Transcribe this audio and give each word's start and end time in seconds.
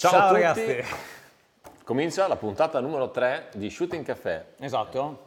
Ciao, 0.00 0.12
Ciao 0.12 0.20
a 0.20 0.28
tutti. 0.28 0.40
ragazzi. 0.40 0.94
Comincia 1.84 2.26
la 2.26 2.36
puntata 2.36 2.80
numero 2.80 3.10
3 3.10 3.50
di 3.52 3.68
Shooting 3.68 4.02
Café. 4.02 4.54
Esatto. 4.58 5.24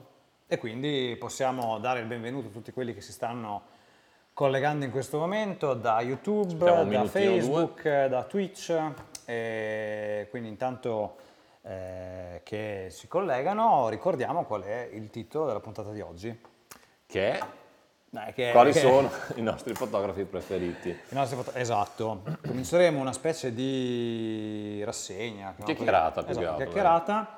E 0.47 0.57
quindi 0.57 1.15
possiamo 1.19 1.77
dare 1.77 1.99
il 1.99 2.07
benvenuto 2.07 2.47
a 2.47 2.49
tutti 2.49 2.71
quelli 2.71 2.95
che 2.95 3.01
si 3.01 3.11
stanno 3.11 3.65
collegando 4.33 4.83
in 4.83 4.89
questo 4.89 5.19
momento 5.19 5.75
da 5.75 6.01
YouTube, 6.01 6.55
da 6.55 7.05
Facebook, 7.05 7.83
da 7.83 8.23
Twitch. 8.23 8.75
E 9.25 10.25
quindi 10.31 10.49
intanto 10.49 11.17
eh, 11.61 12.41
che 12.43 12.87
si 12.89 13.07
collegano 13.07 13.89
ricordiamo 13.89 14.43
qual 14.43 14.63
è 14.63 14.89
il 14.91 15.11
titolo 15.11 15.45
della 15.45 15.59
puntata 15.59 15.91
di 15.91 16.01
oggi. 16.01 16.41
Che 17.05 17.31
è 17.31 17.39
Dai, 18.13 18.31
che- 18.31 18.51
quali 18.51 18.71
che- 18.71 18.79
sono 18.81 19.09
i 19.37 19.41
nostri 19.41 19.73
fotografi 19.73 20.23
preferiti? 20.25 20.95
nostri 21.09 21.35
foto- 21.35 21.53
esatto, 21.57 22.21
cominceremo 22.45 22.99
una 22.99 23.11
specie 23.11 23.51
di 23.51 24.83
rassegna. 24.83 25.55
Chiacchierata, 25.63 26.21
più 26.21 26.25
che 26.25 26.31
esatto, 26.39 26.47
altro, 26.47 26.63
chiacchierata. 26.63 27.37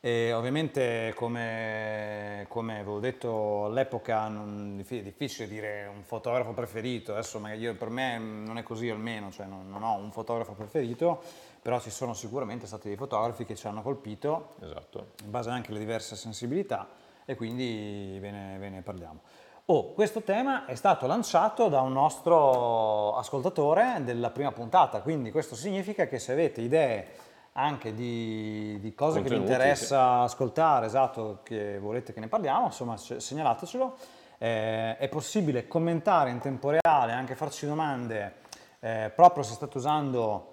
E 0.00 0.32
ovviamente, 0.32 1.12
come, 1.14 2.46
come 2.48 2.74
avevo 2.76 3.00
detto 3.00 3.66
all'epoca, 3.66 4.26
non- 4.28 4.82
è 4.88 5.02
difficile 5.02 5.46
dire 5.46 5.90
un 5.94 6.02
fotografo 6.02 6.52
preferito. 6.52 7.12
Adesso 7.12 7.38
magari 7.38 7.60
io- 7.60 7.74
per 7.74 7.90
me 7.90 8.16
non 8.16 8.56
è 8.56 8.62
così 8.62 8.88
almeno, 8.88 9.30
cioè 9.30 9.44
non, 9.44 9.68
non 9.68 9.82
ho 9.82 9.94
un 9.94 10.10
fotografo 10.10 10.52
preferito, 10.52 11.22
però 11.60 11.78
ci 11.80 11.90
sono 11.90 12.14
sicuramente 12.14 12.66
stati 12.66 12.88
dei 12.88 12.96
fotografi 12.96 13.44
che 13.44 13.56
ci 13.56 13.66
hanno 13.66 13.82
colpito 13.82 14.54
Esatto. 14.62 15.08
in 15.22 15.30
base 15.30 15.50
anche 15.50 15.68
alle 15.70 15.80
diverse 15.80 16.16
sensibilità 16.16 16.88
e 17.26 17.34
quindi 17.34 18.16
ve 18.20 18.30
ne, 18.30 18.56
ve 18.58 18.68
ne 18.70 18.80
parliamo. 18.80 19.20
Oh, 19.66 19.94
questo 19.94 20.20
tema 20.20 20.66
è 20.66 20.74
stato 20.74 21.06
lanciato 21.06 21.68
da 21.68 21.80
un 21.80 21.92
nostro 21.92 23.16
ascoltatore 23.16 24.02
della 24.04 24.28
prima 24.28 24.52
puntata, 24.52 25.00
quindi 25.00 25.30
questo 25.30 25.54
significa 25.54 26.06
che 26.06 26.18
se 26.18 26.32
avete 26.32 26.60
idee 26.60 27.06
anche 27.52 27.94
di, 27.94 28.78
di 28.78 28.94
cose 28.94 29.22
che 29.22 29.22
vi 29.22 29.36
Contenuti, 29.36 29.52
interessa 29.52 30.20
ascoltare, 30.20 30.84
esatto, 30.84 31.40
che 31.42 31.78
volete 31.78 32.12
che 32.12 32.20
ne 32.20 32.28
parliamo, 32.28 32.66
insomma 32.66 32.98
se- 32.98 33.20
segnalatecelo. 33.20 33.96
Eh, 34.36 34.98
è 34.98 35.08
possibile 35.08 35.66
commentare 35.66 36.28
in 36.28 36.40
tempo 36.40 36.68
reale, 36.68 37.12
anche 37.12 37.34
farci 37.34 37.64
domande, 37.64 38.34
eh, 38.80 39.10
proprio 39.16 39.44
se 39.44 39.54
state 39.54 39.78
usando 39.78 40.52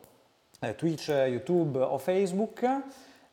eh, 0.62 0.74
Twitch, 0.76 1.10
YouTube 1.10 1.80
o 1.80 1.98
Facebook. 1.98 2.66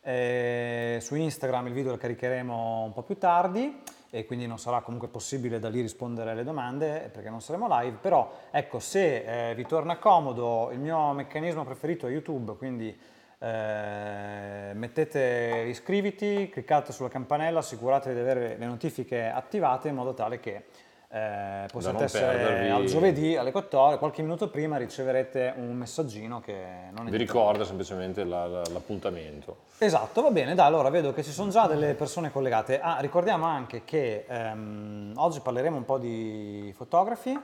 Eh, 0.01 0.99
su 1.01 1.15
Instagram 1.15 1.69
il 1.69 1.73
video 1.73 1.93
lo 1.93 1.99
caricheremo 1.99 2.83
un 2.83 2.93
po' 2.93 3.03
più 3.03 3.17
tardi 3.17 3.81
e 4.11 4.25
quindi 4.25 4.47
non 4.47 4.59
sarà 4.59 4.81
comunque 4.81 5.09
possibile 5.09 5.59
da 5.59 5.69
lì 5.69 5.81
rispondere 5.81 6.31
alle 6.31 6.45
domande 6.45 7.11
perché 7.13 7.29
non 7.29 7.41
saremo 7.41 7.67
live, 7.69 7.99
però 8.01 8.31
ecco 8.51 8.79
se 8.79 9.51
eh, 9.51 9.55
vi 9.55 9.67
torna 9.67 9.99
comodo 9.99 10.71
il 10.73 10.79
mio 10.79 11.13
meccanismo 11.13 11.65
preferito 11.65 12.07
è 12.07 12.11
YouTube, 12.11 12.57
quindi 12.57 12.97
eh, 13.41 14.71
mettete 14.75 15.65
iscriviti, 15.69 16.49
cliccate 16.51 16.93
sulla 16.93 17.09
campanella, 17.09 17.61
assicuratevi 17.61 18.15
di 18.15 18.21
avere 18.21 18.57
le 18.57 18.67
notifiche 18.67 19.27
attivate 19.27 19.89
in 19.89 19.95
modo 19.95 20.15
tale 20.15 20.41
che 20.41 20.65
eh, 21.11 21.67
possiate 21.73 22.05
essere 22.05 22.37
perdervi- 22.37 22.69
al 22.71 22.85
giovedì 22.85 23.37
alle 23.37 23.51
14, 23.51 23.99
qualche 23.99 24.21
minuto 24.23 24.51
prima 24.51 24.77
riceverete 24.77 25.55
un 25.57 25.73
messaggino 25.75 26.41
che 26.41 26.55
non 26.93 27.07
è 27.07 27.11
Vi 27.11 27.17
ricorda 27.17 27.65
semplicemente 27.65 28.25
la- 28.25 28.47
la- 28.47 28.63
l'appuntamento. 28.71 29.57
Esatto, 29.79 30.21
va 30.21 30.31
bene, 30.31 30.55
dai, 30.55 30.67
allora 30.67 30.91
vedo 30.91 31.13
che 31.15 31.23
ci 31.23 31.31
sono 31.33 31.51
già 31.51 31.67
delle 31.67 31.95
persone 31.95 32.31
collegate. 32.31 32.79
Ah, 32.81 32.99
ricordiamo 33.01 33.47
anche 33.47 33.85
che 33.85 34.27
ehm, 34.29 35.13
oggi 35.17 35.41
parleremo 35.41 35.77
un 35.79 35.85
po' 35.87 35.97
di 35.99 36.73
fotografi, 36.77 37.39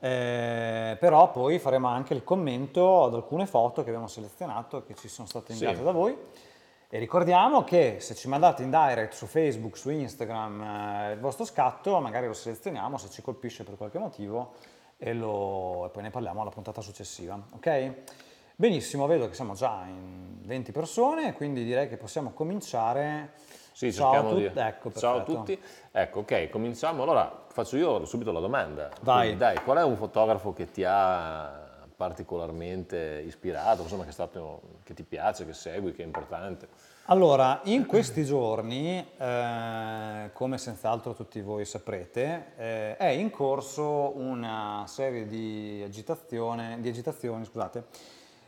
eh, 0.00 0.96
però 0.98 1.30
poi 1.30 1.58
faremo 1.58 1.86
anche 1.88 2.12
il 2.12 2.24
commento 2.24 3.04
ad 3.04 3.14
alcune 3.14 3.46
foto 3.46 3.82
che 3.82 3.88
abbiamo 3.90 4.08
selezionato 4.08 4.84
che 4.84 4.94
ci 4.94 5.08
sono 5.08 5.26
state 5.28 5.52
inviate 5.52 5.76
Sì. 5.78 5.82
da 5.84 5.90
voi. 5.92 6.16
E 6.88 6.98
ricordiamo 6.98 7.64
che 7.64 7.96
se 7.98 8.14
ci 8.14 8.28
mandate 8.28 8.62
in 8.62 8.70
direct 8.70 9.12
su 9.12 9.26
Facebook, 9.26 9.76
su 9.76 9.90
Instagram 9.90 10.60
eh, 10.62 11.12
il 11.14 11.18
vostro 11.18 11.44
scatto, 11.44 11.98
magari 11.98 12.26
lo 12.26 12.32
selezioniamo 12.32 12.96
se 12.96 13.10
ci 13.10 13.22
colpisce 13.22 13.64
per 13.64 13.76
qualche 13.76 13.98
motivo 13.98 14.52
e, 14.96 15.12
lo- 15.12 15.86
e 15.86 15.88
poi 15.90 16.02
ne 16.04 16.10
parliamo 16.10 16.42
alla 16.42 16.50
puntata 16.50 16.80
successiva, 16.80 17.38
ok? 17.54 17.92
Benissimo, 18.54 19.06
vedo 19.06 19.28
che 19.28 19.34
siamo 19.34 19.54
già 19.54 19.82
in 19.86 20.38
20 20.42 20.72
persone, 20.72 21.32
quindi 21.34 21.64
direi 21.64 21.88
che 21.88 21.96
possiamo 21.96 22.30
cominciare. 22.32 23.32
Sì, 23.72 23.92
Ciao 23.92 24.28
tutti. 24.30 24.48
di... 24.48 24.58
Ecco, 24.58 24.92
Ciao 24.92 25.16
a 25.18 25.22
tutti. 25.22 25.60
Ecco, 25.90 26.20
ok, 26.20 26.48
cominciamo. 26.48 27.02
Allora, 27.02 27.44
faccio 27.48 27.76
io 27.76 28.06
subito 28.06 28.32
la 28.32 28.40
domanda. 28.40 28.88
Vai. 29.02 29.18
Quindi, 29.26 29.36
dai, 29.38 29.56
qual 29.62 29.76
è 29.78 29.82
un 29.82 29.96
fotografo 29.96 30.54
che 30.54 30.70
ti 30.70 30.82
ha 30.82 31.65
particolarmente 31.96 33.22
ispirato, 33.26 33.82
insomma, 33.82 34.04
che, 34.04 34.10
è 34.10 34.12
stato, 34.12 34.60
che 34.84 34.94
ti 34.94 35.02
piace, 35.02 35.46
che 35.46 35.54
segui, 35.54 35.92
che 35.92 36.02
è 36.02 36.06
importante? 36.06 36.68
Allora, 37.06 37.60
in 37.64 37.86
questi 37.86 38.24
giorni, 38.24 38.98
eh, 39.16 40.30
come 40.32 40.58
senz'altro 40.58 41.14
tutti 41.14 41.40
voi 41.40 41.64
saprete, 41.64 42.52
eh, 42.56 42.96
è 42.96 43.06
in 43.06 43.30
corso 43.30 44.16
una 44.16 44.84
serie 44.86 45.26
di, 45.26 45.78
di 45.88 46.88
agitazioni 46.88 47.44
scusate, 47.44 47.84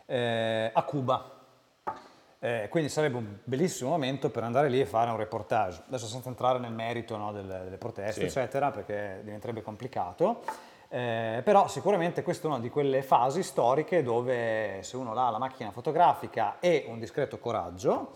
eh, 0.06 0.70
a 0.72 0.82
Cuba. 0.82 1.36
Eh, 2.40 2.68
quindi 2.70 2.88
sarebbe 2.88 3.16
un 3.16 3.38
bellissimo 3.44 3.90
momento 3.90 4.30
per 4.30 4.44
andare 4.44 4.68
lì 4.68 4.80
e 4.80 4.86
fare 4.86 5.10
un 5.10 5.16
reportage. 5.16 5.82
Adesso 5.88 6.06
senza 6.06 6.28
entrare 6.28 6.58
nel 6.58 6.72
merito 6.72 7.16
no, 7.16 7.32
delle, 7.32 7.62
delle 7.64 7.78
proteste, 7.78 8.20
Sì. 8.20 8.26
eccetera, 8.26 8.70
perché 8.70 9.20
diventerebbe 9.24 9.62
complicato. 9.62 10.42
Eh, 10.90 11.42
però 11.44 11.68
sicuramente 11.68 12.22
questa 12.22 12.46
è 12.46 12.50
una 12.50 12.60
di 12.60 12.70
quelle 12.70 13.02
fasi 13.02 13.42
storiche 13.42 14.02
dove 14.02 14.78
se 14.82 14.96
uno 14.96 15.12
ha 15.12 15.30
la 15.30 15.38
macchina 15.38 15.70
fotografica 15.70 16.56
e 16.60 16.86
un 16.88 16.98
discreto 16.98 17.38
coraggio, 17.38 18.12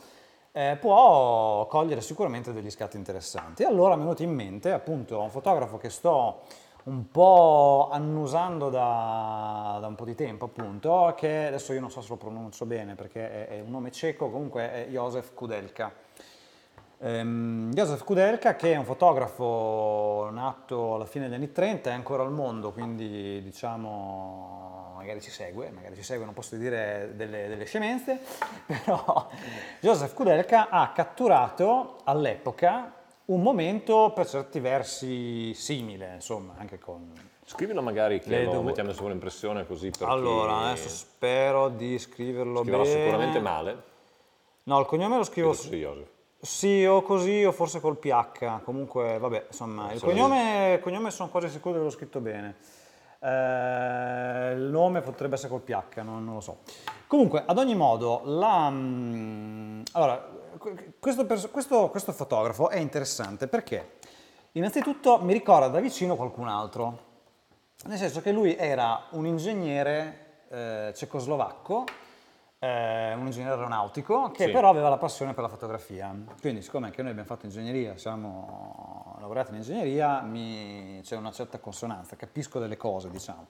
eh, 0.53 0.77
può 0.81 1.67
cogliere 1.67 2.01
sicuramente 2.01 2.53
degli 2.53 2.71
scatti 2.71 2.97
interessanti. 2.97 3.65
Allora 3.65 3.95
mi 3.95 4.01
è 4.01 4.05
venuto 4.05 4.23
in 4.23 4.33
mente 4.33 4.73
appunto 4.73 5.21
un 5.21 5.31
fotografo 5.31 5.77
che 5.77 5.91
sto 5.91 6.41
un 6.85 7.11
po' 7.11 7.89
annusando 7.93 8.69
da, 8.69 9.79
da 9.81 9.87
un 9.87 9.95
po' 9.95 10.05
di 10.05 10.15
tempo 10.15 10.47
appunto, 10.47 11.13
che 11.17 11.47
adesso 11.47 11.73
io 11.73 11.81
non 11.81 11.91
so 11.91 12.01
se 12.01 12.09
lo 12.09 12.17
pronuncio 12.17 12.67
bene 12.67 12.95
perché 12.95 13.49
è, 13.49 13.59
è 13.59 13.61
un 13.61 13.71
nome 13.71 13.93
cieco, 13.93 14.31
comunque 14.31 14.73
è 14.73 14.87
Josef 14.89 15.33
Kudelka. 15.35 15.93
Ehm, 17.05 17.73
Josef 17.73 18.05
Kudelka 18.05 18.55
che 18.55 18.73
è 18.75 18.77
un 18.77 18.85
fotografo 18.85 20.29
nato 20.31 20.95
alla 20.95 21.05
fine 21.05 21.25
degli 21.25 21.35
anni 21.35 21.51
30, 21.51 21.91
è 21.91 21.93
ancora 21.93 22.23
al 22.23 22.31
mondo, 22.31 22.71
quindi 22.71 23.43
diciamo 23.43 24.93
magari 24.97 25.21
ci 25.21 25.31
segue, 25.31 25.71
magari 25.71 25.97
ci 25.97 26.05
segue, 26.05 26.25
non 26.25 26.33
posso 26.33 26.55
dire 26.55 27.11
delle, 27.17 27.49
delle 27.49 27.65
scemenze, 27.65 28.21
però 28.67 29.27
Josef 29.81 30.15
Kudelka 30.15 30.69
ha 30.69 30.93
catturato 30.93 31.97
all'epoca 32.05 32.93
un 33.25 33.43
momento 33.43 34.13
per 34.15 34.29
certi 34.29 34.61
versi 34.61 35.55
simile, 35.55 36.13
insomma, 36.15 36.55
anche 36.57 36.79
con... 36.79 37.13
Scrivilo 37.45 37.83
magari 37.83 38.21
che 38.21 38.29
Le 38.31 38.45
lo 38.45 38.51
devo- 38.51 38.63
mettiamo 38.63 38.91
in 38.91 38.95
sovraimpressione 38.95 39.67
così 39.67 39.91
per 39.91 40.09
Allora, 40.09 40.57
chi 40.59 40.65
adesso 40.67 40.89
spero 40.89 41.69
di 41.69 41.99
scriverlo 41.99 42.61
scriverà 42.61 42.83
bene. 42.85 42.95
sicuramente 43.01 43.41
male. 43.41 43.83
No, 44.65 44.79
il 44.79 44.87
cognome 44.87 45.17
lo 45.17 45.25
scrivo... 45.25 45.53
Sì, 45.53 45.77
Joseph. 45.77 46.09
Sì, 46.45 46.85
o 46.85 47.03
così 47.03 47.45
o 47.45 47.53
forse 47.53 47.79
col 47.81 47.97
PH, 47.99 48.63
comunque 48.65 49.17
vabbè, 49.19 49.45
insomma, 49.47 49.93
il 49.93 50.01
cognome, 50.03 50.73
il 50.75 50.81
cognome 50.81 51.13
sono 51.13 51.29
quasi 51.29 51.49
sicuro 51.49 51.77
che 51.79 51.85
l'ho 51.85 51.91
scritto 51.91 52.19
bene. 52.19 52.57
Eh, 53.21 54.53
il 54.57 54.69
nome 54.69 55.03
potrebbe 55.03 55.35
essere 55.37 55.51
col 55.51 55.61
PH, 55.61 55.99
non, 56.03 56.25
non 56.25 56.35
lo 56.35 56.41
so. 56.41 56.59
Comunque, 57.07 57.45
ad 57.47 57.59
ogni 57.59 57.77
modo, 57.77 58.23
la, 58.25 58.69
mm, 58.71 59.83
allora, 59.93 60.29
que- 60.59 60.95
questo, 60.99 61.25
questo- 61.27 61.89
questo 61.91 62.11
fotografo 62.13 62.71
è 62.71 62.79
interessante 62.79 63.47
perché 63.47 63.99
innanzitutto 64.53 65.21
mi 65.21 65.33
ricorda 65.33 65.69
da 65.69 65.79
vicino 65.79 66.17
qualcun 66.17 66.49
altro, 66.49 66.99
nel 67.85 67.99
senso 67.99 68.21
che 68.21 68.33
lui 68.33 68.57
era 68.57 69.05
un 69.11 69.27
ingegnere 69.27 70.19
eh, 70.51 70.93
cecoslovacco, 70.95 71.85
eh, 72.65 73.13
un 73.15 73.27
ingegnere 73.27 73.55
aeronautico, 73.57 74.31
che 74.31 74.45
Sì. 74.45 74.51
però 74.53 74.69
aveva 74.69 74.89
la 74.89 74.97
passione 74.97 75.33
per 75.35 75.43
la 75.43 75.49
fotografia. 75.49 76.15
Quindi, 76.41 76.63
siccome 76.63 76.87
anche 76.87 77.03
noi 77.03 77.11
abbiamo 77.11 77.29
fatto 77.29 77.45
ingegneria, 77.47 77.97
siamo 77.97 79.17
laureati 79.19 79.51
in 79.51 79.57
ingegneria, 79.57 80.21
mi- 80.21 81.01
c'è 81.03 81.17
una 81.17 81.33
certa 81.33 81.59
consonanza, 81.59 82.15
capisco 82.15 82.61
delle 82.61 82.77
cose, 82.77 83.11
diciamo. 83.11 83.47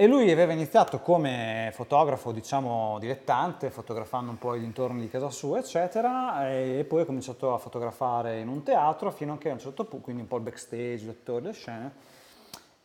E 0.00 0.06
lui 0.06 0.30
aveva 0.30 0.52
iniziato 0.52 1.00
come 1.00 1.70
fotografo, 1.74 2.30
diciamo, 2.30 2.98
dilettante, 3.00 3.68
fotografando 3.68 4.30
un 4.30 4.38
po' 4.38 4.54
i 4.54 4.60
dintorni 4.60 5.00
di 5.00 5.08
casa 5.08 5.28
sua, 5.30 5.58
eccetera, 5.58 6.48
e 6.52 6.84
poi 6.88 7.00
ha 7.02 7.04
cominciato 7.04 7.52
a 7.52 7.58
fotografare 7.58 8.38
in 8.38 8.46
un 8.46 8.62
teatro 8.62 9.10
fino 9.10 9.32
a 9.32 9.38
che 9.38 9.50
a 9.50 9.54
un 9.54 9.58
certo 9.58 9.82
punto, 9.86 10.04
quindi 10.04 10.22
un 10.22 10.28
po' 10.28 10.36
il 10.36 10.42
backstage, 10.42 10.98
gli 11.04 11.08
attori, 11.08 11.46
le 11.46 11.52
scene, 11.52 11.92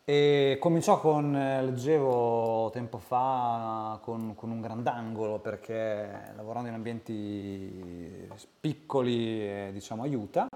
e 0.05 0.57
cominciò 0.59 0.99
con, 0.99 1.33
eh, 1.33 1.63
leggevo 1.63 2.69
tempo 2.73 2.97
fa, 2.97 3.99
con, 4.01 4.35
con 4.35 4.51
un 4.51 4.59
grandangolo 4.59 5.39
perché 5.39 6.33
lavorando 6.35 6.67
in 6.67 6.73
ambienti 6.73 8.27
piccoli, 8.59 9.41
eh, 9.41 9.69
diciamo, 9.71 10.03
aiuta. 10.03 10.47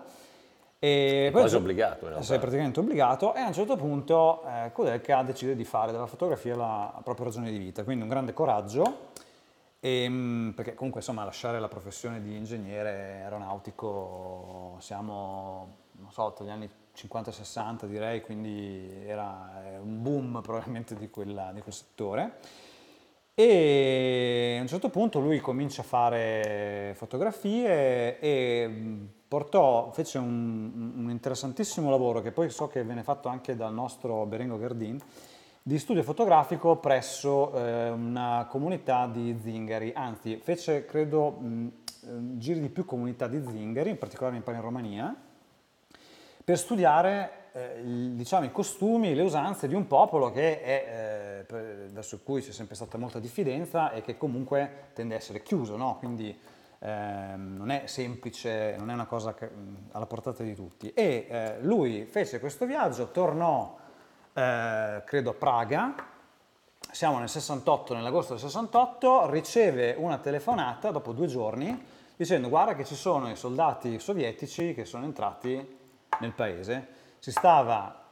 E 0.79 1.29
quasi 1.31 1.55
obbligato, 1.55 2.07
in. 2.07 2.21
Sei 2.21 2.39
praticamente 2.39 2.81
obbligato 2.81 3.33
e 3.33 3.39
a 3.39 3.47
un 3.47 3.53
certo 3.53 3.75
punto 3.77 4.43
eh, 4.45 4.71
Kudelka 4.71 5.23
decide 5.23 5.55
di 5.55 5.63
fare 5.63 5.91
della 5.91 6.05
fotografia 6.07 6.55
la 6.55 6.99
propria 7.03 7.25
ragione 7.25 7.49
di 7.49 7.57
vita, 7.57 7.83
quindi 7.83 8.03
un 8.03 8.09
grande 8.09 8.33
coraggio 8.33 9.15
E, 9.79 10.09
mm, 10.09 10.49
perché 10.51 10.73
comunque 10.75 10.99
insomma 11.01 11.23
lasciare 11.23 11.59
la 11.59 11.67
professione 11.67 12.21
di 12.21 12.35
ingegnere 12.35 13.21
aeronautico 13.23 14.75
siamo, 14.79 15.77
non 15.93 16.11
so, 16.11 16.33
tra 16.33 16.45
gli 16.45 16.49
anni 16.49 16.69
50-60 16.97 17.85
direi, 17.85 18.21
quindi 18.21 18.89
era 19.05 19.77
un 19.79 20.01
boom 20.01 20.41
probabilmente 20.41 20.95
di, 20.95 21.09
quella, 21.09 21.51
di 21.53 21.61
quel 21.61 21.73
settore. 21.73 22.39
E 23.35 24.55
a 24.57 24.61
un 24.61 24.67
certo 24.67 24.89
punto 24.89 25.19
lui 25.19 25.39
comincia 25.39 25.81
a 25.81 25.85
fare 25.85 26.93
fotografie 26.95 28.17
e 28.17 28.67
mm, 28.67 29.05
portò, 29.27 29.91
fece 29.91 30.17
un, 30.17 30.93
un 30.95 31.09
interessantissimo 31.11 31.91
lavoro 31.91 32.21
che 32.23 32.31
poi 32.31 32.49
so 32.49 32.67
che 32.67 32.83
viene 32.83 33.03
fatto 33.03 33.27
anche 33.27 33.55
dal 33.55 33.71
nostro 33.71 34.25
Berengo 34.25 34.57
Gardin, 34.57 34.97
di 35.61 35.77
studio 35.77 36.01
fotografico 36.01 36.77
presso 36.77 37.53
eh, 37.53 37.89
una 37.91 38.47
comunità 38.49 39.05
di 39.05 39.37
zingari, 39.39 39.91
anzi 39.93 40.37
fece 40.37 40.85
credo 40.85 41.29
mh, 41.29 41.67
eh, 42.05 42.37
giri 42.37 42.59
di 42.59 42.69
più 42.69 42.85
comunità 42.85 43.27
di 43.27 43.39
zingari, 43.45 43.91
in 43.91 43.99
particolare 43.99 44.35
in 44.37 44.61
Romania, 44.61 45.15
per 46.47 46.57
studiare 46.57 47.31
eh, 47.51 47.81
diciamo, 47.83 48.45
i 48.45 48.53
costumi, 48.53 49.13
le 49.13 49.21
usanze 49.21 49.67
di 49.67 49.75
un 49.75 49.85
popolo 49.85 50.31
che 50.31 50.61
è, 50.61 51.45
eh, 51.45 51.89
verso 51.89 52.21
cui 52.23 52.41
c'è 52.41 52.53
sempre 52.53 52.73
stata 52.73 52.97
molta 52.97 53.19
diffidenza 53.19 53.91
e 53.91 53.99
che 53.99 54.15
comunque 54.15 54.91
tende 54.93 55.15
a 55.15 55.17
essere 55.17 55.43
chiuso, 55.43 55.75
no? 55.75 55.97
quindi 55.97 56.33
ehm, 56.79 57.57
non 57.57 57.69
è 57.69 57.81
semplice, 57.87 58.77
non 58.77 58.89
è 58.89 58.93
una 58.93 59.07
cosa 59.07 59.33
che, 59.33 59.49
alla 59.91 60.05
portata 60.05 60.41
di 60.41 60.55
tutti. 60.55 60.93
E 60.93 61.27
eh, 61.29 61.55
lui 61.63 62.05
fece 62.05 62.39
questo 62.39 62.65
viaggio, 62.65 63.11
tornò 63.11 63.77
eh, 64.31 65.01
credo 65.05 65.31
a 65.31 65.33
Praga, 65.33 65.95
siamo 66.89 67.19
nel 67.19 67.27
68, 67.27 67.93
nell'agosto 67.93 68.31
del 68.35 68.41
68, 68.41 69.29
riceve 69.29 69.95
una 69.97 70.17
telefonata 70.17 70.91
dopo 70.91 71.11
due 71.11 71.27
giorni 71.27 71.85
dicendo 72.15 72.47
guarda 72.47 72.73
che 72.73 72.85
ci 72.85 72.95
sono 72.95 73.29
i 73.29 73.35
soldati 73.35 73.99
sovietici 73.99 74.73
che 74.73 74.85
sono 74.85 75.03
entrati 75.03 75.76
nel 76.19 76.33
paese, 76.33 76.87
si 77.19 77.31
stava, 77.31 78.05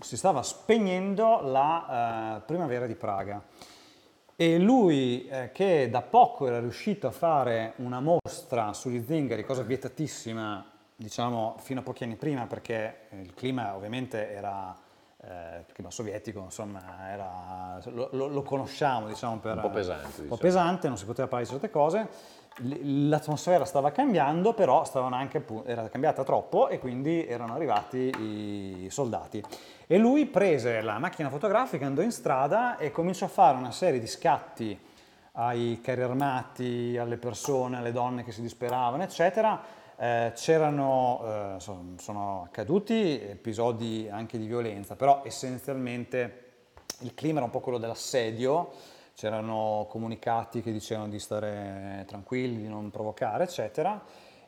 si 0.00 0.16
stava 0.16 0.42
spegnendo 0.42 1.40
la 1.42 2.36
uh, 2.38 2.44
primavera 2.44 2.86
di 2.86 2.94
Praga. 2.94 3.42
E 4.36 4.58
lui, 4.58 5.28
eh, 5.28 5.52
che 5.52 5.88
da 5.88 6.02
poco 6.02 6.48
era 6.48 6.58
riuscito 6.58 7.06
a 7.06 7.12
fare 7.12 7.74
una 7.76 8.00
mostra 8.00 8.72
sugli 8.72 9.04
zingari, 9.06 9.44
cosa 9.44 9.62
vietatissima, 9.62 10.72
diciamo, 10.96 11.54
fino 11.60 11.80
a 11.80 11.82
pochi 11.84 12.02
anni 12.02 12.16
prima, 12.16 12.46
perché 12.46 13.06
il 13.10 13.32
clima 13.32 13.76
ovviamente 13.76 14.32
era 14.32 14.76
eh, 15.26 15.58
il 15.66 15.72
clima 15.72 15.90
sovietico, 15.90 16.40
insomma, 16.40 17.10
era, 17.10 17.80
lo, 17.92 18.08
lo, 18.12 18.26
lo, 18.26 18.42
conosciamo, 18.42 19.06
diciamo, 19.06 19.38
per... 19.38 19.56
Un 19.56 19.62
po' 19.62 19.70
pesante. 19.70 20.06
Un 20.06 20.10
po' 20.10 20.20
diciamo. 20.20 20.36
pesante, 20.36 20.88
non 20.88 20.96
si 20.96 21.04
poteva 21.04 21.28
parlare 21.28 21.44
di 21.48 21.56
certe 21.56 21.70
cose. 21.70 22.08
L'atmosfera 22.58 23.64
stava 23.64 23.90
cambiando, 23.90 24.54
però 24.54 24.84
anche, 25.10 25.44
era 25.66 25.88
cambiata 25.88 26.22
troppo 26.22 26.68
e 26.68 26.78
quindi 26.78 27.26
erano 27.26 27.54
arrivati 27.54 28.12
i 28.18 28.86
soldati. 28.90 29.42
E 29.86 29.98
lui 29.98 30.26
prese 30.26 30.80
la 30.80 30.98
macchina 30.98 31.30
fotografica, 31.30 31.86
andò 31.86 32.02
in 32.02 32.12
strada 32.12 32.76
e 32.76 32.92
cominciò 32.92 33.26
a 33.26 33.28
fare 33.28 33.56
una 33.56 33.72
serie 33.72 33.98
di 33.98 34.06
scatti 34.06 34.78
ai 35.32 35.80
carri 35.82 36.02
armati, 36.02 36.96
alle 36.96 37.16
persone, 37.16 37.78
alle 37.78 37.90
donne 37.90 38.22
che 38.22 38.30
si 38.30 38.40
disperavano, 38.40 39.02
eccetera, 39.02 39.60
eh, 39.96 40.32
c'erano, 40.34 41.56
eh, 41.56 41.60
sono, 41.60 41.94
sono 41.96 42.42
accaduti 42.46 43.20
episodi 43.20 44.08
anche 44.08 44.38
di 44.38 44.46
violenza, 44.46 44.94
però 44.94 45.22
essenzialmente 45.24 46.42
il 47.00 47.14
clima 47.14 47.36
era 47.38 47.46
un 47.46 47.50
po' 47.50 47.60
quello 47.60 47.78
dell'assedio, 47.78 48.70
c'erano 49.14 49.86
comunicati 49.88 50.60
che 50.60 50.72
dicevano 50.72 51.08
di 51.08 51.18
stare 51.18 52.04
tranquilli, 52.06 52.62
di 52.62 52.68
non 52.68 52.90
provocare, 52.90 53.44
eccetera. 53.44 54.02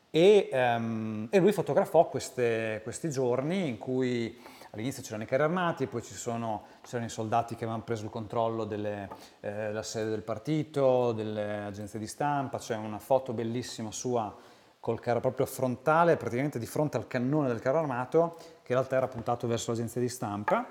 E, 0.09 0.49
um, 0.51 1.27
e 1.29 1.39
lui 1.39 1.51
fotografò 1.51 2.07
queste, 2.07 2.81
questi 2.83 3.09
giorni 3.09 3.67
in 3.67 3.77
cui 3.77 4.39
all'inizio 4.71 5.01
c'erano 5.01 5.23
i 5.23 5.25
carri 5.25 5.43
armati, 5.43 5.87
poi 5.87 6.01
sono, 6.01 6.63
c'erano 6.81 7.05
i 7.05 7.09
soldati 7.09 7.55
che 7.55 7.63
avevano 7.63 7.83
preso 7.83 8.03
il 8.03 8.09
controllo 8.09 8.63
delle, 8.63 9.09
eh, 9.39 9.51
della 9.51 9.83
sede 9.83 10.09
del 10.09 10.21
partito, 10.21 11.11
delle 11.11 11.65
agenzie 11.65 11.99
di 11.99 12.07
stampa, 12.07 12.57
c'è 12.57 12.75
una 12.75 12.99
foto 12.99 13.33
bellissima 13.33 13.91
sua 13.91 14.35
col 14.79 14.99
carro 14.99 15.19
proprio 15.19 15.45
frontale, 15.45 16.15
praticamente 16.15 16.59
di 16.59 16.65
fronte 16.65 16.97
al 16.97 17.07
cannone 17.07 17.47
del 17.47 17.59
carro 17.59 17.79
armato, 17.79 18.35
che 18.63 18.71
in 18.71 18.77
realtà 18.77 18.95
era 18.95 19.07
puntato 19.07 19.47
verso 19.47 19.71
l'agenzia 19.71 19.99
di 19.99 20.09
stampa. 20.09 20.67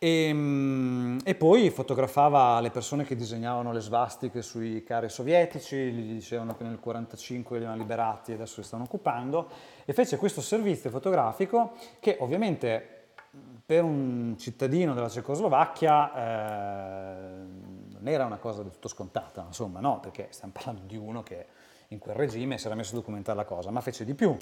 E, 0.00 0.32
mm, 0.32 1.18
e, 1.24 1.34
poi 1.34 1.70
fotografava 1.70 2.60
le 2.60 2.70
persone 2.70 3.02
che 3.02 3.16
disegnavano 3.16 3.72
le 3.72 3.80
svastiche 3.80 4.42
sui 4.42 4.84
carri 4.84 5.08
sovietici, 5.08 5.90
gli 5.90 6.12
dicevano 6.12 6.56
che 6.56 6.62
nel 6.62 6.78
1945 6.78 7.58
li 7.58 7.64
avevano 7.64 7.82
liberati 7.82 8.30
e 8.30 8.34
adesso 8.34 8.60
li 8.60 8.66
stanno 8.66 8.84
occupando, 8.84 9.50
e 9.84 9.92
fece 9.92 10.16
questo 10.16 10.40
servizio 10.40 10.88
fotografico 10.90 11.72
che 11.98 12.16
ovviamente 12.20 12.96
per 13.66 13.82
un 13.82 14.36
cittadino 14.38 14.94
della 14.94 15.08
Cecoslovacchia 15.08 16.14
eh, 16.14 17.46
non 17.90 18.06
era 18.06 18.24
una 18.24 18.38
cosa 18.38 18.62
del 18.62 18.70
tutto 18.70 18.86
scontata, 18.86 19.44
insomma, 19.48 19.80
no, 19.80 19.98
perché 19.98 20.28
stiamo 20.30 20.52
parlando 20.54 20.82
di 20.86 20.96
uno 20.96 21.24
che 21.24 21.46
in 21.88 21.98
quel 21.98 22.16
regime 22.16 22.58
si 22.58 22.66
era 22.66 22.74
messo 22.74 22.94
a 22.94 22.98
documentare 22.98 23.36
la 23.36 23.44
cosa, 23.44 23.70
ma 23.70 23.80
fece 23.80 24.04
di 24.04 24.14
più. 24.14 24.36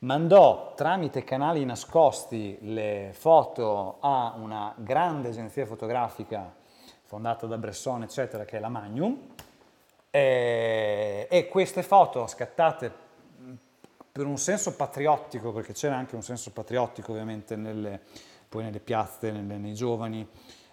Mandò 0.00 0.74
tramite 0.74 1.24
canali 1.24 1.64
nascosti 1.64 2.58
le 2.60 3.10
foto 3.12 3.98
a 4.00 4.34
una 4.36 4.74
grande 4.76 5.28
agenzia 5.28 5.64
fotografica 5.64 6.54
fondata 7.04 7.46
da 7.46 7.56
Bresson, 7.56 8.02
eccetera, 8.02 8.44
che 8.44 8.56
è 8.56 8.60
la 8.60 8.68
Magnum, 8.68 9.18
e, 10.10 11.26
e 11.30 11.48
queste 11.48 11.82
foto 11.82 12.26
scattate 12.26 12.92
per 14.12 14.26
un 14.26 14.36
senso 14.36 14.76
patriottico, 14.76 15.52
perché 15.52 15.72
c'era 15.72 15.96
anche 15.96 16.14
un 16.14 16.22
senso 16.22 16.50
patriottico 16.50 17.12
ovviamente 17.12 17.56
nelle, 17.56 18.00
poi 18.48 18.64
nelle 18.64 18.80
piazze, 18.80 19.30
nelle, 19.30 19.56
nei 19.56 19.72
giovani 19.72 20.28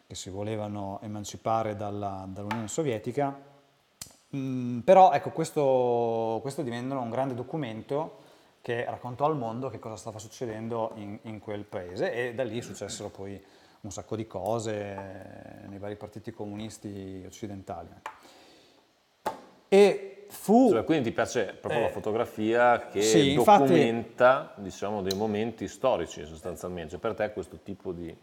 che 0.05 0.15
si 0.15 0.29
volevano 0.29 0.99
emancipare 1.01 1.75
dalla, 1.75 2.25
dall'Unione 2.27 2.67
Sovietica, 2.67 3.48
Mm, 4.35 4.79
però 4.79 5.11
ecco, 5.11 5.31
questo, 5.31 6.39
questo 6.41 6.61
diventa 6.61 6.97
un 6.97 7.09
grande 7.09 7.33
documento 7.33 8.27
che 8.61 8.85
raccontò 8.85 9.25
al 9.25 9.35
mondo 9.35 9.69
che 9.69 9.79
cosa 9.79 9.95
stava 9.95 10.19
succedendo 10.19 10.91
in, 10.95 11.17
in, 11.23 11.39
quel 11.39 11.63
paese 11.63 12.13
e 12.13 12.33
da 12.35 12.43
lì 12.43 12.61
successero 12.61 13.09
poi 13.09 13.41
un 13.81 13.91
sacco 13.91 14.15
di 14.15 14.27
cose 14.27 15.63
nei 15.67 15.79
vari 15.79 15.95
partiti 15.95 16.31
comunisti 16.31 17.23
occidentali. 17.25 17.89
E 19.69 20.25
fu... 20.27 20.69
Cioè, 20.69 20.83
quindi 20.83 21.09
ti 21.09 21.15
piace 21.15 21.57
proprio 21.59 21.81
eh, 21.81 21.83
la 21.85 21.89
fotografia 21.89 22.87
che 22.87 23.01
sì, 23.01 23.33
documenta 23.33 24.41
infatti, 24.41 24.61
diciamo, 24.61 25.01
dei 25.01 25.17
momenti 25.17 25.67
storici 25.67 26.25
sostanzialmente, 26.25 26.91
cioè, 26.91 26.99
per 26.99 27.13
te 27.13 27.31
questo 27.31 27.59
tipo 27.63 27.91
di 27.93 28.15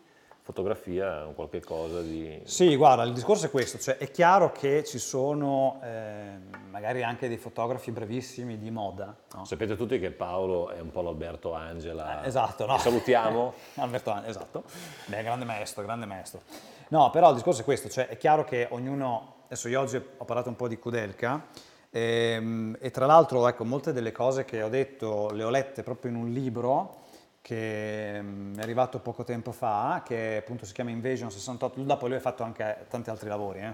fotografia 0.46 1.22
è 1.22 1.24
un 1.24 1.34
qualche 1.34 1.60
cosa 1.60 2.00
di... 2.00 2.40
Sì, 2.44 2.76
guarda, 2.76 3.02
il 3.02 3.12
discorso 3.12 3.46
è 3.46 3.50
questo, 3.50 3.80
cioè 3.80 3.96
è 3.96 4.12
chiaro 4.12 4.52
che 4.52 4.84
ci 4.84 5.00
sono 5.00 5.80
eh, 5.82 6.38
magari 6.70 7.02
anche 7.02 7.26
dei 7.26 7.36
fotografi 7.36 7.90
bravissimi 7.90 8.56
di 8.56 8.70
moda. 8.70 9.12
No? 9.34 9.44
Sapete 9.44 9.74
tutti 9.74 9.98
che 9.98 10.12
Paolo 10.12 10.70
è 10.70 10.78
un 10.78 10.92
po' 10.92 11.02
l'Alberto 11.02 11.52
Angela. 11.52 12.22
Eh, 12.22 12.28
esatto, 12.28 12.64
no? 12.64 12.78
Salutiamo. 12.78 13.54
Alberto 13.74 14.10
Angela, 14.10 14.30
esatto. 14.30 14.62
Beh, 15.06 15.24
grande 15.24 15.44
maestro, 15.44 15.82
grande 15.82 16.06
maestro. 16.06 16.42
No, 16.90 17.10
però 17.10 17.30
il 17.30 17.34
discorso 17.34 17.62
è 17.62 17.64
questo, 17.64 17.88
cioè 17.88 18.06
è 18.06 18.16
chiaro 18.16 18.44
che 18.44 18.68
ognuno, 18.70 19.38
adesso 19.46 19.66
io 19.66 19.80
oggi 19.80 19.96
ho 19.96 20.24
parlato 20.24 20.48
un 20.48 20.54
po' 20.54 20.68
di 20.68 20.78
Kudelka, 20.78 21.44
ehm, 21.90 22.76
e 22.80 22.92
tra 22.92 23.06
l'altro 23.06 23.48
ecco, 23.48 23.64
molte 23.64 23.92
delle 23.92 24.12
cose 24.12 24.44
che 24.44 24.62
ho 24.62 24.68
detto 24.68 25.28
le 25.32 25.42
ho 25.42 25.50
lette 25.50 25.82
proprio 25.82 26.12
in 26.12 26.16
un 26.18 26.28
libro, 26.28 27.05
che 27.46 28.20
mm, 28.20 28.56
è 28.56 28.62
arrivato 28.62 28.98
poco 28.98 29.22
tempo 29.22 29.52
fa, 29.52 30.02
che 30.04 30.38
appunto 30.38 30.66
si 30.66 30.72
chiama 30.72 30.90
Invasion 30.90 31.30
68, 31.30 31.80
dopo 31.80 32.08
lui 32.08 32.16
ha 32.16 32.20
fatto 32.20 32.42
anche 32.42 32.86
tanti 32.88 33.08
altri 33.08 33.28
lavori, 33.28 33.60
eh. 33.60 33.72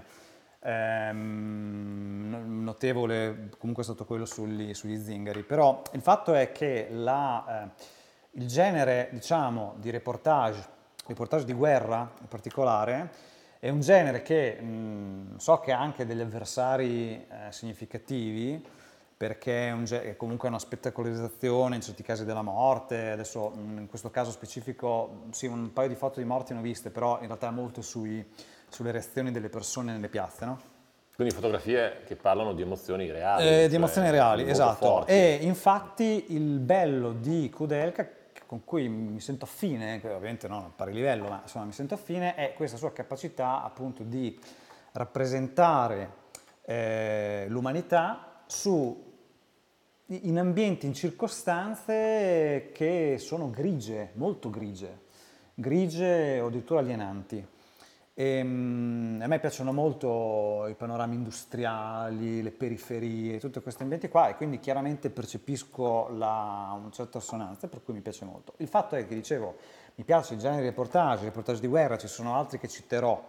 ehm, 0.60 2.60
notevole 2.62 3.48
comunque 3.56 3.82
è 3.82 3.86
stato 3.86 4.04
quello 4.04 4.26
sugli, 4.26 4.74
sugli, 4.74 5.02
zingari, 5.02 5.42
però 5.42 5.80
il 5.92 6.02
fatto 6.02 6.34
è 6.34 6.52
che 6.52 6.88
la, 6.90 7.62
eh, 7.62 7.70
il 8.32 8.46
genere 8.46 9.08
diciamo 9.10 9.76
di 9.78 9.88
reportage, 9.88 10.62
reportage 11.06 11.46
di 11.46 11.54
guerra 11.54 12.12
in 12.20 12.28
particolare, 12.28 13.10
è 13.58 13.70
un 13.70 13.80
genere 13.80 14.20
che 14.20 14.58
mh, 14.60 14.66
mm, 14.66 15.36
so 15.36 15.60
che 15.60 15.72
ha 15.72 15.80
anche 15.80 16.04
degli 16.04 16.20
avversari 16.20 17.14
eh, 17.14 17.26
significativi, 17.48 18.62
perché 19.22 19.68
è, 19.68 19.70
un, 19.70 19.86
è, 19.88 20.16
comunque 20.16 20.48
una 20.48 20.58
spettacolarizzazione 20.58 21.76
in 21.76 21.80
certi 21.80 22.02
casi 22.02 22.24
della 22.24 22.42
morte, 22.42 23.10
adesso 23.10 23.52
in 23.54 23.86
questo 23.88 24.10
caso 24.10 24.32
specifico 24.32 25.26
sì 25.30 25.46
un 25.46 25.72
paio 25.72 25.86
di 25.86 25.94
foto 25.94 26.18
di 26.18 26.26
morti 26.26 26.54
ne 26.54 26.58
ho 26.58 26.62
viste, 26.62 26.90
però 26.90 27.20
in 27.20 27.26
realtà 27.26 27.52
molto 27.52 27.82
sui, 27.82 28.28
sulle 28.68 28.90
reazioni 28.90 29.30
delle 29.30 29.48
persone 29.48 29.92
nelle 29.92 30.08
piazze. 30.08 30.44
No? 30.44 30.60
Quindi 31.14 31.32
fotografie 31.32 32.02
che 32.04 32.16
parlano 32.16 32.52
di 32.52 32.62
emozioni 32.62 33.08
reali. 33.12 33.46
Eh, 33.46 33.56
di 33.62 33.66
cioè, 33.66 33.74
emozioni 33.76 34.10
reali, 34.10 34.50
esatto. 34.50 34.86
Forti. 34.86 35.12
E 35.12 35.38
infatti 35.42 36.24
il 36.30 36.58
bello 36.58 37.12
di 37.12 37.48
Kudelka, 37.48 38.08
con 38.44 38.64
cui 38.64 38.88
mi 38.88 39.20
sento 39.20 39.44
affine, 39.44 40.00
ovviamente 40.02 40.48
non 40.48 40.64
a 40.64 40.72
pari 40.74 40.92
livello, 40.92 41.28
ma 41.28 41.42
insomma 41.42 41.66
mi 41.66 41.72
sento 41.72 41.94
affine, 41.94 42.34
è 42.34 42.54
questa 42.54 42.76
sua 42.76 42.90
capacità 42.90 43.62
appunto 43.62 44.02
di 44.02 44.36
rappresentare 44.90 46.10
eh, 46.64 47.44
l'umanità 47.46 48.26
su, 48.52 49.11
in 50.22 50.38
ambienti, 50.38 50.86
in 50.86 50.94
circostanze 50.94 52.70
che 52.72 53.16
sono 53.18 53.50
grigie, 53.50 54.10
molto 54.14 54.50
grigie, 54.50 55.00
grigie 55.54 56.40
o 56.40 56.46
addirittura 56.46 56.80
alienanti. 56.80 57.46
E, 58.14 58.40
um, 58.42 59.18
a 59.22 59.26
me 59.26 59.40
piacciono 59.40 59.72
molto 59.72 60.66
i 60.68 60.74
panorami 60.74 61.14
industriali, 61.14 62.42
le 62.42 62.50
periferie, 62.50 63.38
tutti 63.38 63.60
questi 63.60 63.82
ambienti 63.82 64.08
qua 64.08 64.28
e 64.28 64.36
quindi 64.36 64.60
chiaramente 64.60 65.08
percepisco 65.08 66.08
la, 66.10 66.76
una 66.78 66.90
certa 66.90 67.18
assonanza 67.18 67.68
per 67.68 67.82
cui 67.82 67.94
mi 67.94 68.00
piace 68.00 68.26
molto. 68.26 68.52
Il 68.58 68.68
fatto 68.68 68.96
è 68.96 69.06
che 69.06 69.14
dicevo, 69.14 69.56
mi 69.94 70.04
piace 70.04 70.34
il 70.34 70.40
genere 70.40 70.60
di 70.60 70.68
reportage, 70.68 71.24
reportage 71.24 71.60
di 71.60 71.68
guerra, 71.68 71.96
ci 71.96 72.08
sono 72.08 72.36
altri 72.36 72.58
che 72.58 72.68
citerò 72.68 73.28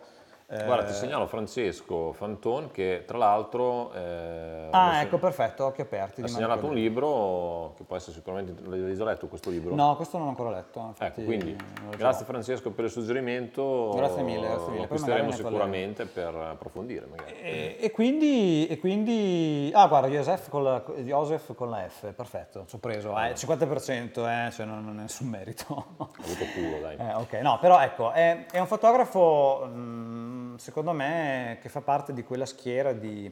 Guarda, 0.65 0.83
ti 0.83 0.91
eh, 0.91 0.95
segnalo 0.95 1.25
Francesco 1.25 2.11
Fanton 2.13 2.69
che 2.71 3.03
tra 3.07 3.17
l'altro... 3.17 3.91
Eh, 3.93 4.67
ah, 4.69 5.01
ecco, 5.01 5.17
perfetto, 5.17 5.65
occhi 5.65 5.81
aperti. 5.81 6.21
Ha 6.21 6.27
segnalato 6.27 6.67
un 6.67 6.73
libro 6.75 7.73
che 7.75 7.83
può 7.83 7.95
essere 7.95 8.13
sicuramente... 8.13 8.53
L'hai 8.67 8.95
già 8.95 9.03
letto 9.03 9.27
questo 9.27 9.49
libro? 9.49 9.73
No, 9.73 9.95
questo 9.95 10.17
non 10.17 10.27
l'ho 10.27 10.31
ancora 10.31 10.51
letto. 10.51 10.79
Infatti, 10.79 11.21
ecco, 11.21 11.23
quindi 11.23 11.55
grazie 11.97 12.25
Francesco 12.25 12.71
per 12.71 12.85
il 12.85 12.91
suggerimento. 12.91 13.93
Grazie 13.95 14.21
mille, 14.21 14.47
grazie 14.47 14.65
mille. 14.67 14.77
Lo 14.77 14.83
acquisteremo 14.83 15.31
sicuramente 15.31 16.05
per 16.05 16.35
approfondire 16.35 17.07
magari. 17.09 17.39
E, 17.41 17.77
e, 17.79 17.91
quindi, 17.91 18.67
e 18.67 18.77
quindi... 18.77 19.71
Ah, 19.73 19.87
guarda, 19.87 20.07
Joseph 20.07 20.49
con 20.49 20.63
la, 20.63 20.83
Joseph 20.97 21.55
con 21.55 21.69
la 21.69 21.87
F, 21.87 22.13
perfetto, 22.13 22.65
ci 22.67 22.75
ho 22.75 22.79
preso. 22.79 23.09
Eh, 23.17 23.33
50%, 23.33 24.47
eh, 24.47 24.51
cioè 24.51 24.65
non, 24.65 24.85
non 24.85 24.99
è 24.99 25.01
nessun 25.01 25.27
merito. 25.27 25.85
Ha 25.97 26.07
avuto 26.23 26.45
culo, 26.53 26.79
dai. 26.79 26.91
Eh, 27.03 27.15
ok, 27.15 27.33
no, 27.41 27.57
però 27.59 27.81
ecco, 27.81 28.11
è, 28.11 28.45
è 28.51 28.59
un 28.59 28.67
fotografo... 28.67 29.65
Mh, 29.65 29.79
mm, 29.79 30.42
secondo 30.57 30.91
me 30.91 31.57
che 31.61 31.69
fa 31.69 31.81
parte 31.81 32.13
di 32.13 32.23
quella 32.23 32.45
schiera 32.45 32.93
di, 32.93 33.31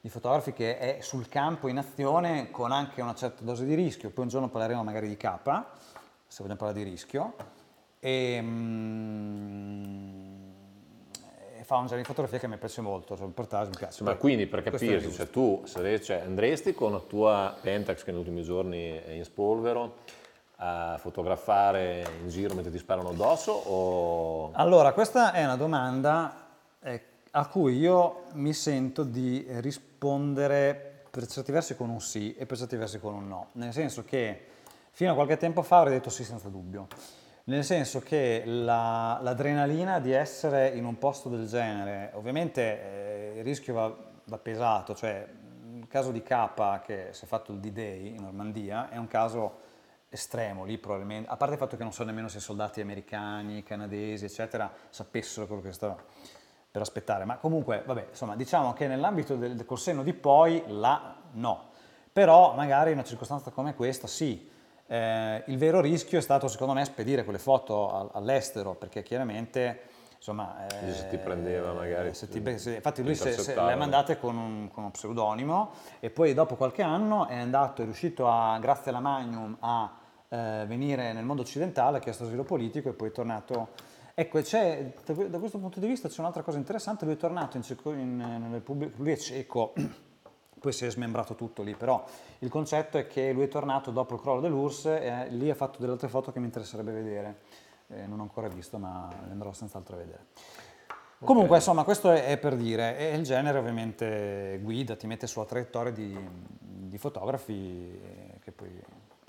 di, 0.00 0.08
fotografi 0.08 0.52
che 0.52 0.78
è 0.78 1.00
sul 1.00 1.28
campo 1.28 1.68
in 1.68 1.78
azione 1.78 2.50
con 2.50 2.72
anche 2.72 3.00
una 3.00 3.14
certa 3.14 3.44
dose 3.44 3.64
di 3.64 3.74
rischio. 3.74 4.10
Poi 4.10 4.24
un 4.24 4.30
giorno 4.30 4.48
parleremo 4.48 4.82
magari 4.82 5.08
di 5.08 5.16
K, 5.16 5.38
se 6.26 6.42
vogliamo 6.42 6.58
parlare 6.58 6.82
di 6.82 6.90
rischio. 6.90 7.34
E, 7.98 8.38
mm, 8.40 10.30
e 11.58 11.64
fa 11.64 11.76
un 11.76 11.84
genere 11.84 12.00
di 12.00 12.06
fotografia 12.06 12.38
che 12.38 12.48
mi 12.48 12.56
piace 12.56 12.80
molto, 12.80 13.16
cioè 13.16 13.26
il 13.26 13.32
portage 13.32 13.70
mi 13.70 13.76
piace. 13.76 14.02
Ma 14.02 14.14
quindi 14.16 14.46
per 14.46 14.62
capirci, 14.62 15.12
cioè, 15.12 15.28
tu 15.28 15.62
cioè, 15.66 16.22
andresti 16.24 16.72
con 16.72 16.92
la 16.92 17.00
tua 17.00 17.54
Pentax 17.60 18.02
che 18.02 18.10
negli 18.10 18.20
ultimi 18.20 18.42
giorni 18.42 18.90
è 18.90 19.10
in 19.10 19.24
spolvero 19.24 19.96
a 20.62 20.98
fotografare 20.98 22.04
in 22.20 22.28
giro 22.28 22.54
mentre 22.54 22.70
ti 22.72 22.78
sparano 22.78 23.10
addosso? 23.10 23.52
O... 23.52 24.50
Allora, 24.52 24.92
questa 24.92 25.32
è 25.32 25.44
una 25.44 25.56
domanda 25.56 26.48
eh, 26.82 27.02
a 27.32 27.46
cui 27.46 27.76
io 27.76 28.24
mi 28.32 28.52
sento 28.52 29.04
di 29.04 29.44
rispondere 29.60 31.04
per 31.10 31.26
certi 31.26 31.52
versi 31.52 31.76
con 31.76 31.90
un 31.90 32.00
sì 32.00 32.34
e 32.34 32.46
per 32.46 32.56
certi 32.56 32.76
versi 32.76 32.98
con 32.98 33.14
un 33.14 33.28
no, 33.28 33.48
nel 33.52 33.72
senso 33.72 34.04
che 34.04 34.46
fino 34.90 35.12
a 35.12 35.14
qualche 35.14 35.36
tempo 35.36 35.62
fa 35.62 35.78
avrei 35.78 35.94
detto 35.94 36.10
sì 36.10 36.24
senza 36.24 36.48
dubbio, 36.48 36.86
nel 37.44 37.64
senso 37.64 38.00
che 38.00 38.42
la, 38.44 39.18
l'adrenalina 39.22 39.98
di 39.98 40.12
essere 40.12 40.68
in 40.68 40.84
un 40.84 40.98
posto 40.98 41.28
del 41.28 41.46
genere, 41.46 42.10
ovviamente 42.14 43.32
eh, 43.32 43.38
il 43.38 43.44
rischio 43.44 43.74
va, 43.74 43.96
va 44.24 44.38
pesato, 44.38 44.94
cioè 44.94 45.26
il 45.74 45.86
caso 45.88 46.10
di 46.10 46.22
K 46.22 46.80
che 46.84 47.08
si 47.10 47.24
è 47.24 47.28
fatto 47.28 47.52
il 47.52 47.58
D-Day 47.58 48.14
in 48.14 48.22
Normandia 48.22 48.90
è 48.90 48.96
un 48.96 49.08
caso 49.08 49.68
estremo 50.08 50.64
lì 50.64 50.78
probabilmente, 50.78 51.28
a 51.28 51.36
parte 51.36 51.54
il 51.54 51.60
fatto 51.60 51.76
che 51.76 51.82
non 51.82 51.92
so 51.92 52.02
nemmeno 52.04 52.28
se 52.28 52.38
i 52.38 52.40
soldati 52.40 52.80
americani, 52.80 53.62
canadesi, 53.62 54.24
eccetera, 54.24 54.72
sapessero 54.88 55.46
quello 55.46 55.62
che 55.62 55.72
stava 55.72 55.96
per 56.70 56.82
aspettare, 56.82 57.24
ma 57.24 57.36
comunque, 57.36 57.82
vabbè, 57.84 58.06
insomma, 58.10 58.36
diciamo 58.36 58.72
che 58.72 58.86
nell'ambito 58.86 59.34
del, 59.34 59.56
del 59.56 59.66
col 59.66 59.78
senno 59.78 60.02
di 60.02 60.12
poi, 60.12 60.62
là 60.68 61.16
no. 61.32 61.68
Però 62.12 62.54
magari 62.54 62.90
in 62.90 62.98
una 62.98 63.06
circostanza 63.06 63.50
come 63.50 63.74
questa 63.74 64.06
sì. 64.06 64.48
Eh, 64.86 65.42
il 65.46 65.58
vero 65.58 65.80
rischio 65.80 66.18
è 66.18 66.22
stato, 66.22 66.48
secondo 66.48 66.72
me, 66.74 66.84
spedire 66.84 67.24
quelle 67.24 67.38
foto 67.38 68.10
all'estero, 68.12 68.74
perché 68.74 69.02
chiaramente, 69.02 69.80
insomma... 70.16 70.66
Eh, 70.66 70.92
se 70.92 71.08
ti 71.08 71.18
prendeva 71.18 71.72
magari... 71.72 72.14
Se 72.14 72.28
ti, 72.28 72.42
se, 72.58 72.76
infatti 72.76 73.02
lui 73.02 73.16
se, 73.16 73.32
se 73.32 73.54
le 73.54 73.72
ha 73.72 73.76
mandate 73.76 74.18
con 74.18 74.36
un, 74.36 74.68
con 74.68 74.84
uno 74.84 74.92
pseudonimo 74.92 75.70
e 75.98 76.10
poi 76.10 76.34
dopo 76.34 76.54
qualche 76.54 76.82
anno 76.82 77.26
è 77.26 77.36
andato, 77.36 77.82
è 77.82 77.84
riuscito 77.84 78.28
a, 78.28 78.58
grazie 78.60 78.90
alla 78.90 79.00
Magnum, 79.00 79.56
a 79.60 79.92
eh, 80.28 80.64
venire 80.66 81.12
nel 81.12 81.24
mondo 81.24 81.42
occidentale, 81.42 81.98
ha 81.98 82.00
chiesto 82.00 82.24
asilo 82.24 82.44
politico 82.44 82.88
e 82.88 82.92
poi 82.92 83.08
è 83.08 83.12
tornato 83.12 83.70
Ecco, 84.20 84.38
da 84.38 85.38
questo 85.38 85.56
punto 85.56 85.80
di 85.80 85.86
vista 85.86 86.06
c'è 86.06 86.20
un'altra 86.20 86.42
cosa 86.42 86.58
interessante, 86.58 87.06
lui 87.06 87.14
è 87.14 87.16
tornato 87.16 87.56
in, 87.56 87.64
in, 87.98 88.16
nel 88.18 88.50
Repubblica, 88.50 88.94
lui 88.98 89.12
è 89.12 89.16
cieco, 89.16 89.72
poi 90.60 90.72
si 90.72 90.84
è 90.84 90.90
smembrato 90.90 91.34
tutto 91.34 91.62
lì, 91.62 91.74
però 91.74 92.04
il 92.40 92.50
concetto 92.50 92.98
è 92.98 93.06
che 93.06 93.32
lui 93.32 93.44
è 93.44 93.48
tornato 93.48 93.90
dopo 93.90 94.16
il 94.16 94.20
crollo 94.20 94.40
dell'URSS 94.40 94.84
e 94.84 95.26
lì 95.30 95.48
ha 95.48 95.54
fatto 95.54 95.78
delle 95.78 95.92
altre 95.92 96.08
foto 96.08 96.32
che 96.32 96.38
mi 96.38 96.44
interesserebbe 96.44 96.92
vedere, 96.92 97.38
eh, 97.86 98.06
non 98.06 98.18
ho 98.18 98.22
ancora 98.22 98.48
visto 98.48 98.76
ma 98.76 99.08
le 99.24 99.32
andrò 99.32 99.54
senz'altro 99.54 99.96
a 99.96 99.98
vedere. 99.98 100.26
Okay. 100.86 101.26
Comunque, 101.26 101.56
insomma, 101.56 101.84
questo 101.84 102.10
è, 102.10 102.26
è, 102.26 102.36
per 102.36 102.56
dire, 102.56 102.98
e 102.98 103.16
il 103.16 103.22
genere 103.22 103.56
ovviamente 103.56 104.60
guida, 104.62 104.96
ti 104.96 105.06
mette 105.06 105.26
sulla 105.26 105.46
traiettoria 105.46 105.92
di, 105.92 106.14
di 106.58 106.98
fotografi 106.98 107.98
che 108.42 108.52
poi 108.52 108.68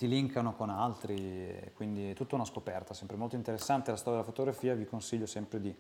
ti 0.01 0.08
linkano 0.08 0.55
con 0.55 0.72
altri, 0.72 1.72
quindi 1.75 2.10
è 2.10 2.13
tutta 2.15 2.34
una 2.34 2.43
scoperta, 2.43 2.96
sempre 2.96 3.17
molto 3.17 3.36
interessante 3.36 3.91
la 3.91 3.98
storia 3.98 4.22
della 4.22 4.31
fotografia, 4.31 4.74
vi 4.74 4.88
consiglio 4.88 5.27
sempre 5.27 5.62
di 5.62 5.72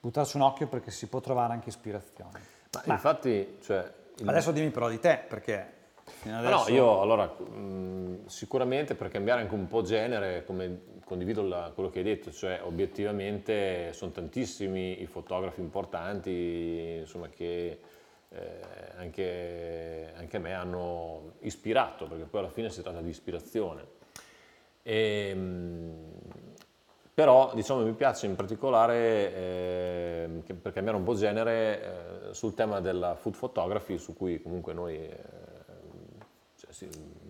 buttarci 0.00 0.34
un 0.34 0.42
occhio 0.42 0.66
perché 0.66 0.90
si 0.90 1.06
può 1.06 1.20
trovare 1.20 1.52
anche 1.52 1.68
ispirazione. 1.68 2.40
Ma, 2.72 2.82
Ma 2.86 2.94
infatti, 2.94 3.58
cioè, 3.62 3.88
il... 4.16 4.28
adesso 4.28 4.50
dimmi 4.50 4.70
però 4.70 4.88
di 4.88 4.98
te, 4.98 5.20
perché 5.28 5.72
adesso... 6.24 6.68
No, 6.68 6.74
io 6.74 7.00
allora 7.00 7.26
mh, 7.26 8.26
sicuramente 8.26 8.96
per 8.96 9.06
cambiare 9.06 9.42
anche 9.42 9.54
un 9.54 9.68
po' 9.68 9.82
genere, 9.82 10.44
come 10.44 10.80
condivido 11.04 11.46
la, 11.46 11.70
quello 11.72 11.90
che 11.90 11.98
hai 11.98 12.04
detto, 12.04 12.32
cioè 12.32 12.60
obiettivamente 12.60 13.92
sono 13.92 14.10
tantissimi 14.10 15.00
i 15.00 15.06
fotografi 15.06 15.60
importanti, 15.60 16.96
insomma, 17.02 17.28
che 17.28 17.78
anche, 18.96 20.12
anche, 20.16 20.36
a 20.36 20.40
me 20.40 20.54
hanno 20.54 21.32
ispirato, 21.40 22.06
perché 22.06 22.24
poi 22.24 22.40
alla 22.40 22.50
fine 22.50 22.70
si 22.70 22.82
tratta 22.82 23.00
di 23.00 23.10
ispirazione. 23.10 23.86
E, 24.82 25.28
ehm, 25.30 26.12
però 27.14 27.52
diciamo, 27.54 27.84
mi 27.84 27.92
piace 27.92 28.26
in 28.26 28.34
particolare, 28.34 29.34
eh, 29.34 30.54
per 30.60 30.72
cambiare 30.72 30.98
un 30.98 31.04
po' 31.04 31.14
genere, 31.14 32.28
eh, 32.30 32.34
sul 32.34 32.54
tema 32.54 32.80
della 32.80 33.14
food 33.14 33.36
photography, 33.36 33.98
su 33.98 34.14
cui 34.14 34.42
comunque 34.42 34.72
noi... 34.72 34.96
Eh, 34.96 35.16
cioè, 36.56 36.72
sì, 36.72 36.88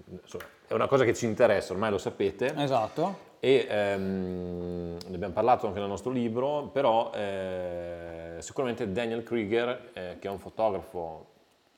insomma, 0.09 0.45
è 0.67 0.73
una 0.73 0.87
cosa 0.87 1.05
che 1.05 1.13
ci 1.15 1.27
interessa, 1.27 1.75
ormai 1.75 1.91
lo 1.91 1.99
sapete. 1.99 2.55
Esatto. 2.57 3.33
E 3.45 3.67
ehm, 3.69 4.97
ne 5.07 5.15
abbiamo 5.15 5.35
parlato 5.35 5.67
anche 5.67 5.79
nel 5.79 5.87
nostro 5.87 6.11
libro, 6.11 6.71
però 6.73 7.13
eh, 7.13 8.37
sicuramente 8.39 8.91
Daniel 8.91 9.23
Krieger, 9.23 9.91
eh, 9.93 10.17
che 10.19 10.29
è 10.29 10.31
un 10.31 10.39
fotografo 10.39 11.27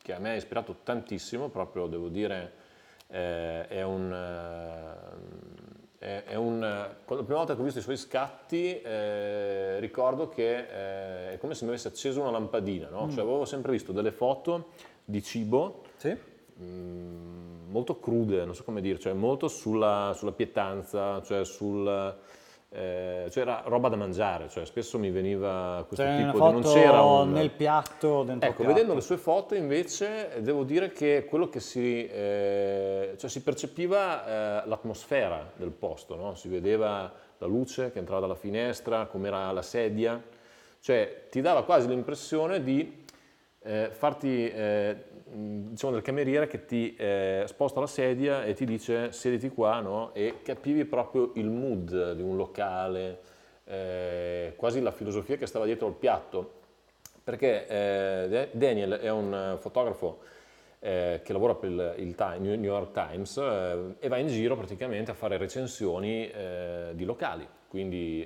che 0.00 0.14
a 0.14 0.20
me 0.20 0.30
ha 0.30 0.34
ispirato 0.36 0.76
tantissimo, 0.84 1.48
proprio 1.48 1.88
devo 1.88 2.06
dire, 2.06 2.52
eh, 3.08 3.66
è 3.66 3.82
un... 3.82 4.12
Eh, 5.98 6.24
è, 6.24 6.36
un, 6.36 6.60
la 6.60 6.94
prima 7.04 7.38
volta 7.38 7.56
che 7.56 7.60
ho 7.60 7.64
visto 7.64 7.80
i 7.80 7.82
suoi 7.82 7.96
scatti 7.96 8.80
eh, 8.80 9.80
ricordo 9.80 10.28
che 10.28 10.58
eh, 10.58 11.32
è 11.32 11.38
come 11.38 11.54
se 11.54 11.64
mi 11.64 11.70
avesse 11.70 11.88
acceso 11.88 12.20
una 12.20 12.30
lampadina, 12.30 12.90
no? 12.90 13.06
mm. 13.06 13.10
cioè 13.10 13.24
avevo 13.24 13.44
sempre 13.44 13.72
visto 13.72 13.90
delle 13.90 14.12
foto 14.12 14.68
di 15.04 15.20
cibo 15.20 15.82
sì. 15.96 16.10
mh, 16.10 16.64
mm, 16.64 17.35
molto 17.76 17.98
crude, 17.98 18.46
non 18.46 18.54
so 18.54 18.64
come 18.64 18.80
dire, 18.80 18.98
cioè 18.98 19.12
molto 19.12 19.48
sulla, 19.48 20.12
sulla 20.16 20.32
pietanza, 20.32 21.20
cioè 21.22 21.44
sul 21.44 21.86
eh, 22.70 23.28
cioè 23.30 23.42
era 23.42 23.62
roba 23.66 23.88
da 23.88 23.96
mangiare, 23.96 24.48
cioè 24.48 24.64
spesso 24.64 24.98
mi 24.98 25.10
veniva 25.10 25.84
questo 25.86 26.04
cioè, 26.04 26.16
tipo 26.16 26.46
di... 26.46 26.52
non 26.52 26.62
c'era 26.62 27.02
un... 27.02 27.32
nel 27.32 27.50
piatto, 27.50 28.22
dentro 28.22 28.48
Ecco, 28.48 28.62
piatto. 28.62 28.72
vedendo 28.72 28.94
le 28.94 29.00
sue 29.00 29.18
foto 29.18 29.54
invece 29.54 30.40
devo 30.40 30.64
dire 30.64 30.90
che 30.90 31.26
quello 31.28 31.48
che 31.48 31.60
si... 31.60 32.06
Eh, 32.06 33.14
cioè 33.16 33.30
si 33.30 33.42
percepiva 33.42 34.62
eh, 34.64 34.68
l'atmosfera 34.68 35.52
del 35.54 35.70
posto, 35.70 36.16
no? 36.16 36.34
si 36.34 36.48
vedeva 36.48 37.12
la 37.38 37.46
luce 37.46 37.92
che 37.92 37.98
entrava 37.98 38.20
dalla 38.20 38.34
finestra, 38.34 39.06
com'era 39.06 39.52
la 39.52 39.62
sedia, 39.62 40.20
cioè 40.80 41.26
ti 41.30 41.40
dava 41.40 41.64
quasi 41.64 41.88
l'impressione 41.88 42.62
di 42.62 43.04
eh, 43.66 43.88
farti 43.90 44.48
eh, 44.48 44.96
diciamo 45.28 45.92
del 45.92 46.02
cameriere 46.02 46.46
che 46.46 46.64
ti 46.64 46.94
eh, 46.94 47.44
sposta 47.46 47.80
la 47.80 47.88
sedia 47.88 48.44
e 48.44 48.54
ti 48.54 48.64
dice 48.64 49.10
sediti 49.10 49.48
qua 49.48 49.80
no? 49.80 50.14
e 50.14 50.36
capivi 50.42 50.84
proprio 50.84 51.32
il 51.34 51.50
mood 51.50 52.12
di 52.12 52.22
un 52.22 52.36
locale, 52.36 53.18
eh, 53.64 54.52
quasi 54.56 54.80
la 54.80 54.92
filosofia 54.92 55.36
che 55.36 55.46
stava 55.46 55.64
dietro 55.64 55.88
al 55.88 55.94
piatto, 55.94 56.52
perché 57.24 57.66
eh, 57.66 58.48
Daniel 58.52 58.92
è 58.92 59.10
un 59.10 59.56
fotografo 59.58 60.20
eh, 60.78 61.20
che 61.24 61.32
lavora 61.32 61.56
per 61.56 61.70
il, 61.70 61.94
il 61.96 62.14
Time, 62.14 62.56
New 62.56 62.62
York 62.62 62.92
Times 62.92 63.36
e 63.98 64.08
va 64.08 64.16
in 64.18 64.28
giro 64.28 64.56
praticamente 64.56 65.10
a 65.10 65.14
fare 65.14 65.36
recensioni 65.36 66.30
di 66.92 67.04
locali, 67.04 67.46
quindi 67.68 68.24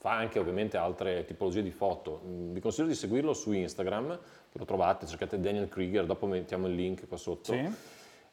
fa 0.00 0.12
anche 0.16 0.38
ovviamente 0.38 0.78
altre 0.78 1.26
tipologie 1.26 1.62
di 1.62 1.70
foto. 1.70 2.22
Mm, 2.26 2.52
vi 2.54 2.60
consiglio 2.60 2.86
di 2.88 2.94
seguirlo 2.94 3.34
su 3.34 3.52
Instagram, 3.52 4.18
che 4.50 4.58
lo 4.58 4.64
trovate, 4.64 5.06
cercate 5.06 5.38
Daniel 5.38 5.68
Krieger, 5.68 6.06
dopo 6.06 6.24
mettiamo 6.26 6.68
il 6.68 6.74
link 6.74 7.06
qua 7.06 7.18
sotto. 7.18 7.52
Sì. 7.52 7.70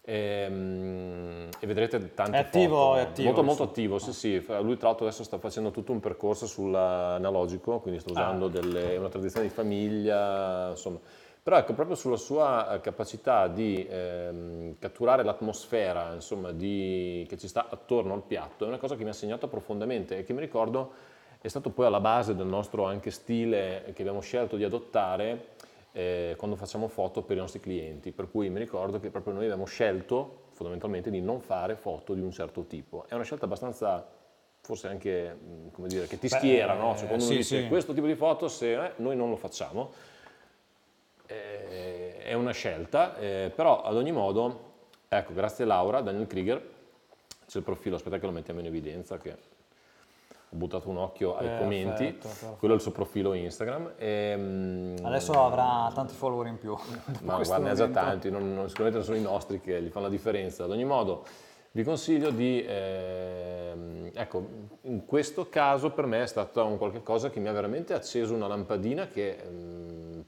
E, 0.01 0.47
mm, 0.49 1.47
e 1.59 1.67
vedrete 1.67 2.13
tante 2.13 2.37
È 2.37 2.39
attivo, 2.39 2.75
foto. 2.77 2.95
è 2.95 3.01
attivo, 3.01 3.25
molto 3.27 3.43
molto 3.43 3.63
attivo, 3.63 3.99
sì 3.99 4.13
sì. 4.13 4.45
Lui 4.61 4.77
tra 4.77 4.87
l'altro 4.87 5.05
adesso 5.05 5.25
sta 5.25 5.37
facendo 5.39 5.71
tutto 5.71 5.91
un 5.91 5.99
percorso 5.99 6.45
sull'analogico, 6.47 7.79
quindi 7.81 7.99
sta 7.99 8.11
usando 8.11 8.45
Ah. 8.45 8.49
delle- 8.49 8.95
una 8.95 9.09
tradizione 9.09 9.47
di 9.47 9.53
famiglia, 9.53 10.69
insomma. 10.69 10.99
Però 11.43 11.57
ecco, 11.57 11.73
proprio 11.73 11.95
sulla 11.97 12.15
sua 12.17 12.75
eh, 12.75 12.79
capacità 12.81 13.47
di 13.49 13.85
ehm, 13.89 14.75
catturare 14.79 15.23
l'atmosfera, 15.23 16.13
insomma, 16.13 16.53
di- 16.53 17.25
che 17.27 17.37
ci 17.37 17.49
sta 17.49 17.67
attorno 17.69 18.13
al 18.13 18.21
piatto, 18.23 18.63
è 18.63 18.67
una 18.69 18.77
cosa 18.77 18.95
che 18.95 19.03
mi 19.03 19.09
ha 19.09 19.13
segnato 19.13 19.49
profondamente 19.49 20.17
e 20.17 20.23
che 20.23 20.31
mi 20.31 20.39
ricordo 20.39 20.91
è 21.47 21.49
stato 21.49 21.69
poi 21.69 21.85
alla 21.85 21.99
base 21.99 22.35
del 22.35 22.45
nostro 22.45 22.85
anche 22.85 23.09
stile 23.09 23.91
che 23.93 24.01
abbiamo 24.01 24.19
scelto 24.19 24.55
di 24.57 24.63
adottare 24.63 25.55
eh, 25.93 26.35
quando 26.37 26.55
facciamo 26.55 26.87
foto 26.87 27.23
per 27.23 27.37
i 27.37 27.39
nostri 27.39 27.59
clienti. 27.59 28.11
Per 28.11 28.29
cui 28.29 28.49
mi 28.49 28.59
ricordo 28.59 28.99
che 28.99 29.09
proprio 29.09 29.33
noi 29.33 29.45
abbiamo 29.45 29.65
scelto 29.65 30.45
fondamentalmente 30.51 31.09
di 31.09 31.21
non 31.21 31.39
fare 31.39 31.75
foto 31.75 32.13
di 32.13 32.21
un 32.21 32.31
certo 32.31 32.63
tipo. 32.63 33.05
È 33.07 33.13
una 33.13 33.23
scelta 33.23 33.45
abbastanza, 33.45 34.07
forse 34.61 34.87
anche, 34.87 35.33
mh, 35.33 35.71
come 35.71 35.87
dire, 35.87 36.05
che 36.07 36.19
ti 36.19 36.27
Beh, 36.27 36.35
schiera, 36.35 36.73
no? 36.73 36.95
Cioè, 36.95 37.07
quando 37.07 37.23
sì, 37.23 37.31
uno 37.31 37.39
dice 37.39 37.61
sì. 37.61 37.67
questo 37.67 37.93
tipo 37.93 38.05
di 38.05 38.15
foto, 38.15 38.47
se 38.47 38.85
eh, 38.85 38.91
noi 38.97 39.15
non 39.15 39.29
lo 39.29 39.37
facciamo, 39.37 39.91
eh, 41.27 42.19
è 42.19 42.33
una 42.33 42.51
scelta, 42.51 43.17
eh, 43.17 43.51
però 43.55 43.83
ad 43.83 43.95
ogni 43.95 44.11
modo, 44.11 44.73
ecco, 45.07 45.33
grazie 45.33 45.63
a 45.63 45.67
Laura, 45.67 46.01
Daniel 46.01 46.27
Krieger, 46.27 46.61
c'è 47.47 47.57
il 47.59 47.63
profilo, 47.63 47.95
aspetta 47.95 48.19
che 48.19 48.25
lo 48.25 48.31
mettiamo 48.31 48.59
in 48.59 48.65
evidenza, 48.65 49.17
che 49.17 49.55
ho 50.49 50.55
buttato 50.55 50.89
un 50.89 50.97
occhio 50.97 51.35
ai 51.35 51.41
Perfetto, 51.45 51.61
commenti, 51.63 52.13
perfetto. 52.13 52.55
quello 52.57 52.73
è 52.73 52.77
il 52.77 52.81
suo 52.83 52.91
profilo 52.91 53.33
Instagram. 53.33 53.93
E, 53.97 54.35
mm, 54.37 54.95
Adesso 55.03 55.33
avrà 55.33 55.91
tanti 55.93 56.13
follower 56.13 56.47
in 56.47 56.57
più. 56.57 56.73
ma 57.23 57.35
guarda, 57.35 57.57
ne 57.57 57.69
ha 57.71 57.73
già 57.75 57.87
tanti, 57.89 58.29
non, 58.29 58.53
non- 58.53 58.67
sicuramente 58.69 58.97
non 58.99 59.05
sono 59.05 59.17
i 59.17 59.21
nostri 59.21 59.59
che 59.59 59.81
gli 59.81 59.89
fanno 59.89 60.05
la 60.05 60.11
differenza. 60.11 60.63
Ad 60.63 60.71
ogni 60.71 60.85
modo, 60.85 61.25
vi 61.71 61.83
consiglio 61.83 62.29
di, 62.29 62.63
ehm, 62.65 64.11
ecco, 64.13 64.47
in 64.83 65.05
questo 65.05 65.49
caso 65.49 65.91
per 65.91 66.05
me 66.05 66.23
è 66.23 66.27
stato 66.27 66.65
un 66.65 66.77
qualche 66.77 67.03
cosa 67.03 67.29
che 67.29 67.39
mi 67.41 67.49
ha 67.49 67.53
veramente 67.53 67.93
acceso 67.93 68.33
una 68.33 68.47
lampadina 68.47 69.07
che 69.07 69.37
ehm, 69.43 70.23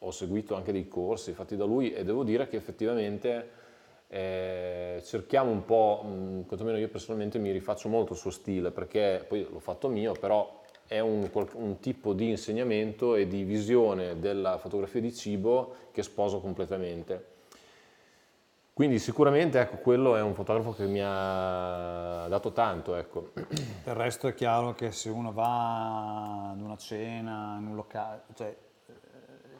ho 0.00 0.10
seguito 0.10 0.56
anche 0.56 0.72
dei 0.72 0.88
corsi 0.88 1.32
fatti 1.32 1.56
da 1.56 1.64
lui 1.64 1.92
e 1.92 2.02
devo 2.04 2.24
dire 2.24 2.48
che 2.48 2.56
effettivamente 2.56 3.60
eh, 4.14 5.00
cerchiamo 5.06 5.50
un 5.50 5.64
po', 5.64 6.04
mh, 6.04 6.44
quantomeno 6.44 6.76
io 6.76 6.88
personalmente 6.88 7.38
mi 7.38 7.50
rifaccio 7.50 7.88
molto 7.88 8.12
il 8.12 8.18
suo 8.18 8.30
stile 8.30 8.70
perché 8.70 9.24
poi 9.26 9.48
l'ho 9.50 9.58
fatto 9.58 9.88
mio, 9.88 10.12
però 10.12 10.60
è 10.86 10.98
un, 10.98 11.30
un 11.54 11.78
tipo 11.80 12.12
di 12.12 12.28
insegnamento 12.28 13.14
e 13.14 13.26
di 13.26 13.42
visione 13.42 14.18
della 14.18 14.58
fotografia 14.58 15.00
di 15.00 15.14
cibo 15.14 15.76
che 15.92 16.02
sposo 16.02 16.40
completamente. 16.40 17.30
Quindi 18.74 18.98
sicuramente 18.98 19.58
ecco, 19.58 19.76
quello 19.76 20.14
è 20.14 20.20
un 20.20 20.34
fotografo 20.34 20.74
che 20.74 20.84
mi 20.84 21.00
ha 21.02 22.26
dato 22.28 22.52
tanto. 22.52 22.96
Ecco. 22.96 23.30
Del 23.32 23.94
resto 23.94 24.28
è 24.28 24.34
chiaro 24.34 24.74
che 24.74 24.92
se 24.92 25.08
uno 25.08 25.32
va 25.32 26.50
ad 26.50 26.60
una 26.60 26.76
cena, 26.76 27.56
in 27.58 27.68
un 27.68 27.76
locale, 27.76 28.24
cioè 28.34 28.54
eh, 28.88 28.94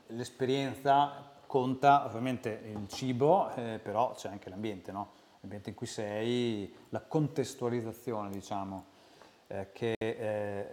l'esperienza 0.08 1.31
conta 1.52 2.06
ovviamente 2.06 2.62
il 2.64 2.88
cibo, 2.88 3.54
eh, 3.56 3.78
però 3.82 4.14
c'è 4.14 4.30
anche 4.30 4.48
l'ambiente, 4.48 4.90
no? 4.90 5.10
L'ambiente 5.40 5.68
in 5.68 5.74
cui 5.74 5.86
sei, 5.86 6.74
la 6.88 7.02
contestualizzazione, 7.02 8.30
diciamo, 8.30 8.84
eh, 9.48 9.68
che 9.70 9.92
eh, 9.98 10.66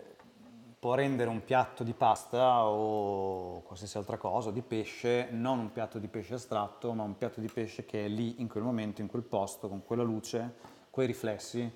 può 0.79 0.93
rendere 0.93 1.29
un 1.29 1.43
piatto 1.43 1.83
di 1.83 1.91
pasta 1.91 2.63
o 2.63 3.61
qualsiasi 3.63 3.97
altra 3.97 4.15
cosa, 4.15 4.51
di 4.51 4.61
pesce, 4.61 5.27
non 5.31 5.59
un 5.59 5.73
piatto 5.73 5.99
di 5.99 6.07
pesce 6.07 6.35
astratto, 6.35 6.93
ma 6.93 7.03
un 7.03 7.17
piatto 7.17 7.41
di 7.41 7.49
pesce 7.49 7.83
che 7.83 8.05
è 8.05 8.07
lì 8.07 8.39
in 8.39 8.47
quel 8.47 8.63
momento, 8.63 9.01
in 9.01 9.09
quel 9.09 9.23
posto, 9.23 9.67
con 9.67 9.83
quella 9.83 10.03
luce, 10.03 10.53
quei 10.89 11.07
riflessi. 11.07 11.69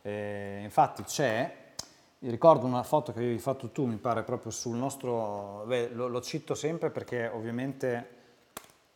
Eh, 0.00 0.60
infatti 0.62 1.02
c'è, 1.02 1.74
ricordo 2.20 2.64
una 2.64 2.84
foto 2.84 3.12
che 3.12 3.18
avevi 3.18 3.38
fatto 3.38 3.68
tu, 3.68 3.84
mi 3.84 3.96
pare 3.96 4.22
proprio 4.22 4.50
sul 4.50 4.76
nostro, 4.76 5.64
beh, 5.66 5.90
lo, 5.90 6.06
lo 6.08 6.22
cito 6.22 6.54
sempre 6.54 6.88
perché 6.88 7.28
ovviamente 7.28 8.15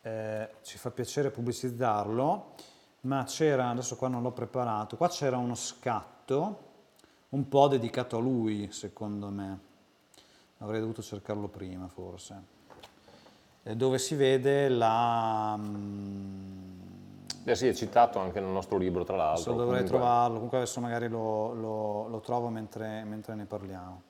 eh, 0.02 0.48
ci 0.62 0.78
fa 0.78 0.90
piacere 0.90 1.30
pubblicizzarlo, 1.30 2.54
ma 3.02 3.24
c'era, 3.24 3.68
adesso 3.70 3.96
qua 3.96 4.08
non 4.08 4.22
l'ho 4.22 4.32
preparato, 4.32 4.96
qua 4.96 5.08
c'era 5.08 5.36
uno 5.38 5.54
scatto 5.54 6.68
un 7.30 7.48
po' 7.48 7.68
dedicato 7.68 8.16
a 8.16 8.20
lui, 8.20 8.68
secondo 8.72 9.28
me. 9.28 9.58
Avrei 10.58 10.80
dovuto 10.80 11.00
cercarlo 11.02 11.48
prima, 11.48 11.88
forse. 11.88 12.42
Eh, 13.62 13.76
Dove 13.76 13.98
si 13.98 14.14
vede 14.14 14.68
la... 14.68 15.56
mm, 15.56 16.78
Eh 17.44 17.54
sì, 17.54 17.66
è 17.68 17.74
citato 17.74 18.18
anche 18.18 18.40
nel 18.40 18.50
nostro 18.50 18.76
libro, 18.76 19.04
tra 19.04 19.16
l'altro. 19.16 19.52
Dovrei 19.52 19.66
Comunque- 19.84 19.88
trovarlo, 19.88 20.34
comunque 20.34 20.58
adesso 20.58 20.80
magari 20.80 21.08
lo, 21.08 21.54
lo- 21.54 22.08
lo 22.08 22.20
trovo 22.20 22.48
mentre, 22.48 23.04
mentre 23.04 23.34
ne 23.34 23.44
parliamo. 23.46 24.02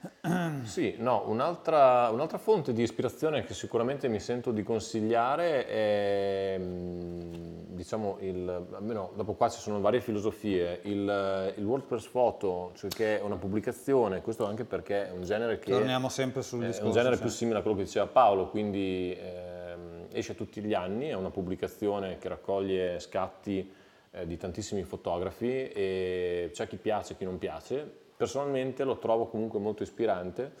Sì, 0.64 0.94
no, 0.98 1.24
un'altra, 1.26 2.08
un'altra 2.10 2.38
fonte 2.38 2.72
di 2.72 2.82
ispirazione 2.82 3.44
che 3.44 3.54
sicuramente 3.54 4.08
mi 4.08 4.20
sento 4.20 4.50
di 4.50 4.62
consigliare 4.62 5.66
è, 5.66 6.56
mm, 6.58 7.74
diciamo, 7.74 8.18
il, 8.20 8.66
almeno 8.72 9.12
dopo 9.14 9.34
qua 9.34 9.48
ci 9.48 9.60
sono 9.60 9.80
varie 9.80 10.00
filosofie, 10.00 10.80
il, 10.84 11.54
il 11.56 11.64
WordPress 11.64 12.06
Photo, 12.08 12.72
cioè 12.74 12.88
che 12.88 13.18
è 13.18 13.22
una 13.22 13.36
pubblicazione, 13.36 14.22
questo 14.22 14.46
anche 14.46 14.64
perché 14.64 15.08
è 15.08 15.10
un 15.12 15.22
genere 15.22 15.58
che... 15.58 15.70
Torniamo 15.70 16.08
sempre 16.08 16.42
sul 16.42 16.62
È 16.62 16.66
discorso. 16.66 16.86
un 16.86 16.92
genere 16.92 17.16
sì. 17.16 17.22
più 17.22 17.30
simile 17.30 17.58
a 17.58 17.62
quello 17.62 17.76
che 17.76 17.84
diceva 17.84 18.06
Paolo, 18.06 18.48
quindi 18.48 19.16
ehm, 19.18 20.06
esce 20.12 20.34
tutti 20.34 20.62
gli 20.62 20.74
anni, 20.74 21.08
è 21.08 21.14
una 21.14 21.30
pubblicazione 21.30 22.18
che 22.18 22.28
raccoglie 22.28 23.00
scatti 23.00 23.70
eh, 24.12 24.26
di 24.26 24.36
tantissimi 24.36 24.82
fotografi 24.82 25.68
e 25.68 26.50
c'è 26.52 26.66
chi 26.66 26.76
piace 26.76 27.12
e 27.12 27.16
chi 27.16 27.24
non 27.24 27.38
piace. 27.38 28.08
Personalmente 28.20 28.84
lo 28.84 28.98
trovo 28.98 29.28
comunque 29.28 29.58
molto 29.58 29.82
ispirante, 29.82 30.52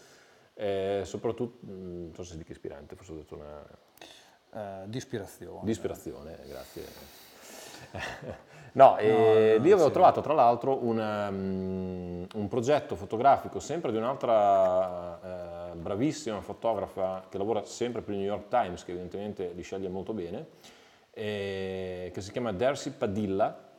eh, 0.54 1.02
soprattutto, 1.04 1.66
mm, 1.66 2.04
non 2.04 2.14
so 2.14 2.22
se 2.22 2.30
si 2.30 2.38
dica 2.38 2.52
ispirante, 2.52 2.96
forse 2.96 3.12
ho 3.12 3.16
detto 3.16 3.34
una... 3.34 3.62
Eh, 4.54 4.88
di 4.88 4.96
ispirazione. 4.96 5.60
Di 5.64 5.70
ispirazione, 5.70 6.38
grazie. 6.48 6.84
No, 8.72 8.96
e 8.98 9.56
no, 9.58 9.64
lì 9.64 9.72
avevo 9.72 9.88
sì. 9.88 9.92
trovato 9.92 10.20
tra 10.20 10.32
l'altro 10.32 10.84
una, 10.84 11.28
mm, 11.28 12.22
un 12.34 12.48
progetto 12.48 12.94
fotografico 12.94 13.58
sempre 13.58 13.90
di 13.90 13.96
un'altra 13.96 15.72
eh, 15.72 15.74
bravissima 15.74 16.40
fotografa 16.40 17.26
che 17.28 17.36
lavora 17.36 17.64
sempre 17.64 18.00
per 18.00 18.14
il 18.14 18.20
New 18.20 18.28
York 18.28 18.46
Times, 18.46 18.84
che 18.84 18.92
evidentemente 18.92 19.50
li 19.54 19.62
sceglie 19.62 19.88
molto 19.88 20.12
bene, 20.12 20.46
e- 21.10 22.12
che 22.14 22.20
si 22.20 22.30
chiama 22.30 22.52
Darcy 22.52 22.90
Padilla, 22.92 23.69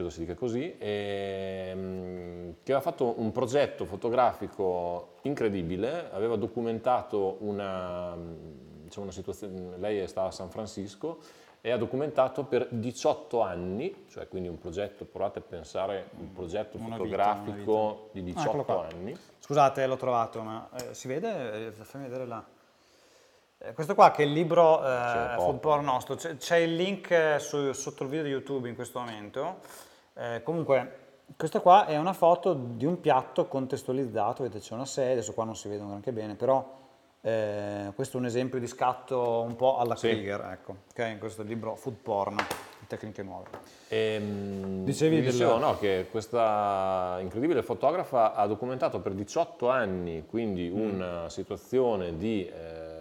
credo 0.00 0.10
si 0.10 0.20
dica 0.20 0.34
così, 0.34 0.76
e, 0.78 1.72
mm, 1.74 2.50
che 2.62 2.72
aveva 2.72 2.80
fatto 2.80 3.14
un 3.20 3.30
progetto 3.32 3.84
fotografico 3.84 5.14
incredibile, 5.22 6.10
aveva 6.10 6.36
documentato 6.36 7.36
una, 7.40 8.14
mm, 8.14 8.84
diciamo 8.84 9.04
una 9.04 9.14
situazione, 9.14 9.76
lei 9.76 10.06
stava 10.08 10.28
a 10.28 10.32
San 10.32 10.48
Francisco 10.50 11.18
e 11.60 11.70
ha 11.70 11.76
documentato 11.76 12.44
per 12.44 12.68
18 12.70 13.42
anni, 13.42 14.06
cioè 14.08 14.26
quindi 14.28 14.48
un 14.48 14.58
progetto, 14.58 15.04
provate 15.04 15.40
a 15.40 15.42
pensare, 15.42 16.08
un 16.18 16.32
progetto 16.32 16.78
Una 16.78 16.86
vita, 16.86 16.96
fotografico 16.96 17.72
una 17.72 17.92
vita. 17.92 18.08
di 18.12 18.20
Ah, 18.20 18.22
18 18.24 18.48
eccolo 18.48 18.64
qua. 18.64 18.86
anni. 18.90 19.16
Scusate, 19.38 19.86
l'ho 19.86 19.96
trovato, 19.96 20.42
ma 20.42 20.68
eh, 20.78 20.94
si 20.94 21.08
vede? 21.08 21.66
Eh, 21.66 21.72
fammi 21.72 22.04
vedere 22.04 22.26
là. 22.26 22.42
Eh, 23.62 23.74
questo 23.74 23.94
qua 23.94 24.10
che 24.10 24.22
è 24.22 24.26
il 24.26 24.32
libro 24.32 24.82
eh. 24.82 25.34
Food 25.36 25.58
Porn 25.58 25.84
nostro, 25.84 26.14
c'è, 26.14 26.38
c'è 26.38 26.56
il 26.56 26.74
link 26.76 27.10
eh, 27.10 27.38
su- 27.38 27.72
sotto 27.72 28.04
il 28.04 28.08
video 28.08 28.24
di 28.24 28.30
YouTube 28.30 28.66
in 28.70 28.74
questo 28.74 28.98
momento. 29.00 29.58
Eh, 30.14 30.42
comunque, 30.42 30.96
questa 31.36 31.60
qua 31.60 31.86
è 31.86 31.96
una 31.96 32.12
foto 32.12 32.52
di 32.54 32.84
un 32.84 33.00
piatto 33.00 33.46
contestualizzato, 33.46 34.42
vedete 34.42 34.60
c'è 34.62 34.74
una 34.74 34.84
sedia, 34.86 35.12
adesso 35.12 35.32
qua 35.32 35.44
non 35.44 35.56
si 35.56 35.68
vedono 35.68 35.94
anche 35.94 36.12
bene, 36.12 36.34
però 36.34 36.78
eh, 37.22 37.92
questo 37.94 38.16
è 38.16 38.20
un 38.20 38.26
esempio 38.26 38.58
di 38.58 38.66
scatto 38.66 39.42
un 39.42 39.54
po' 39.56 39.78
alla 39.78 39.94
Sì. 39.96 40.08
Krieger, 40.08 40.40
ecco, 40.52 40.76
ok? 40.90 41.08
In 41.12 41.18
questo 41.18 41.42
libro 41.42 41.76
Food 41.76 41.96
Porn, 41.96 42.36
tecniche 42.86 43.22
nuove. 43.22 43.46
Ehm, 43.88 44.84
Dicevi 44.84 45.20
del- 45.20 45.30
dicevo, 45.30 45.58
no, 45.58 45.78
che 45.78 46.08
questa 46.10 47.18
incredibile 47.20 47.62
fotografa 47.62 48.34
ha 48.34 48.46
documentato 48.46 49.00
per 49.00 49.12
18 49.12 49.68
anni 49.68 50.24
quindi 50.26 50.68
Mm. 50.68 50.80
una 50.94 51.28
situazione 51.28 52.16
di, 52.16 52.46
eh, 52.46 52.99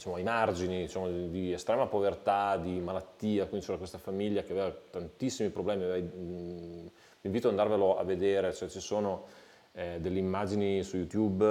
diciamo, 0.00 0.14
ai 0.14 0.22
margini 0.22 0.80
diciamo, 0.80 1.08
di, 1.08 1.28
di 1.28 1.52
estrema 1.52 1.86
povertà, 1.86 2.56
di 2.56 2.80
malattia, 2.80 3.46
quindi 3.46 3.66
c'era 3.66 3.76
questa 3.76 3.98
famiglia 3.98 4.42
che 4.42 4.52
aveva 4.52 4.74
tantissimi 4.90 5.50
problemi, 5.50 5.84
aveva- 5.84 6.06
mm, 6.06 6.86
vi 7.20 7.28
invito 7.28 7.48
ad 7.48 7.58
andarvelo 7.58 7.98
a 7.98 8.04
vedere, 8.04 8.54
cioè 8.54 8.68
ci 8.70 8.80
sono 8.80 9.26
eh, 9.72 9.98
delle 10.00 10.18
immagini 10.18 10.82
su 10.82 10.96
YouTube. 10.96 11.44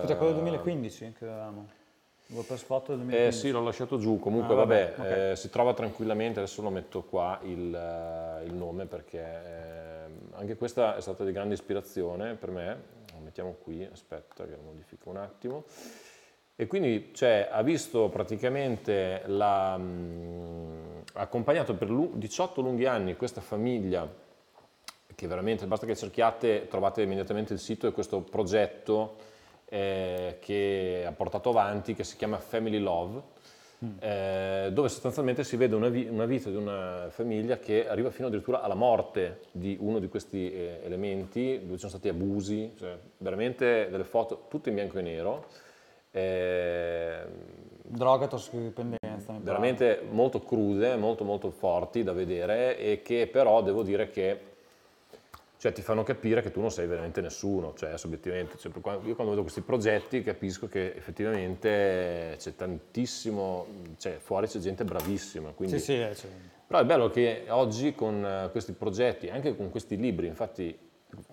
Scusa, 0.00 0.16
quello 0.16 0.32
del 0.32 0.40
eh, 0.40 0.50
2015 0.50 1.12
che 1.16 1.24
avevamo. 1.24 1.68
WordPress 2.28 2.62
foto 2.64 2.96
del 2.96 3.02
eh 3.02 3.30
2015. 3.30 3.38
sì, 3.38 3.50
l'ho 3.52 3.62
lasciato 3.62 3.98
giù, 3.98 4.18
comunque 4.18 4.54
Ah, 4.54 4.56
vabbè, 4.56 4.94
vabbè, 4.96 5.30
eh, 5.30 5.36
si 5.36 5.48
trova 5.48 5.72
tranquillamente, 5.74 6.40
adesso 6.40 6.60
lo 6.60 6.70
metto 6.70 7.04
qua 7.04 7.38
il, 7.44 7.72
eh, 7.72 8.44
il 8.46 8.52
nome 8.52 8.86
perché 8.86 9.20
eh, 9.20 10.10
anche 10.32 10.56
questa 10.56 10.96
è 10.96 11.00
stata 11.00 11.22
di 11.22 11.30
grande 11.30 11.54
ispirazione 11.54 12.34
per 12.34 12.50
me, 12.50 12.82
mettiamo 13.22 13.54
qui, 13.62 13.88
aspetta 13.90 14.44
che 14.44 14.56
modifico 14.60 15.08
un 15.10 15.18
attimo. 15.18 15.64
E 16.58 16.66
quindi 16.66 17.10
cioè, 17.12 17.48
ha 17.52 17.62
visto 17.62 18.08
praticamente, 18.08 19.20
la, 19.26 19.76
mh, 19.76 21.02
accompagnato 21.12 21.74
per 21.74 21.90
18 21.90 22.62
lunghi 22.62 22.86
anni 22.86 23.14
questa 23.14 23.42
famiglia, 23.42 24.10
che 25.14 25.26
veramente, 25.26 25.66
basta 25.66 25.84
che 25.84 25.94
cerchiate, 25.94 26.66
trovate 26.68 27.02
immediatamente 27.02 27.52
il 27.52 27.58
sito 27.58 27.86
e 27.86 27.92
questo 27.92 28.22
progetto 28.22 29.16
eh, 29.66 30.38
che 30.40 31.04
ha 31.06 31.12
portato 31.12 31.50
avanti, 31.50 31.92
che 31.92 32.04
si 32.04 32.16
chiama 32.16 32.38
Family 32.38 32.78
Love, 32.78 33.22
mm. 33.84 33.96
eh, 34.00 34.70
dove 34.72 34.88
sostanzialmente 34.88 35.44
si 35.44 35.56
vede 35.56 35.74
una, 35.74 35.90
vi- 35.90 36.08
una, 36.08 36.24
vita 36.24 36.48
di 36.48 36.56
una 36.56 37.08
famiglia 37.10 37.58
che 37.58 37.86
arriva 37.86 38.08
fino 38.08 38.28
addirittura 38.28 38.62
alla 38.62 38.74
morte 38.74 39.40
di 39.52 39.76
uno 39.78 39.98
di 39.98 40.08
questi 40.08 40.50
eh, 40.50 40.80
elementi, 40.84 41.60
dove 41.60 41.74
ci 41.74 41.80
sono 41.80 41.90
stati 41.90 42.08
abusi, 42.08 42.72
cioè 42.78 42.96
veramente 43.18 43.88
delle 43.90 44.04
foto 44.04 44.46
tutte 44.48 44.70
in 44.70 44.76
bianco 44.76 44.98
e 44.98 45.02
nero 45.02 45.64
eh, 46.16 47.26
Droga, 47.88 48.26
tossicodipendenza. 48.26 49.38
Veramente 49.40 50.02
molto 50.10 50.40
crude, 50.40 50.96
molto 50.96 51.24
molto 51.24 51.50
forti 51.50 52.02
da 52.02 52.12
vedere 52.12 52.78
e 52.78 53.02
che 53.02 53.28
però 53.30 53.62
devo 53.62 53.82
dire 53.82 54.10
che 54.10 54.40
cioè, 55.58 55.72
ti 55.72 55.82
fanno 55.82 56.02
capire 56.02 56.42
che 56.42 56.50
tu 56.50 56.60
non 56.60 56.70
sei 56.70 56.86
veramente 56.86 57.20
nessuno, 57.20 57.74
cioè 57.74 57.94
obiettivamente. 58.04 58.58
Cioè, 58.58 58.72
io 58.72 59.14
quando 59.14 59.30
vedo 59.30 59.42
questi 59.42 59.60
progetti 59.60 60.22
capisco 60.22 60.68
che 60.68 60.94
effettivamente 60.94 62.36
c'è 62.38 62.54
tantissimo, 62.54 63.66
cioè 63.98 64.18
fuori 64.18 64.48
c'è 64.48 64.58
gente 64.58 64.84
bravissima. 64.84 65.50
Quindi... 65.50 65.78
Sì, 65.78 65.84
sì, 65.84 66.00
eh. 66.00 66.14
Però 66.66 66.80
è 66.80 66.84
bello 66.84 67.08
che 67.08 67.44
oggi 67.48 67.94
con 67.94 68.48
questi 68.50 68.72
progetti, 68.72 69.28
anche 69.28 69.54
con 69.54 69.70
questi 69.70 69.96
libri, 69.96 70.26
infatti 70.26 70.76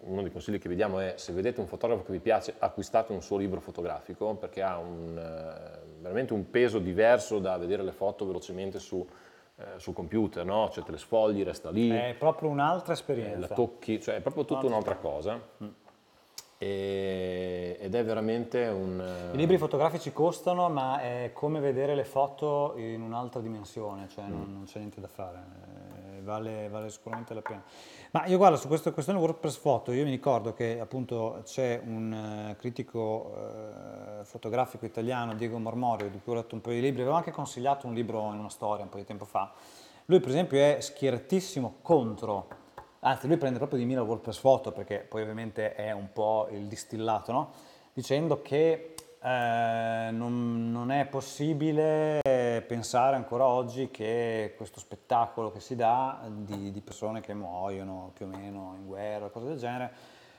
uno 0.02 0.22
dei 0.22 0.32
consigli 0.32 0.60
che 0.60 0.70
vi 0.70 0.76
diamo 0.76 1.00
è 1.00 1.14
se 1.18 1.34
vedete 1.34 1.60
un 1.60 1.68
fotografo 1.68 2.04
che 2.04 2.12
vi 2.12 2.20
piace 2.20 2.54
acquistate 2.60 3.12
un 3.12 3.22
suo 3.22 3.38
libro 3.38 3.60
fotografico 3.60 4.36
perché 4.36 4.62
ha 4.62 4.78
un, 4.78 5.18
eh, 5.18 6.00
veramente 6.00 6.34
un 6.34 6.50
peso 6.50 6.80
diverso 6.80 7.40
da 7.40 7.58
vedere 7.58 7.84
le 7.84 7.92
foto 7.92 8.26
velocemente 8.26 8.80
su, 8.80 9.06
eh, 9.56 9.64
sul 9.78 9.94
computer, 9.94 10.46
no? 10.46 10.70
cioè 10.72 10.84
te 10.84 10.92
le 10.92 10.98
sfogli, 10.98 11.44
resta 11.44 11.70
lì. 11.70 11.90
È 11.90 12.16
proprio 12.18 12.50
un'altra 12.50 12.94
esperienza. 12.94 13.38
Eh, 13.38 13.40
la 13.40 13.48
tocchi, 13.48 14.00
cioè 14.02 14.16
è 14.16 14.22
proprio 14.22 14.46
tutta 14.46 14.66
un'altra 14.66 14.96
cosa. 14.96 15.40
Mm. 15.64 15.68
E, 16.58 17.78
ed 17.80 17.94
è 17.94 18.04
veramente 18.06 18.68
un... 18.68 19.32
I 19.34 19.38
libri 19.38 19.58
fotografici 19.58 20.14
costano 20.14 20.70
ma 20.70 21.02
è 21.02 21.32
come 21.34 21.60
vedere 21.60 21.94
le 21.94 22.06
foto 22.06 22.74
in 22.78 23.02
un'altra 23.02 23.42
dimensione, 23.42 24.08
cioè 24.08 24.26
mm. 24.26 24.30
non, 24.30 24.54
non 24.54 24.64
c'è 24.66 24.80
niente 24.80 25.02
da 25.02 25.08
fare, 25.08 25.40
vale, 26.24 26.68
vale 26.70 26.90
sicuramente 26.90 27.34
la 27.34 27.42
pena. 27.42 27.64
Ma 28.12 28.26
io 28.26 28.38
guardo 28.38 28.58
su 28.58 28.68
questa 28.68 28.92
questione 28.92 29.20
WordPress 29.20 29.58
foto, 29.58 29.92
io 29.92 30.04
mi 30.04 30.10
ricordo 30.10 30.54
che 30.54 30.80
appunto 30.80 31.42
c'è 31.44 31.82
un 31.84 32.50
uh, 32.52 32.56
critico 32.56 33.00
uh, 33.00 34.24
fotografico 34.24 34.86
italiano, 34.86 35.36
Diego 35.36 35.58
Marmorio, 35.60 36.10
di 36.10 36.20
cui 36.24 36.34
ho 36.34 36.36
letto 36.36 36.56
un 36.56 36.62
paio 36.62 36.76
di 36.76 36.82
libri, 36.82 37.02
avevo 37.02 37.16
anche 37.16 37.32
consigliato 37.32 37.88
un 37.88 37.94
libro 37.94 38.32
in 38.32 38.40
una 38.40 38.50
storia 38.50 38.84
un 38.84 38.90
po' 38.90 38.98
di 38.98 39.06
tempo 39.06 39.26
fa. 39.26 39.52
Lui 40.06 40.20
per 40.20 40.30
esempio 40.30 40.60
è 40.60 40.78
schieratissimo 40.80 41.76
contro, 41.82 42.48
anzi 43.00 43.28
lui 43.28 43.38
prende 43.38 43.58
proprio 43.58 43.80
di 43.80 43.86
mira 43.86 44.02
WordPress 44.02 44.38
foto 44.38 44.72
perché 44.72 45.06
poi 45.08 45.22
ovviamente 45.22 45.76
è 45.76 45.92
un 45.92 46.12
po' 46.12 46.48
il 46.52 46.68
distillato, 46.68 47.32
no? 47.32 47.52
dicendo 47.94 48.42
che 48.42 48.96
eh, 49.22 50.10
non, 50.12 50.72
non, 50.72 50.92
è 50.92 51.06
possibile 51.06 52.20
pensare 52.62 53.16
ancora 53.16 53.46
oggi 53.46 53.90
che 53.90 54.54
questo 54.56 54.80
spettacolo 54.80 55.52
che 55.52 55.60
si 55.60 55.76
dà 55.76 56.22
di, 56.28 56.72
di, 56.72 56.82
persone 56.82 57.22
che 57.22 57.34
muoiono 57.34 58.12
più 58.14 58.26
o 58.26 58.30
meno 58.30 58.76
in 58.78 58.86
guerra, 58.86 59.30
cose 59.30 59.48
del 59.48 59.58
genere. 59.58 59.92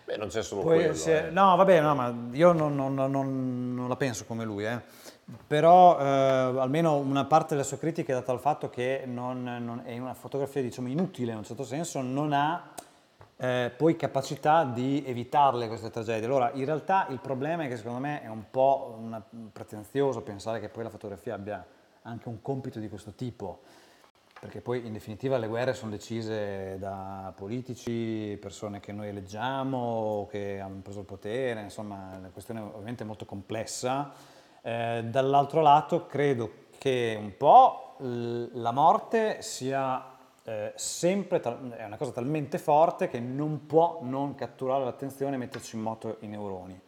Beh, 0.04 0.16
non 0.16 0.28
c'è 0.28 0.42
solo 0.42 0.62
Poi 0.62 0.76
quello. 0.76 0.94
Si, 0.94 1.10
eh. 1.10 1.30
No, 1.30 1.56
vabbè, 1.56 1.80
no, 1.80 1.94
ma 1.94 2.14
io 2.32 2.52
non, 2.52 2.74
non, 2.74 2.94
non 3.74 3.88
la 3.88 3.96
penso 3.96 4.24
come 4.26 4.44
lui, 4.44 4.66
eh. 4.66 4.80
però 5.46 5.98
eh, 5.98 6.04
almeno 6.04 6.96
una 6.96 7.24
parte 7.24 7.54
della 7.54 7.66
sua 7.66 7.78
critica 7.78 8.12
è 8.12 8.14
data 8.14 8.30
al 8.30 8.40
fatto 8.40 8.68
che 8.68 9.02
è 9.02 9.06
una 9.06 10.14
fotografia 10.14 10.60
diciamo, 10.60 10.88
inutile 10.88 11.32
in 11.32 11.38
un 11.38 11.44
certo 11.44 11.64
senso, 11.64 12.02
non 12.02 12.32
ha 12.32 12.72
eh, 13.36 13.72
poi 13.76 13.96
capacità 13.96 14.64
di 14.64 15.02
evitarle 15.06 15.68
queste 15.68 15.90
tragedie. 15.90 16.26
Allora, 16.26 16.50
in 16.52 16.64
realtà 16.64 17.06
il 17.08 17.18
problema 17.18 17.64
è 17.64 17.68
che 17.68 17.76
secondo 17.76 17.98
me 17.98 18.22
è 18.22 18.28
un 18.28 18.44
po' 18.50 18.96
una, 19.00 19.22
pretenzioso 19.52 20.22
pensare 20.22 20.60
che 20.60 20.68
poi 20.68 20.84
la 20.84 20.90
fotografia 20.90 21.34
abbia 21.34 21.64
anche 22.06 22.28
un 22.28 22.40
compito 22.42 22.78
di 22.78 22.88
questo 22.88 23.12
tipo, 23.12 23.62
perché 24.40 24.60
poi 24.60 24.86
in 24.86 24.92
definitiva 24.92 25.38
le 25.38 25.46
guerre 25.46 25.74
sono 25.74 25.90
decise 25.90 26.76
da 26.78 27.32
politici, 27.34 28.36
persone 28.40 28.80
che 28.80 28.92
noi 28.92 29.08
eleggiamo, 29.08 30.28
che 30.30 30.60
hanno 30.60 30.80
preso 30.82 31.00
il 31.00 31.06
potere, 31.06 31.62
insomma 31.62 32.18
la 32.20 32.28
questione 32.28 32.60
ovviamente 32.60 33.04
molto 33.04 33.24
complessa. 33.24 34.12
Eh, 34.60 35.04
dall'altro 35.06 35.60
lato 35.60 36.06
credo 36.06 36.62
che 36.78 37.16
un 37.18 37.36
po' 37.36 37.96
la 37.98 38.72
morte 38.72 39.40
sia 39.40 40.14
eh, 40.44 40.72
sempre 40.76 41.40
è 41.40 41.84
una 41.84 41.96
cosa 41.96 42.12
talmente 42.12 42.58
forte 42.58 43.08
che 43.08 43.20
non 43.20 43.64
può 43.64 44.00
non 44.02 44.34
catturare 44.34 44.84
l'attenzione 44.84 45.36
e 45.36 45.38
metterci 45.38 45.76
in 45.76 45.82
moto 45.82 46.18
i 46.20 46.26
neuroni. 46.26 46.78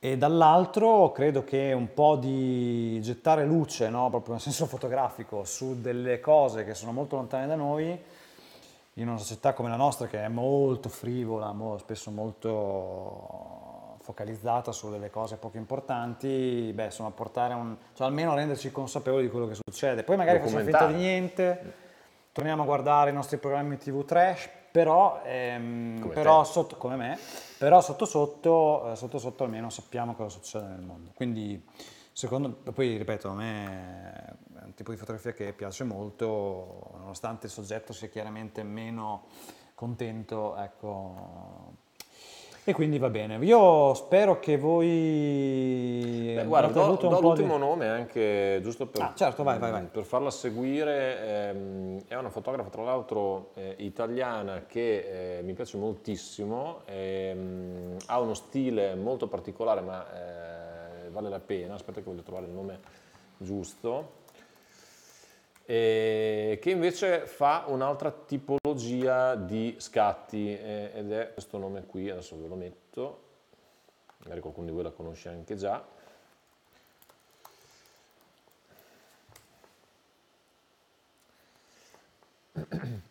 E 0.00 0.16
dall'altro 0.16 1.10
credo 1.12 1.42
che 1.42 1.72
un 1.72 1.92
po' 1.92 2.16
di 2.16 3.00
gettare 3.02 3.44
luce, 3.44 3.88
no? 3.88 4.08
proprio 4.10 4.34
nel 4.34 4.42
senso 4.42 4.66
fotografico, 4.70 5.44
su 5.44 5.80
delle 5.80 6.20
cose 6.20 6.64
che 6.64 6.74
sono 6.74 6.92
molto 6.92 7.16
lontane 7.16 7.46
da 7.46 7.56
noi, 7.56 8.00
in 8.94 9.08
una 9.08 9.18
società 9.18 9.52
come 9.52 9.68
la 9.68 9.76
nostra 9.76 10.06
che 10.06 10.22
è 10.22 10.28
molto 10.28 10.88
frivola, 10.88 11.54
spesso 11.78 12.10
molto 12.10 13.96
focalizzata 14.00 14.72
su 14.72 14.90
delle 14.90 15.10
cose 15.10 15.36
poco 15.36 15.56
importanti, 15.56 16.72
beh, 16.74 16.86
insomma, 16.86 17.10
portare 17.10 17.54
un, 17.54 17.76
cioè 17.94 18.06
almeno 18.06 18.34
renderci 18.34 18.72
consapevoli 18.72 19.24
di 19.24 19.30
quello 19.30 19.46
che 19.46 19.54
succede. 19.54 20.02
Poi 20.02 20.16
magari 20.16 20.38
facciamo 20.38 20.62
finta 20.62 20.86
di 20.86 20.94
niente 20.94 21.86
torniamo 22.38 22.62
a 22.62 22.66
guardare 22.66 23.10
i 23.10 23.12
nostri 23.12 23.36
programmi 23.36 23.78
TV 23.78 24.04
trash, 24.04 24.48
però, 24.78 25.22
ehm, 25.24 25.98
come, 25.98 26.14
però 26.14 26.44
sotto, 26.44 26.76
come 26.76 26.94
me, 26.94 27.18
però 27.58 27.80
sotto 27.80 28.04
sotto, 28.04 28.92
eh, 28.92 28.94
sotto 28.94 29.18
sotto 29.18 29.42
almeno 29.42 29.70
sappiamo 29.70 30.14
cosa 30.14 30.28
succede 30.28 30.68
nel 30.68 30.82
mondo. 30.82 31.10
Quindi 31.14 31.60
secondo 32.12 32.50
poi 32.72 32.96
ripeto, 32.96 33.28
a 33.28 33.34
me 33.34 34.36
è 34.60 34.64
un 34.64 34.74
tipo 34.74 34.92
di 34.92 34.96
fotografia 34.96 35.32
che 35.32 35.52
piace 35.52 35.82
molto, 35.82 36.92
nonostante 36.96 37.46
il 37.46 37.52
soggetto 37.52 37.92
sia 37.92 38.06
chiaramente 38.06 38.62
meno 38.62 39.24
contento, 39.74 40.56
ecco, 40.56 41.77
e 42.68 42.74
quindi 42.74 42.98
va 42.98 43.08
bene. 43.08 43.42
Io 43.46 43.94
spero 43.94 44.38
che 44.40 44.58
voi 44.58 46.32
Beh, 46.34 46.44
guarda, 46.44 46.84
do, 46.84 46.96
do 46.96 47.18
l'ultimo 47.18 47.54
di... 47.54 47.60
nome 47.60 47.88
anche 47.88 48.60
giusto 48.62 48.86
per, 48.86 49.00
ah, 49.00 49.12
certo, 49.16 49.42
vai, 49.42 49.58
vai, 49.58 49.70
vai. 49.70 49.84
per 49.84 50.04
farla 50.04 50.30
seguire. 50.30 51.48
Ehm, 51.48 52.02
è 52.06 52.14
una 52.14 52.28
fotografa 52.28 52.68
tra 52.68 52.82
l'altro 52.82 53.52
eh, 53.54 53.74
italiana 53.78 54.66
che 54.66 55.38
eh, 55.38 55.42
mi 55.44 55.54
piace 55.54 55.78
moltissimo, 55.78 56.82
ehm, 56.84 57.96
ha 58.04 58.20
uno 58.20 58.34
stile 58.34 58.94
molto 58.96 59.28
particolare 59.28 59.80
ma 59.80 60.04
eh, 60.04 61.08
vale 61.08 61.30
la 61.30 61.40
pena. 61.40 61.72
Aspetta 61.72 62.00
che 62.00 62.06
voglio 62.06 62.22
trovare 62.22 62.44
il 62.44 62.52
nome 62.52 62.80
giusto 63.38 64.17
eh, 65.70 66.58
che 66.62 66.70
invece 66.70 67.26
fa 67.26 67.64
un'altra 67.66 68.10
tipologia 68.10 69.34
di 69.34 69.76
scatti 69.78 70.56
eh, 70.56 70.92
ed 70.94 71.12
è 71.12 71.30
questo 71.34 71.58
nome 71.58 71.84
qui, 71.84 72.08
adesso 72.08 72.40
ve 72.40 72.48
lo 72.48 72.54
metto, 72.54 73.20
magari 74.20 74.40
qualcuno 74.40 74.64
di 74.64 74.72
voi 74.72 74.84
la 74.84 74.92
conosce 74.92 75.28
anche 75.28 75.56
già. 75.56 75.86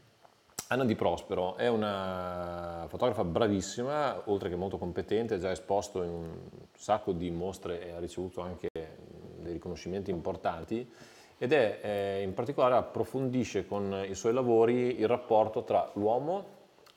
Anna 0.70 0.84
Di 0.84 0.96
Prospero 0.96 1.58
è 1.58 1.67
una 1.67 2.88
fotografa 2.88 3.24
bravissima, 3.24 4.24
oltre 4.32 4.50
che 4.50 4.56
molto 4.56 4.80
competente, 4.80 5.36
ha 5.36 5.38
già 5.38 5.52
esposto 5.52 6.02
in 6.02 6.10
un 6.10 6.39
sacco 6.76 7.12
di 7.12 7.30
mostre 7.30 7.86
e 7.86 7.91
ha 7.91 8.00
ricevuto 8.00 8.41
anche 8.41 8.67
dei 8.72 9.54
riconoscimenti 9.54 10.10
importanti 10.10 10.91
ed 11.38 11.54
è 11.54 11.80
eh, 11.82 12.21
in 12.23 12.34
particolare 12.34 12.76
approfondisce 12.76 13.67
con 13.67 14.06
i 14.08 14.15
suoi 14.15 14.34
lavori 14.34 15.00
il 15.00 15.08
rapporto 15.08 15.63
tra 15.63 15.89
l'uomo 15.93 16.56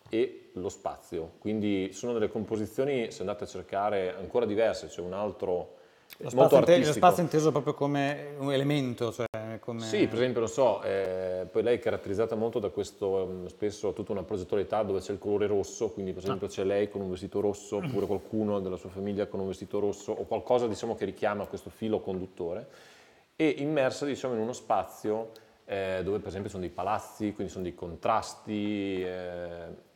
e 0.08 0.50
lo 0.54 0.68
spazio. 0.68 1.32
Quindi 1.38 1.90
sono 1.92 2.12
delle 2.12 2.28
composizioni, 2.28 3.10
se 3.10 3.20
andate 3.20 3.44
a 3.44 3.46
cercare, 3.46 4.14
ancora 4.16 4.46
diverse, 4.46 4.88
c'è 4.88 5.00
un 5.00 5.12
altro 5.12 5.78
lo 6.16 6.30
molto 6.34 6.56
artistico. 6.56 6.88
Lo 6.88 6.92
spazio 6.92 7.22
inteso 7.22 7.52
proprio 7.52 7.74
come 7.74 8.34
un 8.38 8.52
elemento, 8.52 9.12
cioè 9.12 9.26
come... 9.60 9.80
Sì, 9.82 10.06
per 10.06 10.16
esempio, 10.16 10.40
non 10.40 10.48
so, 10.48 10.82
eh, 10.82 11.46
poi 11.50 11.62
lei 11.62 11.76
è 11.76 11.78
caratterizzata 11.78 12.34
molto 12.34 12.58
da 12.58 12.70
questo, 12.70 13.26
mm, 13.30 13.46
spesso 13.46 13.92
tutta 13.92 14.12
una 14.12 14.24
progettualità 14.24 14.82
dove 14.82 15.00
c'è 15.00 15.12
il 15.12 15.18
colore 15.18 15.46
rosso, 15.46 15.90
quindi 15.90 16.12
per 16.12 16.24
esempio 16.24 16.46
ah. 16.46 16.50
c'è 16.50 16.64
lei 16.64 16.88
con 16.88 17.00
un 17.02 17.10
vestito 17.10 17.40
rosso, 17.40 17.76
oppure 17.76 18.06
qualcuno 18.06 18.58
della 18.60 18.76
sua 18.76 18.90
famiglia 18.90 19.26
con 19.26 19.40
un 19.40 19.46
vestito 19.46 19.78
rosso, 19.78 20.12
o 20.12 20.24
qualcosa 20.24 20.66
diciamo 20.66 20.96
che 20.96 21.04
richiama 21.04 21.46
questo 21.46 21.70
filo 21.70 22.00
conduttore 22.00 22.98
e 23.40 23.54
immersa 23.56 24.04
diciamo, 24.04 24.34
in 24.34 24.40
uno 24.40 24.52
spazio 24.52 25.30
eh, 25.64 26.02
dove 26.04 26.18
per 26.18 26.28
esempio 26.28 26.50
sono 26.50 26.60
dei 26.60 26.70
palazzi, 26.70 27.32
quindi 27.32 27.50
sono 27.50 27.64
dei 27.64 27.74
contrasti. 27.74 29.02
Eh, 29.02 29.88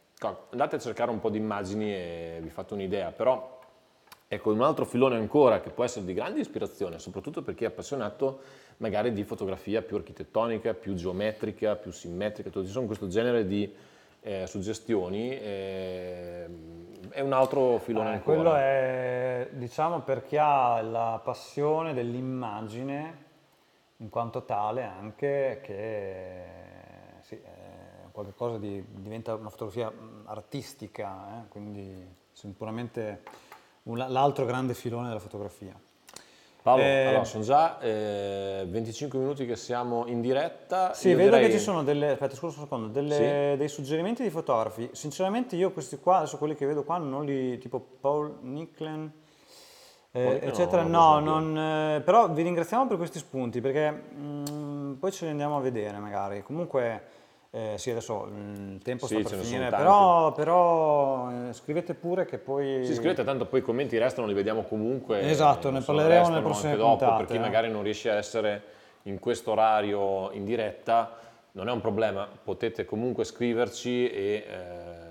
andate 0.50 0.76
a 0.76 0.78
cercare 0.78 1.11
un 1.11 1.20
po' 1.20 1.28
di 1.28 1.37
immagini 1.37 1.92
e 1.92 2.38
vi 2.40 2.48
fate 2.48 2.72
un'idea, 2.72 3.11
però 3.11 3.52
Ecco, 4.26 4.50
un 4.50 4.62
altro 4.62 4.85
filone 4.85 5.16
ancora 5.16 5.61
che 5.61 5.70
può 5.70 5.85
essere 5.85 6.07
di 6.07 6.14
grande 6.14 6.40
ispirazione, 6.40 6.98
soprattutto 6.98 7.42
per 7.42 7.54
chi 7.54 7.64
è 7.64 7.66
appassionato 7.68 8.40
magari 8.78 9.12
di 9.12 9.22
fotografia 9.22 9.83
più 9.83 9.96
architettonica, 9.96 10.72
più 10.74 10.94
geometrica, 10.94 11.76
più 11.76 11.92
simmetrica, 11.92 12.50
ci 12.50 12.66
sono 12.66 12.87
questo 12.87 13.07
genere 13.07 13.46
di 13.46 13.72
eh, 14.22 14.46
suggestioni, 14.48 15.38
eh, 15.38 16.46
è 17.11 17.20
un 17.20 17.33
altro 17.33 17.78
filone 17.78 18.11
eh, 18.11 18.12
ancora. 18.14 18.37
Quello 18.37 18.54
è, 18.57 19.48
diciamo, 19.52 20.00
per 20.00 20.24
chi 20.24 20.37
ha 20.37 20.80
la 20.80 21.20
passione 21.22 21.92
dell'immagine, 21.92 23.23
in 23.98 24.09
quanto 24.09 24.44
tale 24.44 24.83
anche, 24.83 25.61
che 25.62 26.42
sì, 27.20 27.40
qualcosa 28.14 28.59
di, 28.59 28.85
diventa 28.88 29.35
una 29.35 29.50
fotografia 29.50 29.92
artistica, 30.26 31.42
eh, 31.42 31.48
quindi 31.48 32.07
sicuramente 32.33 33.22
l'altro 33.83 34.44
grande 34.44 34.74
filone 34.74 35.09
della 35.09 35.20
fotografia. 35.20 35.74
Paolo, 36.62 36.83
eh, 36.83 37.07
allora 37.09 37.24
sono 37.24 37.44
già 37.44 37.78
eh, 37.80 38.64
25 38.66 39.18
minuti 39.18 39.44
che 39.44 39.54
siamo 39.57 40.07
in 40.07 40.22
diretta. 40.22 40.94
Sì, 40.94 41.12
vedo 41.12 41.37
direi... 41.37 41.46
che 41.46 41.52
ci 41.52 41.62
sono 41.62 41.83
delle, 41.83 42.12
aspetta, 42.12 42.37
scusa 42.37 42.59
un 42.59 42.64
secondo, 42.64 42.87
delle, 42.87 43.14
sì. 43.52 43.59
dei 43.59 43.68
suggerimenti 43.68 44.22
di 44.22 44.30
fotografi. 44.30 44.88
Sinceramente 44.92 45.57
io 45.57 45.72
questi 45.72 45.98
qua, 45.98 46.18
adesso 46.18 46.38
quelli 46.38 46.54
che 46.54 46.64
vedo 46.64 46.83
qua, 46.83 46.96
non 46.96 47.26
li, 47.26 47.59
tipo 47.59 47.78
Paul 48.00 48.38
Nicklen, 48.40 49.12
eh, 50.16 50.38
eccetera, 50.44 50.83
no, 50.83 51.18
non, 51.18 51.59
eh, 51.59 52.00
però 52.00 52.31
vi 52.31 52.42
ringraziamo 52.42 52.87
per 52.87 52.98
questi 52.98 53.18
spunti 53.18 53.61
perché 53.61 53.90
mh, 53.90 54.44
mm, 54.48 54.92
poi 54.92 55.11
ce 55.11 55.24
li 55.24 55.33
andiamo 55.33 55.57
a 55.57 55.61
vedere 55.61 55.98
magari. 55.98 56.44
Comunque 56.44 57.03
eh, 57.50 57.74
sì, 57.79 57.90
adesso 57.90 58.29
il 58.33 58.81
tempo 58.81 59.09
sì, 59.09 59.18
sta 59.18 59.31
per 59.31 59.44
finire, 59.44 59.70
però, 59.70 60.31
però 60.31 61.48
eh, 61.48 61.53
scrivete 61.53 61.94
pure 61.94 62.27
che 62.27 62.38
poi... 62.38 62.87
Sì, 62.87 62.94
scrivete, 62.94 63.24
tanto 63.24 63.46
poi 63.46 63.59
i 63.59 63.62
commenti 63.64 63.98
restano, 63.98 64.29
li 64.29 64.35
vediamo 64.35 64.62
comunque. 64.62 65.29
Esatto, 65.29 65.72
ne 65.72 65.81
parleremo 65.81 66.29
nelle 66.29 66.42
prossime 66.42 66.77
dopo, 66.77 66.98
puntate. 66.98 67.24
Per 67.24 67.35
chi 67.35 67.38
magari 67.40 67.68
non 67.68 67.83
riesce 67.83 68.09
a 68.09 68.14
essere 68.14 68.62
in 69.03 69.18
questo 69.18 69.50
orario 69.50 70.31
in 70.31 70.44
diretta, 70.44 71.16
non 71.53 71.68
è 71.68 71.72
un 71.72 71.81
problema, 71.81 72.29
potete 72.44 72.85
comunque 72.85 73.24
scriverci 73.24 74.09
e... 74.09 75.04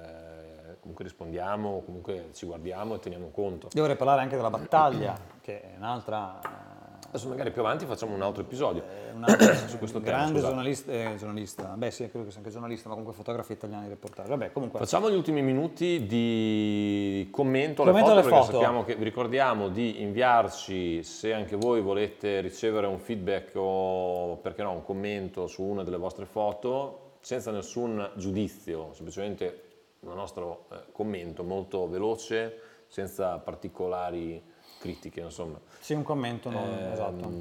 Eh, 0.84 0.89
comunque 0.89 1.04
rispondiamo, 1.06 1.82
comunque 1.86 2.30
ci 2.34 2.46
guardiamo 2.46 2.96
e 2.96 3.00
teniamo 3.00 3.30
conto. 3.30 3.69
Io 3.74 3.82
vorrei 3.82 3.96
parlare 3.96 4.22
anche 4.22 4.36
della 4.36 4.50
battaglia, 4.50 5.17
che 5.41 5.62
è 5.62 5.74
un'altra 5.78 6.72
Adesso 7.13 7.30
magari 7.30 7.52
più 7.52 7.62
avanti 7.62 7.86
facciamo 7.86 8.15
un 8.15 8.24
altro 8.24 8.41
episodio 8.41 8.82
eh, 8.82 9.12
un 9.13 9.24
altro, 9.24 9.54
su 9.69 9.78
questo 9.78 10.00
tema. 10.00 10.17
Grande 10.17 10.39
giornalista, 10.39 10.91
eh, 10.91 11.15
giornalista, 11.15 11.65
beh 11.78 11.91
sì, 11.91 12.10
credo 12.10 12.26
che 12.26 12.32
sia 12.32 12.39
anche 12.39 12.52
giornalista, 12.52 12.88
ma 12.88 12.96
comunque 12.96 13.15
fotografia 13.15 13.54
italiana 13.54 13.84
di 13.84 13.89
reportage. 13.89 14.30
Vabbè, 14.30 14.52
comunque. 14.52 14.80
Facciamo 14.80 15.12
gli 15.12 15.15
ultimi 15.15 15.43
minuti 15.43 16.08
di 16.08 17.28
commento 17.30 17.84
alle 17.84 17.91
commento 17.91 18.10
foto, 18.10 18.19
alle 18.19 18.30
perché 18.30 18.46
foto. 18.46 18.52
sappiamo 18.58 18.84
che 18.84 18.96
vi 18.96 19.04
ricordiamo 19.04 19.69
di 19.69 20.02
inviarci 20.02 21.04
se 21.04 21.34
anche 21.34 21.56
voi 21.56 21.82
volete 21.82 22.41
ricevere 22.41 22.88
un 22.88 22.98
feedback 22.98 23.52
o 23.58 24.38
perché 24.38 24.63
no, 24.63 24.72
un 24.72 24.84
commento 24.84 25.46
su 25.46 25.62
una 25.62 25.84
delle 25.84 25.98
vostre 25.98 26.26
foto 26.26 27.17
senza 27.22 27.52
nessun 27.52 28.10
giudizio, 28.15 28.89
semplicemente 28.93 29.73
un 30.04 30.16
nostro 30.16 30.66
eh, 30.72 30.92
commento 30.92 31.44
molto 31.44 31.88
veloce, 31.88 32.60
senza 32.88 33.38
particolari 33.39 34.42
critiche, 34.80 35.22
insomma. 35.22 35.60
Sì, 35.80 35.94
un 35.94 36.04
commento, 36.04 36.50
non, 36.50 36.63
eh, 36.63 36.92
esatto. 36.92 37.32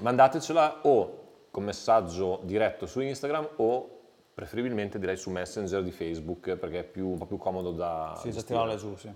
Mandatecela 0.00 0.80
o 0.82 1.20
con 1.50 1.64
messaggio 1.64 2.40
diretto 2.42 2.86
su 2.86 3.00
Instagram 3.00 3.48
o 3.56 3.88
preferibilmente 4.34 4.98
direi 4.98 5.16
su 5.16 5.30
Messenger 5.30 5.82
di 5.82 5.90
Facebook 5.90 6.56
perché 6.56 6.80
è 6.80 6.84
più, 6.84 7.08
un 7.08 7.18
po' 7.18 7.26
più 7.26 7.36
comodo 7.36 7.72
da... 7.72 8.18
Sì, 8.20 8.32
gestirla 8.32 8.76
giù, 8.76 8.96
sì. 8.96 9.10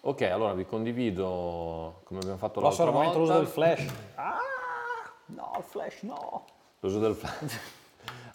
Ok, 0.00 0.22
allora 0.22 0.54
vi 0.54 0.64
condivido 0.64 2.00
come 2.04 2.20
abbiamo 2.20 2.38
fatto 2.38 2.60
Posso 2.60 2.84
l'altra 2.84 3.02
volta. 3.02 3.18
l'uso 3.18 3.32
del 3.34 3.46
flash. 3.46 3.86
Ah, 4.16 4.38
no, 5.26 5.52
il 5.58 5.64
flash 5.64 6.02
no. 6.02 6.44
L'uso 6.80 6.98
del 6.98 7.14
flash. 7.14 7.58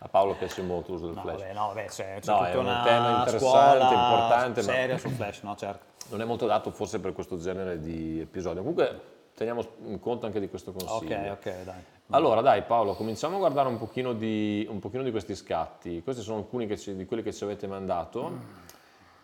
A 0.03 0.07
Paolo 0.07 0.35
piace 0.35 0.61
molto 0.61 0.93
l'uso 0.93 1.05
del 1.07 1.15
no, 1.15 1.21
flash. 1.21 1.39
Vabbè, 1.39 1.53
no, 1.53 1.67
vabbè, 1.67 1.85
c'è, 1.85 2.19
c'è 2.19 2.31
no, 2.31 2.43
è 2.43 2.55
un 2.55 2.81
tema 2.83 3.17
interessante, 3.19 3.93
importante. 3.93 4.61
Seria 4.63 4.93
ma... 4.93 4.99
sul 4.99 5.11
flash, 5.11 5.41
no, 5.43 5.55
certo 5.55 5.89
non 6.11 6.21
è 6.21 6.25
molto 6.25 6.45
dato 6.45 6.71
forse 6.71 6.99
per 6.99 7.13
questo 7.13 7.37
genere 7.37 7.79
di 7.79 8.19
episodio. 8.19 8.59
Comunque 8.59 9.01
teniamo 9.33 9.65
in 9.85 9.99
conto 9.99 10.25
anche 10.25 10.39
di 10.39 10.49
questo 10.49 10.71
consiglio. 10.71 11.15
Ok, 11.15 11.31
ok, 11.31 11.63
dai. 11.63 11.83
Allora 12.09 12.41
dai 12.41 12.63
Paolo, 12.63 12.93
cominciamo 12.93 13.37
a 13.37 13.39
guardare 13.39 13.69
un 13.69 13.77
pochino 13.77 14.13
di, 14.13 14.67
un 14.69 14.79
pochino 14.79 15.03
di 15.03 15.11
questi 15.11 15.35
scatti. 15.35 16.01
Questi 16.03 16.21
sono 16.21 16.37
alcuni 16.37 16.77
ci, 16.77 16.95
di 16.95 17.05
quelli 17.05 17.23
che 17.23 17.33
ci 17.33 17.43
avete 17.43 17.67
mandato. 17.67 18.59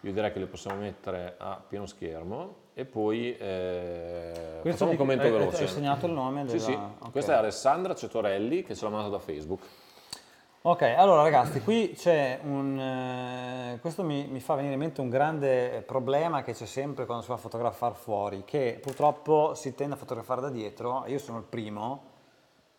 Io 0.02 0.14
direi 0.14 0.32
che 0.32 0.40
li 0.40 0.46
possiamo 0.46 0.80
mettere 0.80 1.36
a 1.38 1.62
pieno 1.68 1.86
schermo 1.86 2.56
e 2.74 2.86
poi 2.86 3.36
eh, 3.36 4.62
facciamo 4.64 4.92
un 4.92 4.98
commento 4.98 5.24
hai, 5.24 5.32
veloce. 5.32 5.64
Hai 5.64 5.68
segnato 5.68 6.06
il 6.06 6.14
nome? 6.14 6.46
Della... 6.46 6.58
Sì, 6.58 6.64
sì. 6.64 6.72
Okay. 6.72 7.12
Questa 7.12 7.34
è 7.34 7.36
Alessandra 7.36 7.94
Cetorelli 7.94 8.64
che 8.64 8.76
ce 8.76 8.86
l'ha 8.86 8.92
mandato 8.92 9.12
da 9.12 9.20
Facebook. 9.20 9.66
Ok, 10.64 10.82
allora 10.82 11.22
ragazzi, 11.22 11.62
qui 11.62 11.94
c'è 11.96 12.40
un... 12.44 12.78
Eh, 12.78 13.80
questo 13.80 14.04
mi, 14.04 14.26
mi, 14.28 14.40
fa 14.40 14.56
venire 14.56 14.74
in 14.74 14.80
mente 14.80 15.02
un 15.02 15.10
grande 15.10 15.84
problema 15.86 16.42
che 16.42 16.54
c'è 16.54 16.66
sempre 16.66 17.06
quando 17.06 17.24
si 17.24 17.30
va 17.30 17.36
a 17.36 17.40
fotografare 17.40 17.94
fuori, 17.94 18.44
che 18.44 18.80
purtroppo 18.82 19.54
si 19.54 19.76
tende 19.76 19.94
a 19.94 19.98
fotografare 19.98 20.42
da 20.42 20.50
dietro, 20.50 21.06
io 21.06 21.20
sono 21.20 21.38
il 21.38 21.44
primo, 21.44 22.04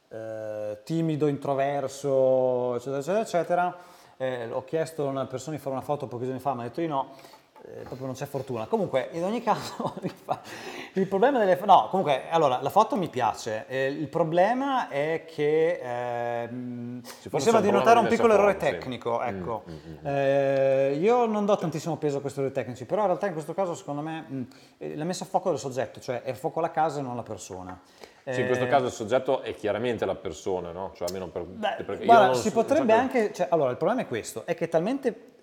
eh, 0.08 0.80
timido, 0.84 1.28
introverso, 1.28 2.74
eccetera, 2.74 2.98
eccetera, 2.98 3.20
eccetera. 3.20 3.76
Eh, 4.16 4.50
ho 4.50 4.64
chiesto 4.64 5.06
a 5.06 5.10
una 5.10 5.26
persona 5.26 5.56
di 5.56 5.62
fare 5.62 5.76
una 5.76 5.84
foto 5.84 6.08
pochi 6.08 6.24
giorni 6.24 6.40
fa, 6.40 6.54
mi 6.54 6.62
ha 6.62 6.64
detto 6.64 6.80
di 6.80 6.88
no, 6.88 7.12
eh, 7.74 7.83
proprio 7.83 8.07
non 8.07 8.14
c'è 8.14 8.26
fortuna. 8.26 8.66
Comunque, 8.66 9.09
in 9.12 9.24
ogni 9.24 9.42
caso, 9.42 9.94
il 10.94 11.07
problema 11.07 11.38
delle 11.38 11.59
no, 11.64 11.88
comunque, 11.90 12.28
allora, 12.31 12.61
la 12.62 12.70
foto 12.70 12.96
mi 12.96 13.09
piace. 13.09 13.66
Eh, 13.68 13.87
il 13.88 14.09
problema 14.09 14.88
è 14.88 15.24
che 15.26 15.81
eh, 15.83 16.48
mi 16.50 17.02
sembra 17.37 17.61
di 17.61 17.70
notare 17.70 17.98
un 17.98 18.07
piccolo 18.07 18.33
errore 18.35 18.57
tecnico. 18.57 19.20
Sì. 19.22 19.28
Ecco. 19.28 19.64
Mm, 19.68 19.72
mm, 19.72 19.92
mm, 19.92 20.07
eh, 20.07 20.96
io 20.98 21.26
non 21.26 21.44
do 21.44 21.57
tantissimo 21.57 21.96
peso 21.96 22.18
a 22.18 22.20
questi 22.20 22.40
errori 22.40 22.54
tecnici, 22.54 22.87
però 22.87 23.02
in 23.02 23.09
realtà 23.09 23.26
in 23.26 23.33
questo 23.33 23.54
caso, 23.54 23.74
secondo 23.74 24.00
me, 24.00 24.24
mh, 24.26 24.42
eh, 24.78 24.96
la 24.96 25.04
messa 25.04 25.24
a 25.24 25.26
fuoco 25.26 25.50
del 25.50 25.59
soggetto, 25.59 26.00
cioè 26.00 26.22
è 26.22 26.33
fuoco 26.33 26.61
alla 26.61 26.70
casa 26.70 27.00
e 27.00 27.02
non 27.02 27.16
la 27.16 27.22
persona. 27.22 27.78
Sì, 28.31 28.40
in 28.40 28.46
questo 28.46 28.66
eh, 28.66 28.68
caso 28.68 28.87
il 28.87 28.92
soggetto 28.92 29.40
è 29.40 29.54
chiaramente 29.54 30.04
la 30.04 30.14
persona, 30.14 30.70
no? 30.70 30.92
Cioè, 30.94 31.09
almeno 31.09 31.28
per, 31.28 31.44
Beh, 31.44 32.04
guarda, 32.04 32.35
si 32.35 32.50
potrebbe 32.50 32.92
so 32.92 32.98
anche, 32.98 33.33
cioè, 33.33 33.46
allora 33.50 33.70
il 33.70 33.78
problema 33.78 34.02
è 34.02 34.07
questo, 34.07 34.44
è 34.44 34.54
che 34.54 34.66
è 34.66 34.68
talmente 34.68 35.37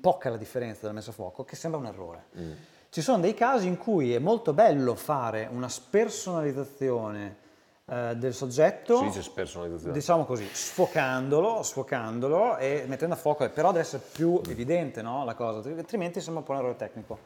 poca 0.00 0.30
la 0.30 0.36
differenza 0.36 0.80
della 0.82 0.92
messa 0.92 1.10
a 1.10 1.14
fuoco 1.14 1.44
che 1.44 1.56
sembra 1.56 1.80
un 1.80 1.86
errore. 1.86 2.24
Mm. 2.38 2.52
Ci 2.90 3.02
sono 3.02 3.20
dei 3.20 3.34
casi 3.34 3.66
in 3.66 3.76
cui 3.76 4.14
è 4.14 4.18
molto 4.18 4.52
bello 4.52 4.94
fare 4.94 5.48
una 5.50 5.68
spersonalizzazione 5.68 7.36
eh, 7.84 8.16
del 8.16 8.34
soggetto, 8.34 8.98
si 8.98 9.04
dice 9.04 9.22
spersonalizzazione. 9.22 9.92
diciamo 9.92 10.24
così, 10.24 10.48
sfocandolo, 10.50 11.62
sfocandolo 11.62 12.56
e 12.56 12.84
mettendo 12.86 13.14
a 13.14 13.18
fuoco, 13.18 13.48
però 13.50 13.68
deve 13.68 13.80
essere 13.80 14.02
più 14.12 14.40
mm. 14.40 14.50
evidente 14.50 15.02
no, 15.02 15.24
la 15.24 15.34
cosa, 15.34 15.66
altrimenti 15.68 16.20
sembra 16.20 16.40
un 16.40 16.46
po' 16.46 16.52
un 16.52 16.58
errore 16.58 16.76
tecnico. 16.76 17.18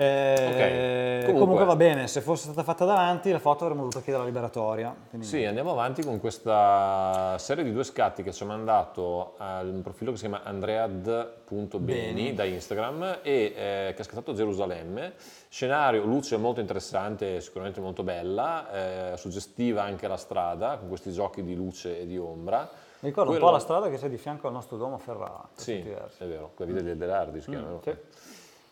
Eh, 0.00 0.32
okay. 0.32 1.24
comunque. 1.24 1.40
comunque. 1.40 1.64
va 1.64 1.74
bene, 1.74 2.06
se 2.06 2.20
fosse 2.20 2.44
stata 2.44 2.62
fatta 2.62 2.84
davanti 2.84 3.32
la 3.32 3.40
foto 3.40 3.64
avremmo 3.64 3.82
dovuto 3.82 4.00
chiedere 4.00 4.22
la 4.22 4.28
liberatoria. 4.30 4.94
Sì, 5.18 5.44
andiamo 5.44 5.72
avanti 5.72 6.04
con 6.04 6.20
questa 6.20 7.34
serie 7.38 7.64
di 7.64 7.72
due 7.72 7.82
scatti 7.82 8.22
che 8.22 8.32
ci 8.32 8.44
ha 8.44 8.46
mandato 8.46 9.34
al 9.38 9.80
profilo 9.82 10.12
che 10.12 10.18
si 10.18 10.28
chiama 10.28 10.44
andread.beni 10.44 12.32
da 12.32 12.44
Instagram 12.44 13.18
e 13.22 13.32
eh, 13.56 13.92
che 13.96 14.00
ha 14.00 14.04
scattato 14.04 14.30
a 14.30 14.34
Gerusalemme. 14.34 15.14
Scenario, 15.48 16.04
luce 16.04 16.36
molto 16.36 16.60
interessante, 16.60 17.40
sicuramente 17.40 17.80
molto 17.80 18.04
bella, 18.04 19.12
eh, 19.12 19.16
suggestiva 19.16 19.82
anche 19.82 20.06
la 20.06 20.16
strada 20.16 20.76
con 20.76 20.86
questi 20.86 21.10
giochi 21.10 21.42
di 21.42 21.56
luce 21.56 22.02
e 22.02 22.06
di 22.06 22.16
ombra. 22.16 22.70
Mi 23.00 23.08
ricordo 23.08 23.30
Quello... 23.30 23.46
un 23.46 23.50
po' 23.50 23.56
la 23.56 23.62
strada 23.62 23.90
che 23.90 23.96
c'è 23.96 24.08
di 24.08 24.16
fianco 24.16 24.46
al 24.46 24.52
nostro 24.52 24.76
Duomo 24.76 24.98
Ferrara. 24.98 25.48
Sì, 25.54 25.72
è 25.72 26.24
vero, 26.24 26.52
quella 26.54 26.70
via 26.70 26.82
del 26.82 26.96
Delardi 26.96 27.40
si 27.40 27.50
chiama. 27.50 27.70
Mm, 27.70 27.78
sì. 27.82 27.96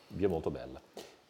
Via 0.09 0.29
molto 0.29 0.51
bella. 0.51 0.81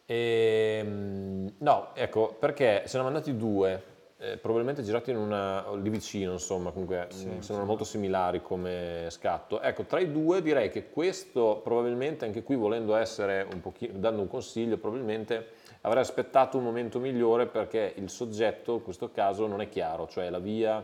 E, 0.06 0.78
ehm, 0.80 1.54
no, 1.58 1.90
ecco, 1.94 2.36
perché 2.38 2.82
se 2.86 2.96
ne 2.96 3.02
hanno 3.02 3.12
mandati 3.12 3.36
due, 3.36 3.94
eh, 4.18 4.38
probabilmente 4.38 4.82
girati 4.82 5.10
in 5.10 5.18
una, 5.18 5.74
lì 5.74 5.90
vicino, 5.90 6.32
insomma, 6.32 6.70
comunque 6.70 7.08
sì, 7.10 7.26
mm, 7.26 7.38
sembrano 7.40 7.62
sì. 7.62 7.66
molto 7.66 7.84
similari 7.84 8.40
come 8.40 9.08
scatto. 9.10 9.60
Ecco, 9.60 9.82
tra 9.82 9.98
i 9.98 10.10
due 10.10 10.40
direi 10.40 10.70
che 10.70 10.88
questo 10.88 11.60
probabilmente, 11.62 12.24
anche 12.24 12.42
qui 12.42 12.54
volendo 12.56 12.94
essere 12.94 13.46
un 13.52 13.60
pochino, 13.60 13.98
dando 13.98 14.22
un 14.22 14.28
consiglio, 14.28 14.78
probabilmente 14.78 15.48
avrei 15.82 16.02
aspettato 16.02 16.56
un 16.56 16.64
momento 16.64 16.98
migliore 16.98 17.46
perché 17.46 17.92
il 17.96 18.08
soggetto 18.08 18.74
in 18.74 18.82
questo 18.82 19.10
caso 19.10 19.46
non 19.46 19.60
è 19.60 19.68
chiaro, 19.68 20.06
cioè 20.06 20.30
la 20.30 20.38
via, 20.38 20.74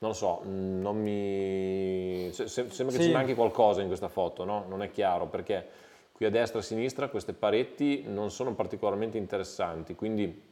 non 0.00 0.10
lo 0.10 0.12
so, 0.12 0.42
mm, 0.44 0.80
non 0.80 1.00
mi... 1.00 2.28
sembra 2.32 2.74
che 2.74 2.90
sì. 2.90 3.02
ci 3.02 3.12
manchi 3.12 3.34
qualcosa 3.34 3.80
in 3.80 3.86
questa 3.86 4.08
foto, 4.08 4.44
no? 4.44 4.66
Non 4.68 4.82
è 4.82 4.90
chiaro 4.90 5.26
perché 5.26 5.86
Qui 6.18 6.26
a 6.26 6.30
destra 6.30 6.58
e 6.58 6.62
a 6.62 6.64
sinistra 6.64 7.06
queste 7.06 7.32
pareti 7.32 8.02
non 8.04 8.32
sono 8.32 8.52
particolarmente 8.52 9.18
interessanti, 9.18 9.94
quindi 9.94 10.46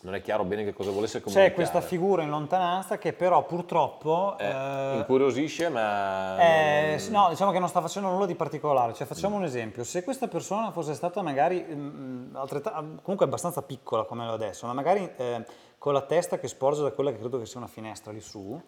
non 0.00 0.14
è 0.14 0.22
chiaro 0.22 0.44
bene 0.44 0.64
che 0.64 0.72
cosa 0.72 0.90
volesse 0.90 1.20
comunicare. 1.20 1.50
C'è 1.50 1.54
questa 1.54 1.82
figura 1.82 2.22
in 2.22 2.30
lontananza 2.30 2.96
che 2.96 3.12
però 3.12 3.44
purtroppo... 3.44 4.38
Eh, 4.38 4.46
eh, 4.48 4.96
incuriosisce, 4.96 5.68
ma... 5.68 6.38
eh, 6.38 7.04
no, 7.10 7.26
diciamo 7.28 7.50
che 7.50 7.58
non 7.58 7.68
sta 7.68 7.82
facendo 7.82 8.08
nulla 8.08 8.24
di 8.24 8.34
particolare. 8.34 8.94
Cioè, 8.94 9.06
facciamo 9.06 9.36
un 9.36 9.44
esempio. 9.44 9.84
Se 9.84 10.02
questa 10.02 10.26
persona 10.26 10.70
fosse 10.70 10.94
stata 10.94 11.20
magari 11.20 11.62
mm, 11.68 12.34
altretta- 12.36 12.72
comunque 13.02 13.26
abbastanza 13.26 13.60
piccola 13.60 14.04
come 14.04 14.24
lo 14.24 14.32
adesso, 14.32 14.66
ma 14.66 14.72
magari 14.72 15.06
eh, 15.16 15.44
con 15.76 15.92
la 15.92 16.00
testa 16.00 16.38
che 16.38 16.48
sporge 16.48 16.80
da 16.80 16.92
quella 16.92 17.10
che 17.10 17.18
credo 17.18 17.38
che 17.38 17.44
sia 17.44 17.58
una 17.58 17.68
finestra 17.68 18.10
lì 18.10 18.22
su, 18.22 18.58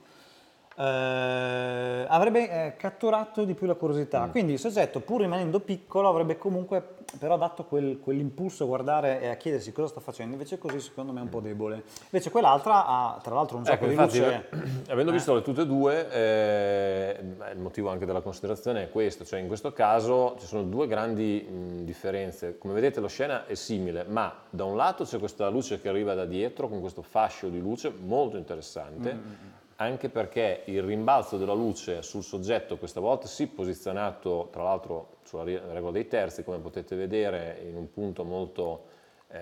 eh, 0.77 2.07
avrebbe 2.09 2.67
eh, 2.67 2.77
catturato 2.77 3.45
di 3.45 3.55
più 3.55 3.67
la 3.67 3.75
curiosità. 3.75 4.29
Quindi 4.31 4.53
il 4.53 4.59
soggetto, 4.59 5.01
pur 5.01 5.21
rimanendo 5.21 5.61
piccolo, 5.61 6.09
avrebbe 6.09 6.39
comunque 6.39 6.99
però 7.19 7.37
dato 7.37 7.65
quel- 7.65 7.99
quell'impulso 8.01 8.65
a 8.65 8.67
guardare 8.67 9.21
e 9.21 9.29
a 9.29 9.35
chiedersi 9.35 9.73
cosa 9.73 9.89
sta 9.89 10.01
facendo. 10.01 10.33
Invece 10.33 10.59
così 10.59 10.81
secondo 10.81 11.13
me 11.13 11.21
è 11.21 11.23
un 11.23 11.29
po' 11.29 11.41
debole. 11.41 11.83
Invece 12.05 12.31
quell'altra 12.31 12.87
ha 12.87 13.19
tra 13.23 13.35
l'altro 13.35 13.57
un 13.57 13.65
gioco 13.65 13.85
Ecco, 13.85 13.87
di 13.87 13.93
infatti, 13.93 14.19
luce... 14.19 14.49
avendo 14.91 15.13
visto 15.13 15.35
le 15.35 15.43
tutte 15.43 15.63
e 15.63 15.67
due, 15.67 16.11
eh, 16.11 17.17
il 17.53 17.59
motivo 17.59 17.91
anche 17.91 18.07
della 18.07 18.21
considerazione 18.21 18.85
è 18.85 18.91
questo, 18.91 19.25
cioè 19.25 19.41
in 19.41 19.49
questo 19.49 19.73
caso 19.73 20.37
ci 20.39 20.47
sono 20.47 20.63
due 20.63 20.87
grandi 20.87 21.47
mh, 21.49 21.85
differenze. 21.85 22.59
Come 22.59 22.75
vedete 22.75 23.01
la 23.01 23.09
scena 23.09 23.47
è 23.47 23.55
simile, 23.55 24.05
ma 24.05 24.33
da 24.49 24.65
un 24.65 24.77
lato 24.77 25.05
c'è 25.05 25.19
questa 25.19 25.49
luce 25.49 25.81
che 25.81 25.89
arriva 25.89 26.15
da 26.15 26.25
dietro 26.25 26.69
con 26.69 26.81
questo 26.81 27.03
fascio 27.03 27.49
di 27.49 27.61
luce 27.61 27.93
molto 27.99 28.37
interessante, 28.37 29.59
anche 29.81 30.11
perché 30.11 30.63
il 30.67 30.83
rimbalzo 30.83 31.39
della 31.39 31.55
luce 31.55 32.03
sul 32.03 32.23
soggetto 32.23 32.77
questa 32.77 33.01
volta 33.01 33.27
sì 33.27 33.47
posizionato 33.47 34.49
tra 34.53 34.63
l'altro 34.63 35.17
sulla 35.23 35.45
regola 35.45 35.91
dei 35.91 36.07
terzi, 36.07 36.45
come 36.45 36.59
potete 36.59 36.97
vedere, 36.97 37.63
in 37.67 37.77
un 37.77 37.91
punto 37.91 38.25
molto 38.25 38.85
eh, 39.29 39.39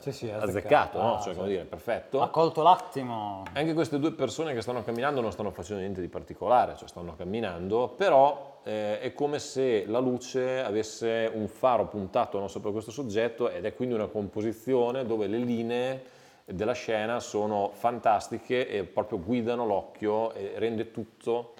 Sì, 0.00 0.10
sì, 0.10 0.30
azzeccato, 0.30 0.48
azzeccato. 0.48 1.02
no? 1.02 1.14
Ah, 1.16 1.20
cioè, 1.20 1.34
come 1.36 1.48
dire, 1.48 1.64
perfetto. 1.64 2.20
Ha 2.20 2.30
colto 2.30 2.62
l'attimo. 2.62 3.44
Anche 3.52 3.74
queste 3.74 3.98
due 4.00 4.12
persone 4.12 4.54
che 4.54 4.60
stanno 4.60 4.82
camminando 4.82 5.20
non 5.20 5.30
stanno 5.30 5.52
facendo 5.52 5.82
niente 5.82 6.00
di 6.00 6.08
particolare, 6.08 6.74
cioè 6.76 6.88
stanno 6.88 7.14
camminando, 7.14 7.88
però 7.90 8.60
eh, 8.64 8.98
è 8.98 9.12
come 9.14 9.38
se 9.38 9.84
la 9.86 10.00
luce 10.00 10.60
avesse 10.60 11.30
un 11.32 11.46
faro 11.46 11.86
puntato 11.86 12.40
no, 12.40 12.48
sopra 12.48 12.72
questo 12.72 12.90
soggetto 12.90 13.50
ed 13.50 13.64
è 13.64 13.74
quindi 13.74 13.94
una 13.94 14.06
composizione 14.06 15.04
dove 15.06 15.28
le 15.28 15.38
linee 15.38 16.02
della 16.50 16.72
scena 16.72 17.20
sono 17.20 17.70
fantastiche 17.74 18.68
e 18.68 18.84
proprio 18.84 19.20
guidano 19.20 19.66
l'occhio 19.66 20.32
e 20.32 20.52
rende 20.56 20.90
tutto 20.90 21.54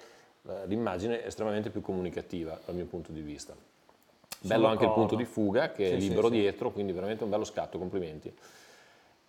eh, 0.47 0.65
l'immagine 0.65 1.23
estremamente 1.25 1.69
più 1.69 1.81
comunicativa 1.81 2.59
dal 2.65 2.75
mio 2.75 2.85
punto 2.85 3.11
di 3.11 3.21
vista. 3.21 3.53
Bello 4.41 4.67
anche 4.67 4.83
il 4.83 4.89
d'accordo. 4.89 5.07
punto 5.07 5.15
di 5.15 5.25
fuga 5.25 5.71
che 5.71 5.85
è 5.85 5.93
Sì, 5.95 6.01
sì, 6.01 6.07
libero 6.09 6.27
sì. 6.27 6.33
dietro, 6.33 6.71
quindi 6.71 6.91
veramente 6.91 7.23
un 7.23 7.29
bello 7.29 7.43
scatto, 7.43 7.77
complimenti. 7.77 8.33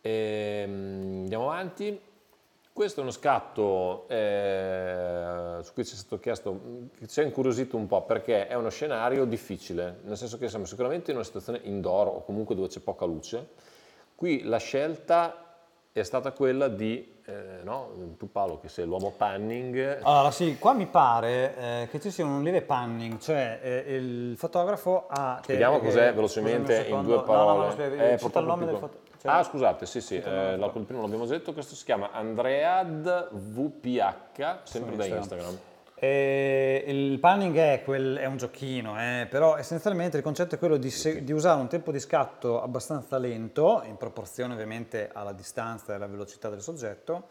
Ehm, 0.03 1.21
andiamo 1.23 1.51
avanti. 1.51 2.01
Questo 2.73 3.01
è 3.01 3.03
uno 3.03 3.13
scatto 3.13 4.09
eh, 4.09 5.59
su 5.61 5.73
cui 5.75 5.85
ci 5.85 5.93
è 5.93 5.97
stato 5.97 6.19
chiesto, 6.21 6.89
ci 7.07 7.21
ha 7.21 7.25
incuriosito 7.25 7.77
un 7.77 7.87
po' 7.87 8.03
perché 8.05 8.47
è 8.47 8.55
uno 8.55 8.71
scenario 8.71 9.25
difficile, 9.27 9.99
nel 10.05 10.17
senso 10.17 10.39
che 10.39 10.49
siamo 10.49 10.65
sicuramente 10.65 11.11
in 11.11 11.17
una 11.17 11.27
situazione 11.27 11.61
indoor 11.65 12.07
o 12.07 12.25
comunque 12.25 12.55
dove 12.55 12.69
c'è 12.69 12.79
poca 12.81 13.05
luce. 13.05 13.49
Qui 14.15 14.45
la 14.45 14.59
scelta 14.59 15.50
è 15.93 16.03
stata 16.05 16.31
quella 16.33 16.69
di, 16.69 17.21
eh, 17.27 17.61
no, 17.65 17.91
tu 18.17 18.31
Paolo 18.31 18.61
che 18.61 18.69
sei 18.69 18.87
l'uomo 18.87 19.13
panning, 19.17 19.99
Allora 20.03 20.31
sì, 20.31 20.57
qua 20.59 20.73
mi 20.73 20.87
pare 20.87 21.57
eh, 21.57 21.89
che 21.91 22.01
ci 22.01 22.11
sia 22.13 22.25
un 22.25 22.43
lieve 22.43 22.63
panning, 22.63 23.19
cioè 23.19 23.59
eh, 23.61 23.95
il 23.97 24.37
fotografo 24.37 25.07
ha... 25.09 25.41
Spieghiamo 25.43 25.81
che- 25.81 25.87
cos'è 25.87 26.15
velocemente 26.15 26.85
in 26.87 27.03
due 27.03 27.15
No, 27.17 27.21
no, 27.21 27.23
parole. 27.23 27.67
no, 27.67 27.71
spiega- 27.73 28.09
Eh, 28.11 28.19
cita 28.19 28.39
il 28.39 28.47
nome 28.47 28.67
del 28.67 28.75
fotografo. 28.77 29.09
ah, 29.29 29.43
scusate, 29.43 29.87
sì, 29.87 30.01
sì, 30.01 30.17
eh, 30.19 30.57
la- 30.57 30.71
il 30.73 30.85
primo 30.85 31.03
l'abbiamo 31.03 31.27
detto, 31.27 31.53
questo 31.53 31.75
si 31.75 31.85
chiama 31.85 32.11
Andread 32.13 33.31
VPH, 33.33 34.61
sempre 34.63 34.95
da 34.97 35.05
Instagram. 35.07 35.19
Instagram. 35.19 35.59
Eh, 36.03 36.83
il 36.87 37.19
panning 37.19 37.55
è, 37.59 37.83
quel- 37.85 38.17
è 38.17 38.25
un 38.25 38.39
giochino, 38.39 38.99
eh, 38.99 39.27
però 39.29 39.59
essenzialmente 39.59 40.17
il 40.17 40.23
concetto 40.23 40.55
è 40.55 40.59
quello 40.59 40.79
di, 40.79 40.89
se- 40.89 41.23
di 41.23 41.33
usare 41.33 41.61
un 41.61 41.69
tempo 41.69 41.93
di 41.93 42.01
scatto 42.01 42.63
abbastanza 42.63 43.19
lento, 43.19 43.83
in 43.85 43.99
proporzione 43.99 44.55
ovviamente 44.55 45.11
alla 45.13 45.33
distanza 45.33 45.93
e 45.93 45.97
alla 45.97 46.07
velocità 46.07 46.49
del 46.49 46.63
soggetto, 46.63 47.27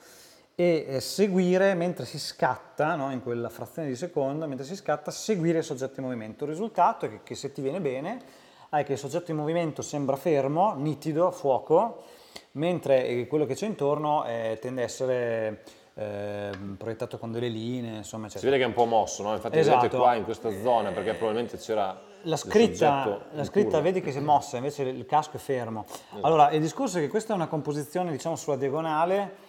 e 0.53 0.85
eh, 0.87 0.99
seguire 0.99 1.73
mentre 1.73 2.05
si 2.05 2.19
scatta, 2.19 2.93
no, 2.93 3.11
in 3.11 3.23
quella 3.23 3.49
frazione 3.49 3.87
di 3.87 3.95
secondo, 3.95 4.47
mentre 4.47 4.67
si 4.67 4.75
scatta, 4.75 5.09
seguire 5.09 5.57
il 5.57 5.63
soggetto 5.63 5.99
in 5.99 6.05
movimento. 6.05 6.43
Il 6.43 6.51
risultato 6.51 7.07
è 7.07 7.09
che, 7.09 7.19
che 7.23 7.33
se 7.33 7.51
ti 7.51 7.63
viene 7.63 7.81
bene 7.81 8.21
è 8.69 8.83
che 8.83 8.91
il 8.91 8.99
soggetto 8.99 9.31
in 9.31 9.37
movimento 9.37 9.81
sembra 9.81 10.15
fermo, 10.15 10.75
nitido, 10.75 11.25
a 11.25 11.31
fuoco, 11.31 12.03
mentre 12.51 13.03
eh, 13.07 13.25
quello 13.25 13.47
che 13.47 13.55
c'è 13.55 13.65
intorno 13.65 14.25
eh, 14.25 14.59
tende 14.61 14.81
a 14.81 14.85
essere 14.85 15.63
ehm, 15.99 16.75
proiettato 16.77 17.17
con 17.17 17.31
delle 17.31 17.47
linee, 17.49 17.97
insomma, 17.97 18.29
Si 18.29 18.37
eccetera. 18.37 18.51
vede 18.51 18.63
che 18.63 18.71
è 18.71 18.75
un 18.75 18.81
po' 18.83 18.89
mosso, 18.89 19.23
no? 19.23 19.33
Infatti 19.33 19.57
Esatto. 19.57 19.77
vedete 19.77 19.95
qua 19.97 20.15
in 20.15 20.23
questa 20.23 20.49
zona, 20.61 20.91
perché 20.91 21.13
probabilmente 21.13 21.57
c'era 21.57 21.99
La 22.23 22.35
scritta, 22.37 23.19
la 23.31 23.43
scritta 23.43 23.79
vedi 23.81 24.01
che 24.01 24.11
si 24.11 24.17
è 24.17 24.21
mossa, 24.21 24.57
invece 24.57 24.83
il 24.83 25.05
casco 25.05 25.37
è 25.37 25.39
fermo. 25.39 25.85
Allora, 26.21 26.51
il 26.51 26.61
discorso 26.61 26.97
è 26.97 27.01
che 27.01 27.07
questa 27.07 27.33
è 27.33 27.35
una 27.35 27.47
composizione, 27.47 28.11
diciamo, 28.11 28.35
sulla 28.35 28.55
diagonale, 28.57 29.47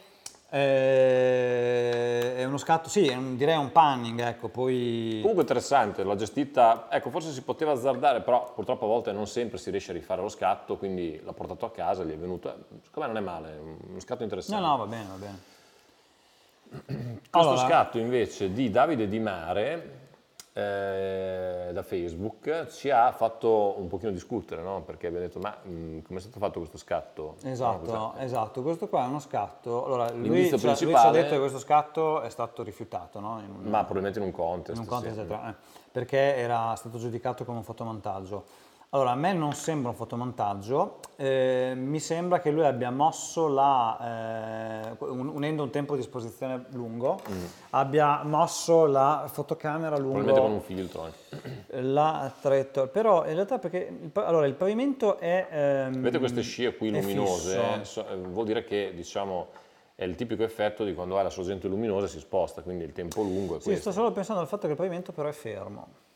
eh, 0.53 2.37
è 2.37 2.45
uno 2.45 2.59
scatto, 2.59 2.89
sì, 2.89 3.07
è 3.07 3.15
un- 3.15 3.37
direi 3.37 3.57
un 3.57 3.71
panning, 3.73 4.21
ecco, 4.21 4.49
poi... 4.49 5.19
Comunque 5.21 5.43
interessante, 5.43 6.03
l'ha 6.05 6.17
gestita, 6.17 6.87
ecco 6.91 7.11
forse 7.11 7.31
si 7.33 7.43
poteva 7.43 7.73
azzardare, 7.73 8.21
però 8.23 8.53
purtroppo 8.53 8.85
a 8.87 8.89
volte 8.89 9.13
non 9.13 9.27
sempre 9.27 9.59
si 9.59 9.71
riesce 9.71 9.91
a 9.93 9.95
rifare 9.95 10.21
lo 10.23 10.29
scatto, 10.29 10.77
quindi 10.77 11.21
l'ha 11.25 11.33
portato 11.33 11.67
a 11.67 11.71
casa, 11.71 12.03
gli 12.05 12.13
è 12.13 12.17
venuto, 12.17 12.49
secondo 12.83 13.01
me 13.01 13.07
non 13.07 13.17
è 13.17 13.21
male, 13.21 13.59
uno 13.59 14.01
scatto 14.01 14.19
No, 14.19 14.25
interessante. 14.25 14.65
no, 14.67 14.77
va 14.77 14.87
bene, 14.87 15.07
va 15.09 15.17
bene. 15.17 15.39
Questo 16.71 17.29
Allora- 17.31 17.67
scatto 17.67 17.99
invece 17.99 18.53
di 18.53 18.71
Davide 18.71 19.09
Di 19.09 19.19
Mare 19.19 19.99
eh, 20.53 21.71
da 21.73 21.83
Facebook 21.83 22.67
ci 22.69 22.91
ha 22.91 23.11
fatto 23.13 23.75
un 23.79 23.87
pochino 23.89 24.11
discutere, 24.11 24.63
no? 24.63 24.83
perché 24.83 25.07
abbiamo 25.07 25.25
detto 25.27 25.39
ma 25.39 25.57
mh, 25.63 26.01
come 26.03 26.19
è 26.19 26.23
stato 26.23 26.39
fatto 26.39 26.59
questo 26.59 26.77
scatto? 26.79 27.37
No, 27.43 27.51
Esatto, 27.51 27.79
questa- 27.79 28.13
esatto, 28.19 28.63
questo 28.63 28.89
qua 28.89 29.05
è 29.05 29.07
uno 29.07 29.21
scatto. 29.21 29.85
Allora, 29.85 30.11
lui, 30.11 30.23
L'indizio 30.29 30.59
ci 30.59 30.67
ha- 30.67 30.69
lui 30.71 30.77
ci 30.77 30.85
ha 30.85 30.87
principale- 30.89 31.23
detto 31.23 31.35
che 31.35 31.39
questo 31.41 31.59
scatto 31.59 32.21
è 32.21 32.29
stato 32.31 32.63
rifiutato, 32.63 33.21
no? 33.21 33.35
Un- 33.37 33.63
Ma 33.71 33.79
probabilmente 33.85 34.19
in 34.19 34.25
un 34.25 34.33
contest. 34.33 34.77
in 34.77 34.83
un 34.83 34.89
contest, 34.89 35.15
sì. 35.27 35.33
eh, 35.33 35.55
perché 35.93 36.37
era 36.37 36.75
stato 36.77 36.99
giudicato 36.99 37.45
come 37.45 37.59
un 37.59 37.65
fotomontaggio. 37.65 38.45
Allora, 38.93 39.13
a 39.13 39.15
me 39.15 39.33
non 39.33 39.53
sembra 39.53 39.91
un 39.91 39.95
fotomontaggio, 39.95 40.99
eh, 41.15 41.75
mi 41.77 42.01
sembra 42.01 42.41
che 42.41 42.51
lui 42.51 42.65
abbia 42.65 42.91
mosso 42.91 43.47
la, 43.47 44.89
eh, 44.99 45.05
un- 45.05 45.29
unendo 45.29 45.63
un 45.63 45.71
tempo 45.71 45.95
di 45.95 46.01
esposizione 46.01 46.65
lungo, 46.71 47.21
abbia 47.71 48.25
mosso 48.25 48.87
la 48.87 49.27
fotocamera 49.33 49.97
lungo 49.97 50.19
Mm. 50.19 50.23
Probabilmente 50.25 50.41
con 50.41 50.51
un 50.51 50.61
filtro 50.61 51.03
anche. 51.03 51.79
la 51.83 52.33
traiettoria, 52.41 52.91
però 52.91 53.25
in 53.29 53.35
realtà 53.35 53.61
perché 53.61 54.11
allora, 54.15 54.47
il 54.47 54.55
pavimento 54.55 55.19
è... 55.19 55.47
ehm, 55.49 55.93
Vedete 55.93 56.19
queste 56.19 56.43
scie 56.43 56.77
qui 56.77 56.91
luminose? 56.91 57.61
eh? 57.61 58.01
Eh, 58.13 58.17
vuol 58.17 58.45
dire 58.45 58.65
che 58.65 58.91
diciamo 58.93 59.51
è 59.95 60.03
il 60.03 60.17
tipico 60.17 60.43
effetto 60.43 60.83
di 60.83 60.95
quando 60.95 61.17
hai 61.17 61.23
la 61.23 61.31
sorgente 61.31 61.69
luminosa 61.69 62.09
si 62.09 62.19
sposta, 62.19 62.63
quindi 62.63 62.83
il 62.83 62.93
tempo 62.93 63.23
lungo 63.23 63.55
è 63.55 63.61
Sì, 63.61 63.67
questo. 63.67 63.93
sto 63.93 64.01
solo 64.01 64.11
pensando 64.11 64.41
al 64.43 64.49
fatto 64.49 64.63
che 64.67 64.73
il 64.73 64.77
pavimento 64.77 65.13
però 65.13 65.29
è 65.29 65.33
fermo. 65.33 66.09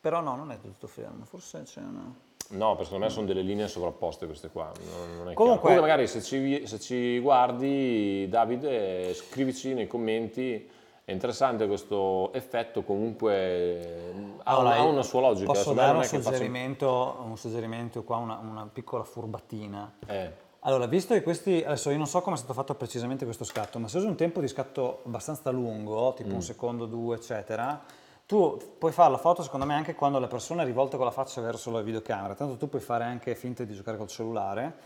Però 0.00 0.20
no, 0.20 0.36
non 0.36 0.52
è 0.52 0.60
tutto 0.60 0.86
fermo, 0.86 1.24
forse 1.24 1.62
c'è 1.62 1.80
una... 1.80 2.26
No, 2.50 2.68
perché 2.70 2.84
secondo 2.84 3.04
me 3.04 3.10
sono 3.10 3.26
delle 3.26 3.42
linee 3.42 3.68
sovrapposte 3.68 4.24
queste 4.26 4.48
qua. 4.48 4.72
Comunque-. 4.72 5.34
Comunque 5.34 5.80
magari 5.80 6.06
se 6.06 6.22
ci, 6.22 6.66
se 6.66 6.78
ci 6.80 7.18
guardi, 7.18 8.26
Davide, 8.28 9.12
scrivici 9.12 9.74
nei 9.74 9.86
commenti. 9.86 10.70
È 11.04 11.12
interessante 11.12 11.66
questo 11.66 12.32
effetto, 12.34 12.82
comunque 12.82 14.12
ha, 14.44 14.58
una, 14.58 14.74
ha 14.76 14.82
una 14.84 15.02
sua 15.02 15.20
logica. 15.22 15.52
Posso 15.52 15.72
dare 15.72 15.96
un 15.96 16.04
suggerimento, 16.04 17.16
un 17.24 17.36
suggerimento 17.36 18.02
qua, 18.02 18.16
una, 18.18 18.36
una 18.36 18.68
piccola 18.70 19.04
furbatina. 19.04 19.94
Eh, 20.06 20.32
Allora, 20.60 20.86
visto 20.86 21.14
che 21.14 21.22
questi, 21.22 21.62
adesso 21.64 21.88
io 21.90 21.96
non 21.96 22.06
so 22.06 22.20
come 22.20 22.36
è 22.36 22.38
stato 22.38 22.52
fatto 22.52 22.74
precisamente 22.74 23.24
questo 23.24 23.44
scatto, 23.44 23.78
ma 23.78 23.88
se 23.88 23.96
usi 23.98 24.06
un 24.06 24.16
tempo 24.16 24.40
di 24.40 24.48
scatto 24.48 25.00
abbastanza 25.06 25.50
lungo, 25.50 26.12
tipo 26.14 26.30
Mm. 26.30 26.34
un 26.34 26.42
secondo, 26.42 26.84
due, 26.84 27.16
eccetera, 27.16 27.82
tu 28.28 28.58
puoi 28.76 28.92
fare 28.92 29.10
la 29.10 29.16
foto 29.16 29.42
secondo 29.42 29.64
me 29.64 29.72
anche 29.72 29.94
quando 29.94 30.18
la 30.18 30.26
persona 30.26 30.60
è 30.60 30.66
rivolta 30.66 30.98
con 30.98 31.06
la 31.06 31.10
faccia 31.12 31.40
verso 31.40 31.70
la 31.70 31.80
videocamera, 31.80 32.34
tanto 32.34 32.58
tu 32.58 32.68
puoi 32.68 32.82
fare 32.82 33.04
anche 33.04 33.34
finta 33.34 33.64
di 33.64 33.72
giocare 33.72 33.96
col 33.96 34.06
cellulare, 34.06 34.76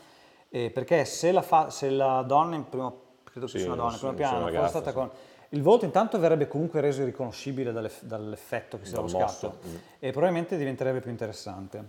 eh, 0.48 0.70
perché 0.70 1.04
se 1.04 1.32
la, 1.32 1.42
fa- 1.42 1.68
se 1.68 1.90
la 1.90 2.22
donna 2.22 2.54
in 2.54 2.68
primo, 2.68 3.00
credo 3.24 3.48
Sì, 3.48 3.58
sia 3.58 3.66
una 3.66 3.74
donna 3.74 3.94
in 3.94 3.98
primo 3.98 4.14
piano, 4.14 4.46
fosse 4.46 4.68
stata 4.68 4.90
sì. 4.90 4.94
con... 4.94 5.10
Il 5.48 5.60
volto 5.60 5.84
intanto 5.84 6.20
verrebbe 6.20 6.46
comunque 6.46 6.80
reso 6.80 7.04
riconoscibile 7.04 7.72
dalle- 7.72 7.90
dall'effetto 8.02 8.78
che 8.78 8.84
si 8.84 8.92
dà 8.92 9.00
mosso, 9.00 9.18
scatto 9.18 9.58
mm. 9.66 9.74
e 9.98 10.10
probabilmente 10.12 10.56
diventerebbe 10.56 11.00
più 11.00 11.10
interessante. 11.10 11.84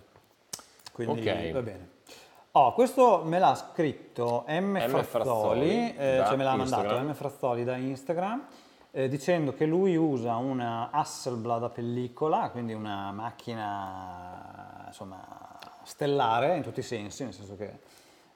Quindi 0.91 1.21
Ok. 1.29 1.51
va 1.51 1.61
bene. 1.61 1.89
Oh, 2.53 2.73
questo 2.73 3.21
me 3.23 3.37
l'ha 3.37 3.53
scritto 3.53 4.45
M. 4.47 4.71
M. 4.75 4.79
Frazzoli, 4.89 5.03
Frazzoli 5.03 5.95
eh, 5.97 6.23
cioè 6.25 6.35
me 6.35 6.43
l'ha 6.43 6.55
Instagram. 6.55 6.85
mandato 6.87 7.09
M. 7.09 7.13
Frazzoli 7.13 7.63
da 7.63 7.75
Instagram, 7.75 8.43
eh, 8.95 9.07
dicendo 9.07 9.53
che 9.53 9.65
lui 9.65 9.95
usa 9.95 10.35
una 10.35 10.91
Hasselblad 10.91 11.63
a 11.63 11.69
pellicola, 11.69 12.51
quindi 12.51 12.73
una 12.73 13.11
macchina 13.11 14.83
insomma 14.85 15.25
stellare 15.83 16.55
in 16.55 16.61
tutti 16.61 16.81
i 16.81 16.83
sensi, 16.83 17.23
nel 17.23 17.33
senso 17.33 17.55
che 17.55 17.79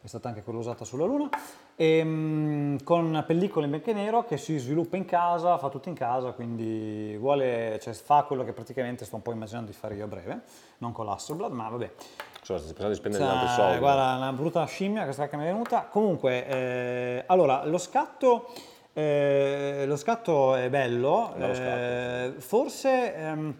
è 0.01 0.07
stata 0.07 0.29
anche 0.29 0.41
quella 0.41 0.57
usata 0.57 0.83
sulla 0.83 1.05
Luna, 1.05 1.29
e, 1.75 2.03
mm, 2.03 2.77
con 2.83 3.23
pellicola 3.27 3.65
in 3.65 3.71
bianco 3.71 3.91
e 3.91 3.93
nero 3.93 4.25
che 4.25 4.37
si 4.37 4.57
sviluppa 4.57 4.97
in 4.97 5.05
casa, 5.05 5.59
fa 5.59 5.69
tutto 5.69 5.89
in 5.89 5.95
casa, 5.95 6.31
quindi 6.31 7.15
vuole, 7.17 7.77
cioè, 7.79 7.93
fa 7.93 8.23
quello 8.23 8.43
che 8.43 8.51
praticamente 8.51 9.05
sto 9.05 9.15
un 9.15 9.21
po' 9.21 9.31
immaginando 9.31 9.69
di 9.69 9.77
fare 9.77 9.93
io 9.93 10.05
a 10.05 10.07
breve, 10.07 10.41
non 10.79 10.91
con 10.91 11.05
l'Asselblad, 11.05 11.51
ma 11.51 11.69
vabbè. 11.69 11.91
Cioè, 12.41 12.57
stai 12.57 12.73
pensando 12.73 12.89
di 12.89 12.95
spendere 12.95 13.23
Cioè, 13.23 13.33
tanti 13.33 13.53
soldi. 13.53 13.77
Guarda, 13.77 14.15
una 14.15 14.33
brutta 14.33 14.65
scimmia 14.65 15.03
questa 15.03 15.27
che 15.27 15.35
mi 15.35 15.43
è 15.43 15.47
venuta. 15.47 15.83
Comunque, 15.83 16.47
eh, 16.47 17.23
allora, 17.27 17.63
lo 17.65 17.77
scatto, 17.77 18.49
eh, 19.01 19.83
lo 19.85 19.95
scatto 19.95 20.55
è 20.55 20.69
bello, 20.71 21.31
scatto, 21.37 21.45
eh, 21.45 22.33
forse 22.39 23.13
ehm, 23.15 23.55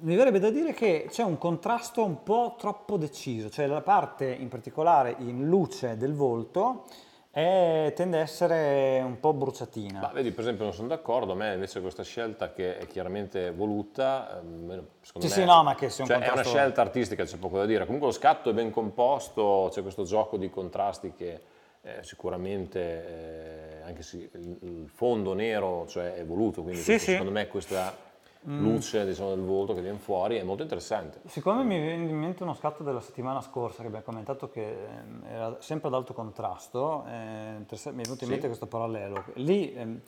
mi 0.00 0.16
verrebbe 0.16 0.40
da 0.40 0.50
dire 0.50 0.72
che 0.72 1.06
c'è 1.08 1.22
un 1.22 1.38
contrasto 1.38 2.04
un 2.04 2.24
po' 2.24 2.56
troppo 2.58 2.96
deciso, 2.96 3.50
cioè 3.50 3.66
la 3.68 3.82
parte 3.82 4.26
in 4.28 4.48
particolare 4.48 5.14
in 5.18 5.46
luce 5.46 5.96
del 5.96 6.12
volto 6.12 6.86
è- 7.30 7.92
tende 7.94 8.18
a 8.18 8.20
essere 8.22 9.00
un 9.00 9.20
po' 9.20 9.32
bruciatina. 9.32 10.00
Ma 10.00 10.08
vedi, 10.12 10.32
per 10.32 10.40
esempio, 10.40 10.64
non 10.64 10.72
sono 10.72 10.88
d'accordo. 10.88 11.32
A 11.32 11.36
me 11.36 11.54
invece 11.54 11.80
questa 11.80 12.02
scelta 12.02 12.52
che 12.52 12.78
è 12.78 12.86
chiaramente 12.88 13.52
voluta, 13.52 14.40
ehm, 14.40 14.86
secondo 15.02 15.28
Sì, 15.28 15.34
me 15.34 15.40
sì, 15.40 15.44
no, 15.44 15.62
ma 15.62 15.76
che 15.76 15.88
sia 15.88 16.02
un 16.02 16.10
cioè, 16.10 16.16
è 16.18 16.22
una 16.22 16.32
contrasto- 16.32 16.58
scelta 16.58 16.80
artistica, 16.80 17.24
c'è 17.24 17.36
poco 17.36 17.58
da 17.58 17.64
dire. 17.66 17.84
Comunque 17.84 18.08
lo 18.08 18.14
scatto 18.14 18.50
è 18.50 18.52
ben 18.52 18.70
composto, 18.72 19.68
c'è 19.70 19.82
questo 19.82 20.02
gioco 20.02 20.36
di 20.36 20.50
contrasti 20.50 21.12
che 21.12 21.40
eh, 21.82 22.02
sicuramente, 22.02 22.80
eh, 22.80 23.77
anche 23.88 24.02
se 24.02 24.30
il, 24.32 24.88
fondo 24.92 25.34
nero 25.34 25.86
cioè, 25.88 26.14
è 26.14 26.24
voluto, 26.24 26.62
quindi 26.62 26.80
Sì, 26.80 26.92
questo- 26.92 27.04
sì. 27.06 27.10
Mm. 27.10 27.18
secondo 27.18 27.32
me 27.38 27.48
questa 27.48 28.06
luce 28.42 29.04
diciamo, 29.04 29.30
del 29.30 29.40
volto 29.44 29.74
che 29.74 29.80
viene 29.82 29.98
fuori 29.98 30.36
è 30.36 30.42
molto 30.42 30.62
interessante. 30.62 31.20
Siccome 31.26 31.64
mi 31.64 31.78
viene 31.80 32.08
in 32.08 32.16
mente 32.16 32.44
uno 32.44 32.54
scatto 32.54 32.82
della 32.82 33.00
settimana 33.00 33.40
scorsa 33.40 33.80
che 33.80 33.86
abbiamo 33.86 34.04
commentato 34.04 34.48
che 34.48 34.84
ehm, 34.84 35.24
era 35.28 35.56
sempre 35.60 35.88
ad 35.88 35.94
alto 35.94 36.14
contrasto, 36.14 37.04
eh, 37.08 37.56
mi 37.58 37.64
è 37.66 37.90
venuto 37.90 38.12
in 38.12 38.16
Sì. 38.18 38.26
mente 38.26 38.46
questo 38.46 38.66
parallelo. 38.66 39.24
Lì, 39.34 39.72
ehm, 39.74 40.00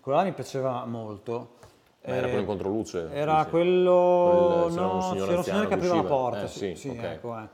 quello 0.00 0.18
là 0.18 0.24
mi 0.24 0.32
piaceva 0.32 0.84
molto. 0.86 1.56
Ma 2.04 2.14
era 2.14 2.26
Eh, 2.26 2.28
quello 2.28 2.40
in 2.40 2.46
controluce? 2.46 3.08
Era 3.12 3.38
dici? 3.38 3.50
quello, 3.50 4.22
Quel- 4.24 4.74
c'era 4.74 4.86
un 4.86 4.92
no, 4.94 5.00
signore 5.02 5.24
c'era 5.26 5.38
un 5.38 5.44
signore 5.44 5.66
che 5.68 5.74
apriva 5.74 5.94
la 5.94 6.04
porta, 6.04 6.42
Eh, 6.44 6.48
sì, 6.48 6.58
sì, 6.58 6.74
sì, 6.76 6.88
ok. 6.88 7.02
ecco, 7.02 7.38
eh. 7.38 7.48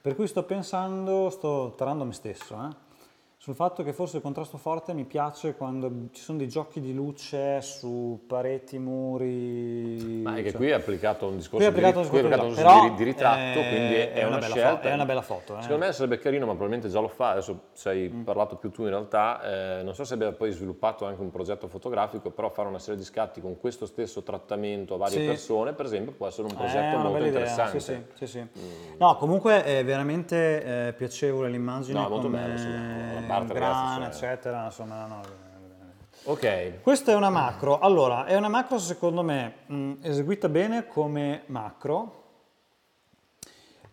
Per 0.00 0.14
cui 0.14 0.26
sto 0.26 0.44
pensando, 0.44 1.28
sto 1.30 1.74
tarando 1.76 2.04
me 2.04 2.12
stesso, 2.12 2.54
eh, 2.54 2.88
sul 3.42 3.54
fatto 3.54 3.82
che 3.82 3.94
forse 3.94 4.18
il 4.18 4.22
contrasto 4.22 4.58
forte 4.58 4.92
mi 4.92 5.04
piace 5.06 5.54
quando 5.54 5.90
ci 6.12 6.20
sono 6.20 6.36
dei 6.36 6.46
giochi 6.46 6.78
di 6.78 6.92
luce 6.92 7.62
su 7.62 8.22
pareti, 8.26 8.78
muri... 8.78 10.20
Ma 10.22 10.36
è 10.36 10.42
che 10.42 10.50
cioè- 10.50 10.58
qui 10.58 10.68
è 10.68 10.72
applicato 10.72 11.26
un 11.26 11.36
discorso, 11.38 11.56
Qui 11.56 11.64
è 11.64 11.68
applicato 11.68 12.00
di, 12.00 12.04
un 12.04 12.10
qui 12.10 12.18
è 12.18 12.22
discorso 12.22 12.44
applicato 12.50 12.70
di- 12.70 12.78
però, 12.78 12.90
di, 12.90 12.96
di 12.96 13.10
ritratto, 13.10 13.58
eh, 13.60 13.68
quindi 13.68 13.94
è, 13.94 14.12
è 14.12 14.24
una 14.26 14.36
una, 14.36 14.46
fo- 14.46 14.80
è 14.82 14.92
una 14.92 15.04
bella 15.06 15.22
foto, 15.22 15.56
eh. 15.56 15.62
Secondo 15.62 15.86
me 15.86 15.92
sarebbe 15.92 16.18
carino, 16.18 16.44
ma 16.44 16.52
probabilmente 16.52 16.90
già 16.90 17.00
lo 17.00 17.08
fa, 17.08 17.30
adesso 17.30 17.60
ci 17.74 17.88
hai 17.88 18.08
Mm. 18.12 18.24
parlato 18.24 18.56
più 18.56 18.70
tu 18.70 18.82
in 18.82 18.90
realtà, 18.90 19.78
eh, 19.78 19.82
non 19.84 19.94
so 19.94 20.04
se 20.04 20.12
abbia 20.12 20.32
poi 20.32 20.50
sviluppato 20.52 21.06
anche 21.06 21.22
un 21.22 21.30
progetto 21.30 21.66
fotografico, 21.66 22.28
però 22.30 22.50
fare 22.50 22.68
una 22.68 22.78
serie 22.78 22.98
di 22.98 23.04
scatti 23.06 23.40
con 23.40 23.58
questo 23.58 23.86
stesso 23.86 24.22
trattamento 24.22 24.96
a 24.96 24.98
varie 24.98 25.18
Sì. 25.18 25.24
persone, 25.24 25.72
per 25.72 25.86
esempio, 25.86 26.12
può 26.12 26.26
essere 26.26 26.42
un 26.46 26.52
Eh, 26.52 26.56
progetto 26.56 26.94
è 26.94 26.98
molto 26.98 27.16
idea, 27.16 27.26
interessante. 27.28 27.80
Sì, 27.80 27.94
sì, 28.16 28.26
sì, 28.26 28.26
sì. 28.26 28.46
No, 28.98 29.16
comunque 29.16 29.64
è 29.64 29.82
veramente 29.82 30.88
eh, 30.88 30.92
piacevole 30.92 31.48
l'immagine. 31.48 31.98
No, 31.98 32.06
è 32.06 32.08
molto 32.10 32.28
bello, 32.28 33.28
la 33.38 33.96
cioè- 33.96 34.06
eccetera. 34.06 34.64
Insomma, 34.64 35.06
no, 35.06 35.20
Ok, 36.24 36.82
Questa 36.82 37.12
è 37.12 37.14
una 37.14 37.30
macro. 37.30 37.78
Allora, 37.78 38.26
è 38.26 38.36
una 38.36 38.48
macro 38.48 38.78
secondo 38.78 39.22
me 39.22 39.54
mh, 39.66 39.92
eseguita 40.02 40.48
bene 40.50 40.86
come 40.86 41.44
macro. 41.46 42.16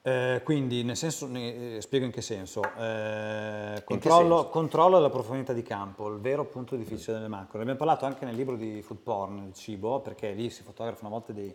Eh, 0.02 0.42
quindi, 0.44 0.84
nel 0.84 0.98
senso, 0.98 1.28
ne- 1.28 1.76
eh, 1.78 1.82
spiego 1.82 2.06
in 2.06 2.12
che 2.12 2.22
senso. 2.22 2.62
Eh, 2.78 3.82
controllo, 3.86 4.48
controllo 4.50 4.98
della 4.98 5.10
profondità 5.10 5.54
di 5.54 5.64
campo, 5.64 6.08
il 6.10 6.20
vero 6.20 6.46
punto 6.46 6.76
difficile 6.76 7.18
delle 7.18 7.28
macro. 7.28 7.58
Ne 7.58 7.62
abbiamo 7.64 7.80
parlato 7.80 8.06
anche 8.06 8.26
nel 8.26 8.36
libro 8.36 8.56
di 8.56 8.82
Food 8.82 9.00
Porn, 9.00 9.38
il 9.48 9.54
cibo, 9.54 10.00
perché 10.02 10.32
lì 10.32 10.50
si 10.50 10.64
fotografano 10.64 11.08
a 11.08 11.12
volte 11.12 11.34
dei, 11.34 11.54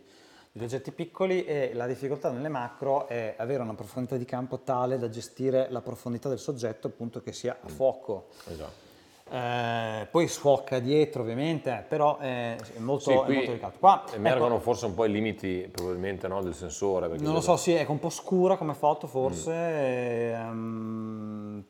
degli 0.53 0.65
oggetti 0.65 0.93
piccoli 0.93 1.45
e 1.45 1.71
la 1.73 1.87
difficoltà 1.87 2.31
nelle 2.31 2.51
macro 2.51 3.09
è 3.09 3.35
avere 3.39 3.63
una 3.63 3.73
profondità 3.75 4.17
di 4.17 4.27
campo 4.27 4.59
tale 4.61 4.99
da 4.99 5.09
gestire 5.09 5.69
la 5.71 5.81
profondità 5.81 6.29
del 6.29 6.39
soggetto, 6.39 6.89
appunto 6.89 7.23
che 7.23 7.33
sia 7.33 7.57
a 7.61 7.69
fuoco. 7.69 8.29
esatto. 8.49 8.91
Eh, 9.31 10.09
poi 10.11 10.29
sfocca 10.29 10.79
dietro 10.79 11.23
ovviamente, 11.23 11.71
eh, 11.71 11.83
però 11.89 12.19
è, 12.19 12.55
molto, 12.81 13.05
Sì, 13.05 13.11
è 13.13 13.15
molto 13.33 13.51
delicato. 13.51 13.79
Qua, 13.79 14.05
emergono 14.13 14.57
ecco, 14.57 14.63
forse 14.63 14.85
un 14.85 14.93
po' 14.95 15.07
i 15.07 15.11
limiti 15.11 15.67
probabilmente 15.73 16.29
no, 16.29 16.43
del 16.43 16.53
sensore. 16.53 17.07
non 17.07 17.17
lo 17.17 17.25
vedo- 17.25 17.41
so, 17.41 17.57
sì, 17.57 17.73
è 17.73 17.87
un 17.89 17.99
po' 17.99 18.11
scura 18.11 18.59
come 18.59 18.75
foto 18.75 19.07
forse, 19.07 19.51
Mm. 19.51 20.35
ehm, 20.35 21.65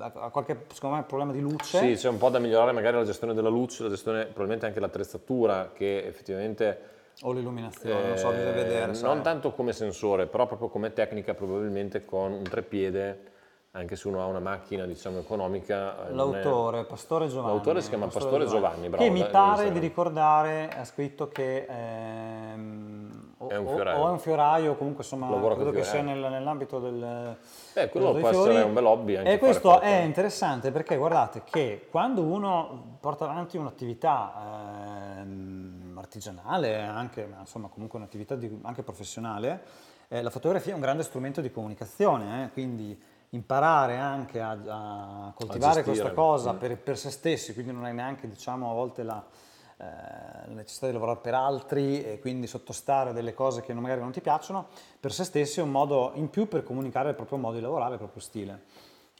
ha 0.00 0.12
ha 0.16 0.28
qualche 0.28 0.66
secondo 0.74 0.96
me 0.96 1.02
problema 1.04 1.32
di 1.32 1.40
luce. 1.40 1.78
Sì, 1.78 1.94
c'è 1.94 2.10
un 2.10 2.18
po' 2.18 2.28
da 2.28 2.38
migliorare 2.40 2.72
magari 2.72 2.96
la 2.98 3.04
gestione 3.04 3.32
della 3.32 3.48
luce, 3.48 3.84
la 3.84 3.88
gestione, 3.88 4.24
probabilmente 4.24 4.66
anche 4.66 4.78
l'attrezzatura 4.80 5.70
che 5.72 6.04
effettivamente 6.04 6.96
O 7.22 7.32
l'illuminazione, 7.32 8.08
non 8.08 8.16
so, 8.16 8.30
bisogna 8.30 8.52
vedere. 8.52 8.90
Eh, 8.92 8.94
sai. 8.94 9.08
non 9.08 9.22
tanto 9.22 9.52
come 9.52 9.72
sensore, 9.72 10.26
però 10.26 10.46
proprio 10.46 10.68
come 10.68 10.92
tecnica 10.92 11.34
probabilmente 11.34 12.04
con 12.04 12.30
un 12.32 12.42
trepiede, 12.44 13.22
anche 13.72 13.96
se 13.96 14.06
uno 14.08 14.22
ha 14.22 14.26
una 14.26 14.38
macchina 14.38 14.86
diciamo 14.86 15.18
economica. 15.18 16.08
eh, 16.08 16.12
non 16.12 16.34
è- 16.36 16.42
L'autore, 16.42 16.84
Pastore 16.84 17.26
Giovanni. 17.26 17.54
L'autore 17.54 17.80
si 17.80 17.88
chiama 17.88 18.06
Pastore 18.06 18.46
Giovanni, 18.46 18.88
bravo, 18.88 19.02
Che 19.04 19.10
mi 19.10 19.26
pare 19.26 19.72
di 19.72 19.78
ricordare, 19.80 20.68
ha 20.68 20.84
scritto 20.84 21.26
che 21.28 21.66
ehm, 21.68 23.34
o, 23.38 23.48
È 23.48 23.56
un 23.56 23.66
fioraio. 23.68 23.98
o 24.02 24.08
è 24.08 24.10
un 24.10 24.18
fioraio, 24.18 24.74
comunque 24.76 25.02
insomma, 25.04 25.28
Lavora 25.30 25.54
credo 25.56 25.70
che 25.70 25.84
sia 25.84 26.02
nel- 26.02 26.18
nell'ambito 26.18 26.78
del... 26.78 27.36
Eh, 27.74 27.88
quello 27.88 28.12
può 28.14 28.30
fiori. 28.30 28.50
essere 28.50 28.62
un 28.64 28.72
bel 28.74 28.84
hobby 28.84 29.16
anche 29.16 29.32
E 29.32 29.38
questo 29.38 29.80
è 29.80 30.00
interessante 30.02 30.70
perché 30.72 30.96
guardate 30.96 31.42
che 31.44 31.86
quando 31.90 32.22
uno 32.22 32.96
porta 33.00 33.24
avanti 33.28 33.56
un'attività 33.56 34.32
ehm, 34.86 34.87
artigianale, 36.08 36.80
anche, 36.82 37.26
ma 37.26 37.40
insomma 37.40 37.68
comunque 37.68 37.98
un'attività 37.98 38.34
di- 38.34 38.58
anche 38.62 38.82
professionale, 38.82 39.62
eh, 40.08 40.22
la 40.22 40.30
fotografia 40.30 40.72
è 40.72 40.74
un 40.74 40.80
grande 40.80 41.02
strumento 41.02 41.42
di 41.42 41.50
comunicazione, 41.50 42.44
eh, 42.44 42.52
quindi 42.52 42.98
imparare 43.30 43.98
anche 43.98 44.40
a, 44.40 44.52
a 44.52 45.32
coltivare 45.34 45.82
gestire. 45.82 45.84
questa 45.84 46.12
cosa 46.12 46.54
per, 46.54 46.78
per 46.78 46.96
se 46.96 47.10
stessi, 47.10 47.52
quindi 47.52 47.72
non 47.72 47.84
hai 47.84 47.92
neanche 47.92 48.26
diciamo 48.26 48.70
a 48.70 48.72
volte 48.72 49.02
la, 49.02 49.22
eh, 49.76 49.84
la 50.46 50.54
necessità 50.54 50.86
di 50.86 50.94
lavorare 50.94 51.18
per 51.18 51.34
altri 51.34 52.02
e 52.02 52.18
quindi 52.20 52.46
sottostare 52.46 53.10
a 53.10 53.12
delle 53.12 53.34
cose 53.34 53.60
che 53.60 53.74
non- 53.74 53.82
magari 53.82 54.00
non 54.00 54.10
ti 54.10 54.22
piacciono, 54.22 54.68
per 54.98 55.12
se 55.12 55.24
stessi 55.24 55.60
è 55.60 55.62
un 55.62 55.70
modo 55.70 56.12
in 56.14 56.30
più 56.30 56.48
per 56.48 56.62
comunicare 56.62 57.10
il 57.10 57.14
proprio 57.14 57.36
modo 57.36 57.56
di 57.56 57.62
lavorare, 57.62 57.92
il 57.92 57.98
proprio 57.98 58.22
stile. 58.22 58.62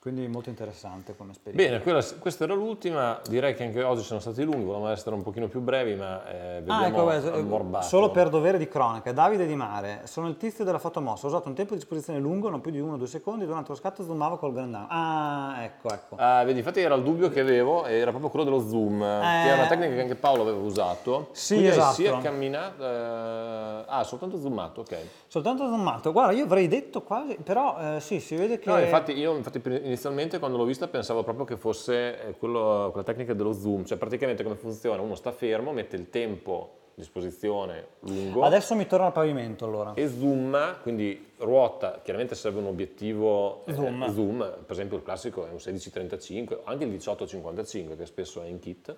Quindi 0.01 0.29
molto 0.29 0.49
interessante 0.49 1.17
come 1.17 1.33
esperienza. 1.33 1.67
Bene, 1.71 1.83
quella- 1.83 2.05
questa 2.21 2.45
era 2.45 2.55
l'ultima, 2.55 3.21
direi 3.29 3.55
che 3.55 3.65
anche 3.65 3.83
oggi 3.83 4.03
sono 4.03 4.21
stati 4.21 4.45
lunghi, 4.45 4.63
volevamo 4.63 4.89
essere 4.91 5.15
un 5.17 5.23
pochino 5.23 5.49
più 5.49 5.61
brevi, 5.61 5.97
ma 5.97 6.25
eh, 6.31 6.57
Ah, 6.57 6.61
vediamo 6.61 6.87
ecco, 6.87 7.31
beh, 7.31 7.39
ammorbato. 7.39 7.85
solo 7.85 8.11
per 8.13 8.29
dovere 8.29 8.59
di 8.59 8.69
cronaca, 8.69 9.11
Davide 9.13 9.45
Di 9.45 9.57
Mare, 9.57 10.03
sono 10.05 10.29
il 10.29 10.37
tizio 10.37 10.63
della 10.65 10.79
fotomossa, 10.79 11.27
ho 11.27 11.29
usato 11.31 11.49
un 11.49 11.55
tempo 11.55 11.75
di 11.75 11.81
esposizione 11.81 12.21
lungo, 12.21 12.49
non 12.49 12.61
più 12.61 12.71
di 12.71 12.79
1-2 12.81 13.07
secondi, 13.07 13.45
durante 13.45 13.71
lo 13.71 13.75
scatto 13.75 14.05
zoomavo 14.05 14.37
col 14.39 14.53
grandano. 14.53 14.87
Ah, 14.89 15.65
ecco, 15.65 15.91
ecco. 15.93 16.15
Ah, 16.17 16.45
vedi, 16.45 16.59
infatti 16.59 16.79
era 16.81 16.95
il 16.95 17.03
dubbio 17.03 17.29
che 17.29 17.41
avevo, 17.41 17.85
era 17.85 18.11
proprio 18.11 18.31
quello 18.31 18.45
dello 18.45 18.69
zoom, 18.69 19.01
che 19.01 19.51
è 19.51 19.53
una 19.53 19.67
tecnica 19.67 19.95
che 19.95 20.01
anche 20.03 20.15
Paolo 20.15 20.43
aveva 20.43 20.59
usato. 20.59 21.31
Eh. 21.33 21.35
Sì, 21.37 21.55
Quindi 21.55 21.73
esatto. 21.73 21.95
sia 21.95 22.17
camminato, 22.19 22.85
eh, 22.85 23.85
ah, 23.89 24.05
soltanto 24.05 24.39
zoomato, 24.39 24.83
ok. 24.83 24.97
Soltanto 25.27 25.67
zoomato, 25.67 26.13
guarda, 26.13 26.33
io 26.33 26.45
avrei 26.45 26.69
detto 26.69 27.03
quasi, 27.03 27.37
però 27.43 27.97
eh, 27.97 28.01
sì, 28.01 28.21
si 28.21 28.37
vede 28.37 28.59
che... 28.61 28.71
No, 28.71 28.79
infatti 28.79 29.13
io 29.13 29.35
infatti, 29.37 29.59
inizialmente 29.89 30.39
quando 30.39 30.57
l'ho 30.57 30.65
vista 30.65 30.87
pensavo 30.87 31.23
proprio 31.25 31.45
che 31.45 31.57
fosse 31.57 32.21
eh, 32.29 32.33
quello- 32.39 32.89
quella 32.93 33.07
tecnica 33.07 33.33
dello 33.35 33.53
zoom, 33.53 33.85
cioè 33.85 33.99
praticamente 33.99 34.43
come 34.43 34.55
funziona, 34.57 35.01
uno 35.03 35.15
sta 35.15 35.33
fermo, 35.33 35.73
mette 35.73 35.97
il 35.97 36.11
tempo 36.11 36.75
di 36.95 37.03
esposizione 37.03 37.87
lungo 38.01 38.43
Adesso 38.43 38.75
mi 38.75 38.85
torna 38.87 39.07
al 39.07 39.13
pavimento 39.13 39.65
allora. 39.65 39.95
e 39.95 40.09
zoom, 40.09 40.79
quindi 40.83 41.31
ruota, 41.39 42.01
chiaramente 42.03 42.35
serve 42.35 42.59
un 42.59 42.67
obiettivo 42.67 43.65
eh, 43.67 43.73
Zoom. 43.75 44.13
zoom, 44.13 44.39
per 44.39 44.73
esempio 44.73 44.97
il 44.97 45.03
classico 45.05 45.43
è 45.43 45.49
un 45.51 45.55
1635, 45.55 46.61
anche 46.65 46.83
il 46.85 46.91
1855 46.91 47.97
che 47.97 48.05
spesso 48.07 48.43
è 48.43 48.47
in 48.47 48.59
kit, 48.59 48.95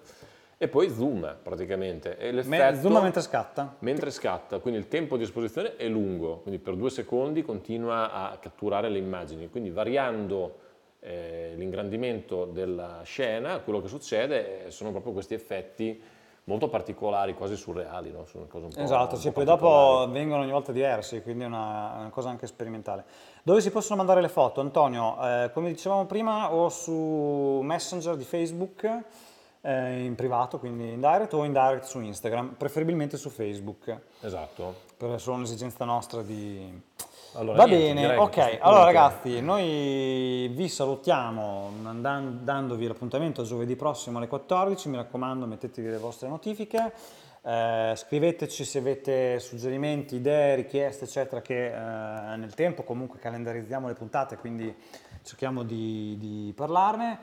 e 0.62 0.68
poi 0.68 0.88
zoom 0.90 1.36
praticamente. 1.42 2.16
E 2.18 2.32
l'effetto- 2.32 2.80
zoom 2.80 3.00
mentre 3.02 3.20
scatta. 3.20 3.76
mentre 3.80 4.10
scatta, 4.10 4.58
quindi 4.60 4.80
il 4.80 4.88
tempo 4.88 5.16
di 5.18 5.22
esposizione 5.24 5.76
è 5.76 5.86
lungo, 5.86 6.38
quindi 6.38 6.58
per 6.58 6.74
due 6.76 6.90
secondi 6.90 7.42
continua 7.42 8.12
a 8.30 8.36
catturare 8.38 8.88
le 8.88 8.98
immagini, 8.98 9.50
quindi 9.50 9.68
variando 9.70 10.68
eh, 11.00 11.52
l'ingrandimento 11.56 12.44
della 12.44 13.00
scena, 13.04 13.60
quello 13.60 13.80
che 13.80 13.88
succede 13.88 14.66
eh, 14.66 14.70
sono 14.70 14.90
proprio 14.90 15.12
questi 15.12 15.34
effetti 15.34 16.02
molto 16.44 16.68
particolari, 16.68 17.34
quasi 17.34 17.54
surreali, 17.56 18.10
no? 18.10 18.26
Esatto, 18.76 19.16
sì, 19.16 19.28
po' 19.28 19.34
poi 19.34 19.44
dopo 19.44 20.08
vengono 20.10 20.42
ogni 20.42 20.50
volta 20.50 20.72
diversi, 20.72 21.22
quindi 21.22 21.44
è 21.44 21.46
una, 21.46 21.96
una 21.98 22.10
cosa 22.10 22.28
anche 22.28 22.46
sperimentale. 22.46 23.04
Dove 23.42 23.60
si 23.60 23.70
possono 23.70 23.96
mandare 23.96 24.20
le 24.20 24.28
foto, 24.28 24.60
Antonio? 24.60 25.16
Eh, 25.22 25.50
come 25.52 25.70
dicevamo 25.70 26.06
prima, 26.06 26.52
o 26.52 26.68
su 26.68 27.60
Messenger 27.62 28.16
di 28.16 28.24
Facebook, 28.24 29.02
eh, 29.60 30.02
in 30.02 30.14
privato, 30.14 30.58
quindi 30.58 30.90
in 30.92 31.00
direct 31.00 31.32
o 31.34 31.44
in 31.44 31.52
direct 31.52 31.84
su 31.84 32.00
Instagram, 32.00 32.54
preferibilmente 32.56 33.16
su 33.16 33.28
Facebook. 33.28 33.96
Esatto. 34.20 34.74
Per 34.96 35.20
solo 35.20 35.36
un'esigenza 35.36 35.84
nostra 35.84 36.22
di... 36.22 36.82
Allora, 37.34 37.58
Va 37.58 37.64
niente, 37.66 37.94
bene, 38.08 38.16
ok. 38.16 38.58
Allora 38.60 38.84
ragazzi, 38.84 39.40
noi 39.40 40.50
vi 40.52 40.68
salutiamo 40.68 41.70
andan- 41.84 42.40
dandovi 42.42 42.86
l'appuntamento 42.88 43.44
giovedì 43.44 43.76
prossimo 43.76 44.18
alle 44.18 44.26
14, 44.26 44.88
mi 44.88 44.96
raccomando 44.96 45.46
mettetevi 45.46 45.88
le 45.90 45.98
vostre 45.98 46.28
notifiche, 46.28 46.92
eh, 47.42 47.92
scriveteci 47.94 48.64
se 48.64 48.78
avete 48.78 49.38
suggerimenti, 49.38 50.16
idee, 50.16 50.56
richieste 50.56 51.04
eccetera 51.04 51.40
che 51.40 51.66
eh, 51.66 52.36
nel 52.36 52.52
tempo 52.54 52.82
comunque 52.82 53.20
calendarizziamo 53.20 53.86
le 53.86 53.94
puntate, 53.94 54.36
quindi 54.36 54.74
cerchiamo 55.22 55.62
di, 55.62 56.16
di 56.18 56.52
parlarne. 56.56 57.18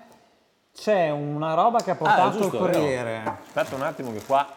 C'è 0.73 1.09
una 1.09 1.53
roba 1.53 1.81
che 1.81 1.89
ha 1.89 1.93
Ah, 1.93 1.97
portato 1.97 2.37
giusto, 2.37 2.55
il. 2.55 2.61
Corriere. 2.61 3.23
Aspetta 3.25 3.75
un 3.75 3.81
attimo 3.81 4.13
che 4.13 4.23
qua 4.23 4.47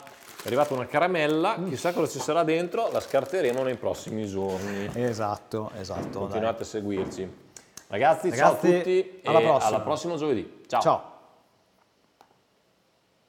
è 0.42 0.46
arrivata 0.46 0.74
una 0.74 0.86
caramella, 0.86 1.56
Mm. 1.58 1.68
chissà 1.68 1.92
cosa 1.92 2.10
ci 2.10 2.18
sarà 2.20 2.42
dentro, 2.44 2.88
la 2.92 3.00
scarteremo 3.00 3.62
nei 3.62 3.76
prossimi 3.76 4.26
giorni. 4.26 4.90
Esatto, 4.94 5.70
esatto. 5.78 6.00
dai. 6.00 6.12
Continuate 6.12 6.62
a 6.62 6.66
seguirci. 6.66 7.32
Ragazzi, 7.88 8.32
ciao 8.32 8.52
a 8.52 8.56
Ragazzi, 8.60 8.76
tutti 8.78 9.20
alla 9.24 9.40
prossima. 9.40 9.64
alla 9.66 9.80
prossima 9.80 10.16
giovedì. 10.16 10.62
Ciao. 10.66 10.80
Ciao. 10.80 11.09